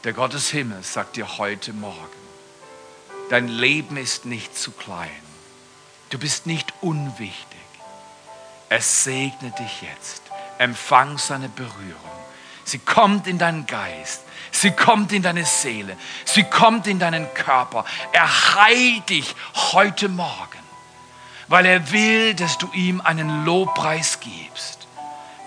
Der 0.04 0.14
Gott 0.14 0.32
des 0.32 0.48
Himmels 0.48 0.94
sagt 0.94 1.16
dir 1.16 1.36
heute 1.36 1.74
Morgen, 1.74 1.98
dein 3.28 3.48
Leben 3.48 3.98
ist 3.98 4.24
nicht 4.24 4.56
zu 4.56 4.70
klein. 4.70 5.10
Du 6.08 6.18
bist 6.18 6.46
nicht 6.46 6.72
unwichtig. 6.80 7.58
Es 8.70 9.04
segne 9.04 9.52
dich 9.58 9.82
jetzt. 9.82 10.22
Empfang 10.56 11.18
seine 11.18 11.50
Berührung. 11.50 12.00
Sie 12.64 12.78
kommt 12.78 13.26
in 13.26 13.38
deinen 13.38 13.66
Geist. 13.66 14.23
Sie 14.54 14.70
kommt 14.70 15.10
in 15.10 15.20
deine 15.20 15.44
Seele. 15.44 15.96
Sie 16.24 16.44
kommt 16.44 16.86
in 16.86 17.00
deinen 17.00 17.32
Körper. 17.34 17.84
Er 18.12 18.54
heilt 18.54 19.08
dich 19.08 19.34
heute 19.72 20.08
Morgen, 20.08 20.60
weil 21.48 21.66
er 21.66 21.90
will, 21.90 22.34
dass 22.34 22.56
du 22.56 22.70
ihm 22.72 23.00
einen 23.00 23.44
Lobpreis 23.44 24.20
gibst. 24.20 24.86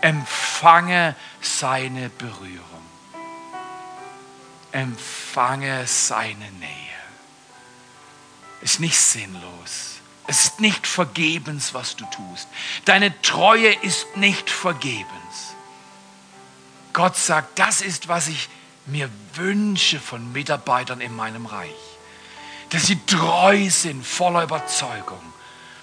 Empfange 0.02 1.16
seine 1.40 2.10
Berührung. 2.10 2.62
Empfange 4.74 5.88
seine 5.88 6.52
Nähe. 6.60 6.70
Ist 8.60 8.82
nicht 8.82 9.00
sinnlos. 9.00 10.02
Es 10.28 10.44
ist 10.44 10.60
nicht 10.60 10.86
vergebens, 10.86 11.74
was 11.74 11.96
du 11.96 12.04
tust. 12.08 12.50
Deine 12.84 13.22
Treue 13.22 13.74
ist 13.74 14.18
nicht 14.18 14.50
vergebens. 14.50 15.56
Gott 16.92 17.16
sagt, 17.16 17.58
das 17.58 17.80
ist, 17.80 18.10
was 18.10 18.28
ich 18.28 18.50
mir 18.88 19.10
wünsche 19.34 20.00
von 20.00 20.32
Mitarbeitern 20.32 21.02
in 21.02 21.16
meinem 21.16 21.46
Reich. 21.46 21.70
Dass 22.70 22.88
sie 22.88 23.00
treu 23.06 23.70
sind, 23.70 24.06
voller 24.06 24.44
Überzeugung, 24.44 25.22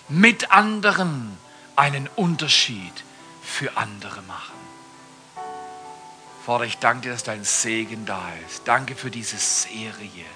mit 0.09 0.51
anderen 0.51 1.37
einen 1.77 2.09
Unterschied 2.17 2.93
für 3.43 3.77
andere 3.77 4.23
machen. 4.23 4.53
Vater, 6.45 6.65
ich 6.65 6.77
danke 6.77 7.03
dir, 7.05 7.13
dass 7.13 7.25
dein 7.25 7.43
Segen 7.43 8.05
da 8.05 8.21
ist. 8.47 8.69
Danke 8.69 8.97
für 8.97 9.11
diese 9.11 9.39
Serie. 9.39 10.27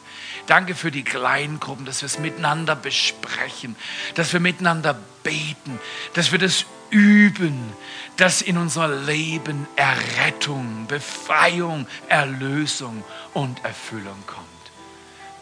Danke 0.46 0.74
für 0.74 0.90
die 0.90 1.04
Kleingruppen, 1.04 1.84
dass 1.84 2.00
wir 2.00 2.06
es 2.06 2.18
miteinander 2.18 2.74
besprechen, 2.74 3.76
dass 4.14 4.32
wir 4.32 4.40
miteinander 4.40 4.98
beten, 5.22 5.78
dass 6.14 6.32
wir 6.32 6.38
das 6.38 6.64
üben, 6.88 7.74
dass 8.18 8.42
in 8.42 8.58
unser 8.58 8.88
Leben 8.88 9.66
Errettung, 9.76 10.86
Befreiung, 10.88 11.86
Erlösung 12.08 13.04
und 13.32 13.64
Erfüllung 13.64 14.22
kommt. 14.26 14.46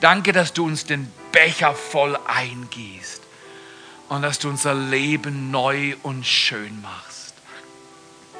Danke, 0.00 0.32
dass 0.32 0.52
du 0.52 0.66
uns 0.66 0.84
den 0.84 1.10
Becher 1.32 1.74
voll 1.74 2.18
eingießt 2.26 3.22
und 4.10 4.22
dass 4.22 4.38
du 4.38 4.50
unser 4.50 4.74
Leben 4.74 5.50
neu 5.50 5.96
und 6.02 6.26
schön 6.26 6.82
machst. 6.82 7.34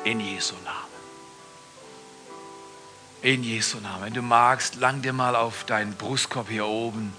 In 0.05 0.21
Jesu 0.21 0.55
Namen. 0.65 0.77
In 3.23 3.43
Jesu 3.43 3.79
Namen. 3.79 4.05
Wenn 4.05 4.15
du 4.15 4.23
magst, 4.23 4.75
lang 4.77 5.01
dir 5.01 5.15
mal 5.15 5.35
auf 5.35 5.65
deinen 5.65 5.95
Brustkorb 5.95 6.51
hier 6.51 6.67
oben 6.67 7.15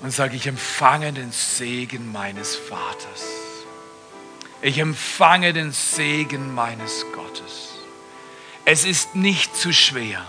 und 0.00 0.10
sag, 0.12 0.32
ich 0.32 0.46
empfange 0.46 1.12
den 1.12 1.30
Segen 1.30 2.10
meines 2.10 2.56
Vaters. 2.56 3.43
Ich 4.64 4.78
empfange 4.78 5.52
den 5.52 5.72
Segen 5.72 6.54
meines 6.54 7.04
Gottes. 7.12 7.74
Es 8.64 8.86
ist 8.86 9.14
nicht 9.14 9.54
zu 9.54 9.74
schwer. 9.74 10.24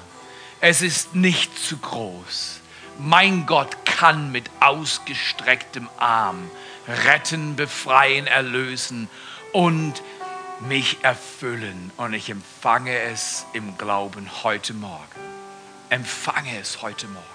Es 0.59 0.81
ist 0.81 1.15
nicht 1.15 1.57
zu 1.57 1.77
groß. 1.77 2.59
Mein 2.99 3.45
Gott 3.45 3.85
kann 3.85 4.33
mit 4.33 4.51
ausgestrecktem 4.59 5.87
Arm 5.95 6.51
retten, 6.85 7.55
befreien, 7.55 8.27
erlösen 8.27 9.07
und 9.53 9.93
mich 10.67 11.01
erfüllen. 11.01 11.91
Und 11.95 12.13
ich 12.13 12.29
empfange 12.29 12.93
es 12.93 13.45
im 13.53 13.77
Glauben 13.77 14.29
heute 14.43 14.73
Morgen. 14.73 15.21
Empfange 15.89 16.59
es 16.59 16.81
heute 16.81 17.07
Morgen. 17.07 17.25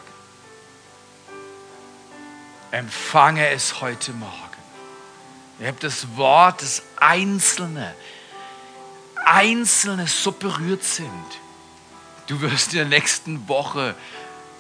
Empfange 2.72 3.48
es 3.48 3.80
heute 3.80 4.12
Morgen. 4.12 4.49
Ihr 5.60 5.68
habt 5.68 5.84
das 5.84 6.16
Wort, 6.16 6.62
das 6.62 6.82
Einzelne, 6.96 7.94
Einzelne 9.26 10.06
so 10.06 10.32
berührt 10.32 10.82
sind. 10.82 11.10
Du 12.26 12.40
wirst 12.40 12.72
in 12.72 12.78
der 12.78 12.86
nächsten 12.86 13.46
Woche 13.48 13.94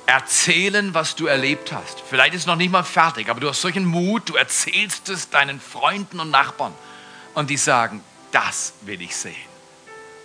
erzählen, 0.04 0.92
was 0.92 1.16
du 1.16 1.26
erlebt 1.26 1.72
hast. 1.72 2.00
Vielleicht 2.00 2.34
ist 2.34 2.42
es 2.42 2.46
noch 2.46 2.56
nicht 2.56 2.70
mal 2.70 2.82
fertig, 2.82 3.28
aber 3.30 3.40
du 3.40 3.48
hast 3.48 3.62
solchen 3.62 3.84
Mut, 3.84 4.28
du 4.28 4.34
erzählst 4.34 5.08
es 5.08 5.30
deinen 5.30 5.60
Freunden 5.60 6.20
und 6.20 6.30
Nachbarn. 6.30 6.74
Und 7.34 7.48
die 7.48 7.56
sagen, 7.56 8.02
das 8.32 8.74
will 8.82 9.00
ich 9.00 9.16
sehen. 9.16 9.34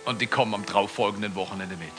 Und 0.04 0.20
die 0.20 0.26
kommen 0.26 0.54
am 0.54 0.66
darauffolgenden 0.66 1.34
Wochenende 1.34 1.76
mit. 1.76 1.92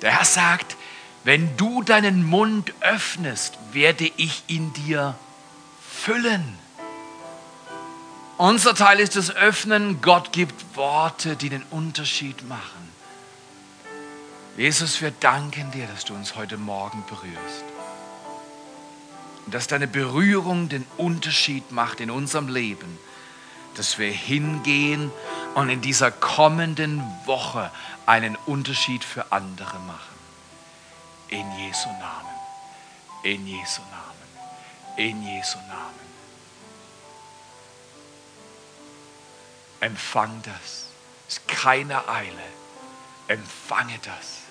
Der 0.00 0.18
Herr 0.18 0.24
sagt, 0.24 0.76
wenn 1.22 1.56
du 1.56 1.82
deinen 1.82 2.24
Mund 2.24 2.72
öffnest, 2.80 3.58
werde 3.72 4.10
ich 4.16 4.42
in 4.48 4.72
dir 4.72 5.14
füllen. 5.88 6.58
Unser 8.38 8.74
Teil 8.74 8.98
ist 8.98 9.16
das 9.16 9.30
Öffnen. 9.30 10.00
Gott 10.00 10.32
gibt 10.32 10.76
Worte, 10.76 11.36
die 11.36 11.48
den 11.48 11.62
Unterschied 11.70 12.48
machen. 12.48 12.92
Jesus, 14.56 15.00
wir 15.00 15.10
danken 15.10 15.70
dir, 15.70 15.86
dass 15.86 16.04
du 16.04 16.14
uns 16.14 16.34
heute 16.34 16.56
Morgen 16.56 17.04
berührst. 17.06 17.64
Und 19.44 19.54
dass 19.54 19.66
deine 19.66 19.86
Berührung 19.86 20.68
den 20.68 20.86
Unterschied 20.96 21.72
macht 21.72 22.00
in 22.00 22.10
unserem 22.10 22.48
Leben. 22.48 22.98
Dass 23.76 23.98
wir 23.98 24.10
hingehen 24.10 25.10
und 25.54 25.70
in 25.70 25.80
dieser 25.80 26.10
kommenden 26.10 27.02
Woche 27.24 27.70
einen 28.06 28.36
Unterschied 28.46 29.04
für 29.04 29.32
andere 29.32 29.78
machen. 29.80 30.18
In 31.28 31.46
Jesu 31.58 31.88
Namen. 31.88 32.32
In 33.22 33.46
Jesu 33.46 33.80
Namen. 33.90 34.98
In 34.98 35.22
Jesu 35.22 35.58
Namen. 35.68 36.01
Empfang 39.82 40.40
das. 40.44 40.86
Es 41.26 41.38
ist 41.38 41.48
keine 41.48 42.08
Eile. 42.08 42.30
Empfange 43.26 43.98
das. 44.04 44.42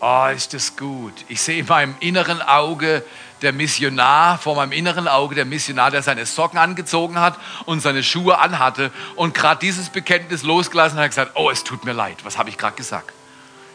Oh, 0.00 0.26
ist 0.26 0.52
das 0.52 0.76
gut. 0.76 1.14
Ich 1.28 1.40
sehe 1.40 1.60
in 1.60 1.66
meinem 1.66 1.94
inneren 2.00 2.42
Auge 2.42 3.02
der 3.40 3.54
Missionar, 3.54 4.36
vor 4.36 4.54
meinem 4.54 4.72
inneren 4.72 5.08
Auge 5.08 5.34
der 5.34 5.46
Missionar, 5.46 5.90
der 5.90 6.02
seine 6.02 6.26
Socken 6.26 6.58
angezogen 6.58 7.18
hat 7.18 7.38
und 7.64 7.80
seine 7.80 8.02
Schuhe 8.02 8.38
anhatte 8.38 8.90
und 9.16 9.32
gerade 9.32 9.60
dieses 9.60 9.88
Bekenntnis 9.88 10.42
losgelassen 10.42 10.98
hat 10.98 11.04
und 11.04 11.10
gesagt, 11.10 11.32
oh, 11.36 11.48
es 11.48 11.64
tut 11.64 11.84
mir 11.84 11.92
leid, 11.92 12.24
was 12.24 12.36
habe 12.36 12.50
ich 12.50 12.58
gerade 12.58 12.76
gesagt? 12.76 13.14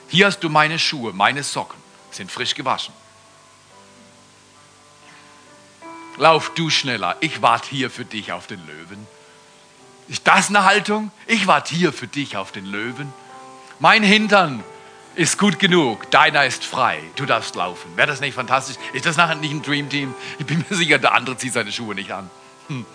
Hier 0.08 0.28
hast 0.28 0.42
du 0.42 0.50
meine 0.50 0.78
Schuhe, 0.78 1.14
meine 1.14 1.42
Socken, 1.42 1.82
sind 2.12 2.32
frisch 2.32 2.54
gewaschen. 2.54 2.94
Lauf 6.18 6.52
du 6.54 6.70
schneller, 6.70 7.16
ich 7.22 7.42
warte 7.42 7.70
hier 7.70 7.90
für 7.90 8.06
dich 8.06 8.32
auf 8.34 8.46
den 8.46 8.64
Löwen. 8.68 9.08
Ist 10.08 10.28
das 10.28 10.50
eine 10.50 10.64
Haltung? 10.64 11.12
Ich 11.26 11.48
warte 11.48 11.76
hier 11.76 11.92
für 11.92 12.08
dich 12.08 12.38
auf 12.38 12.52
den 12.52 12.66
Löwen. 12.66 13.14
Mein 13.80 14.04
Hintern 14.04 14.64
ist 15.16 15.38
gut 15.38 15.60
genug, 15.60 16.10
deiner 16.12 16.46
ist 16.46 16.64
frei, 16.64 17.00
du 17.16 17.26
darfst 17.26 17.56
laufen. 17.56 17.98
Wäre 17.98 18.08
das 18.08 18.22
nicht 18.22 18.36
fantastisch? 18.36 18.78
Ist 18.94 19.06
das 19.06 19.18
nachher 19.18 19.36
nicht 19.36 19.52
ein 19.52 19.62
Dream 19.62 19.90
Team? 19.90 20.14
Ich 20.40 20.46
bin 20.46 20.64
mir 20.70 20.76
sicher, 20.76 21.00
der 21.00 21.14
andere 21.14 21.38
zieht 21.38 21.54
seine 21.54 21.72
Schuhe 21.72 21.96
nicht 21.96 22.12
an. 22.12 22.30
Hm. 22.68 22.86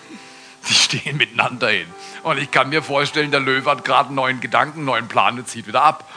Die 0.68 0.74
stehen 0.74 1.16
miteinander 1.16 1.68
hin. 1.68 1.88
Und 2.22 2.38
ich 2.38 2.50
kann 2.50 2.68
mir 2.68 2.82
vorstellen, 2.82 3.32
der 3.32 3.40
Löwe 3.40 3.68
hat 3.68 3.84
gerade 3.84 4.06
einen 4.06 4.14
neuen 4.14 4.40
Gedanken, 4.40 4.78
einen 4.78 4.86
neuen 4.86 5.08
Plan 5.08 5.36
und 5.36 5.48
zieht 5.48 5.66
wieder 5.66 5.82
ab. 5.82 6.08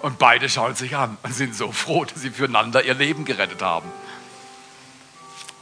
Und 0.00 0.18
beide 0.18 0.48
schauen 0.48 0.74
sich 0.74 0.96
an 0.96 1.18
und 1.22 1.34
sind 1.34 1.54
so 1.54 1.70
froh, 1.70 2.04
dass 2.04 2.22
sie 2.22 2.30
füreinander 2.30 2.82
ihr 2.82 2.94
Leben 2.94 3.24
gerettet 3.24 3.62
haben. 3.62 3.88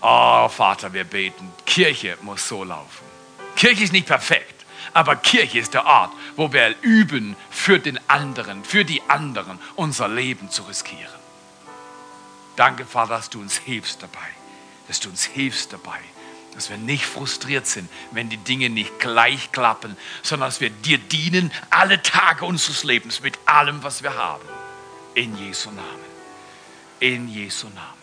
Oh, 0.01 0.49
Vater, 0.49 0.93
wir 0.93 1.05
beten. 1.05 1.53
Kirche 1.66 2.16
muss 2.22 2.49
so 2.49 2.64
laufen. 2.64 3.05
Kirche 3.57 3.85
ist 3.85 3.93
nicht 3.93 4.07
perfekt. 4.07 4.59
Aber 4.93 5.16
Kirche 5.16 5.59
ist 5.59 5.74
der 5.74 5.86
Ort, 5.86 6.12
wo 6.36 6.53
wir 6.53 6.74
üben, 6.82 7.36
für 7.51 7.78
den 7.78 7.99
anderen, 8.09 8.64
für 8.64 8.84
die 8.84 9.03
anderen 9.09 9.59
unser 9.76 10.09
Leben 10.09 10.51
zu 10.51 10.62
riskieren. 10.62 11.20
Danke, 12.57 12.84
Vater, 12.84 13.14
dass 13.14 13.30
du 13.30 13.41
uns 13.41 13.57
hilfst 13.57 14.03
dabei, 14.03 14.28
dass 14.88 15.01
du 15.01 15.09
uns 15.09 15.24
hilfst 15.24 15.72
dabei, 15.72 15.99
dass 16.55 16.68
wir 16.68 16.76
nicht 16.76 17.07
frustriert 17.07 17.66
sind, 17.66 17.88
wenn 18.11 18.28
die 18.28 18.36
Dinge 18.36 18.68
nicht 18.68 18.99
gleich 18.99 19.53
klappen, 19.53 19.97
sondern 20.22 20.49
dass 20.49 20.61
wir 20.61 20.70
dir 20.70 20.99
dienen 20.99 21.53
alle 21.70 22.03
Tage 22.03 22.45
unseres 22.45 22.84
Lebens 22.84 23.22
mit 23.22 23.38
allem, 23.47 23.82
was 23.82 24.03
wir 24.03 24.14
haben. 24.14 24.45
In 25.14 25.36
Jesu 25.36 25.70
Namen. 25.70 26.11
In 26.99 27.28
Jesu 27.28 27.68
Namen. 27.68 27.99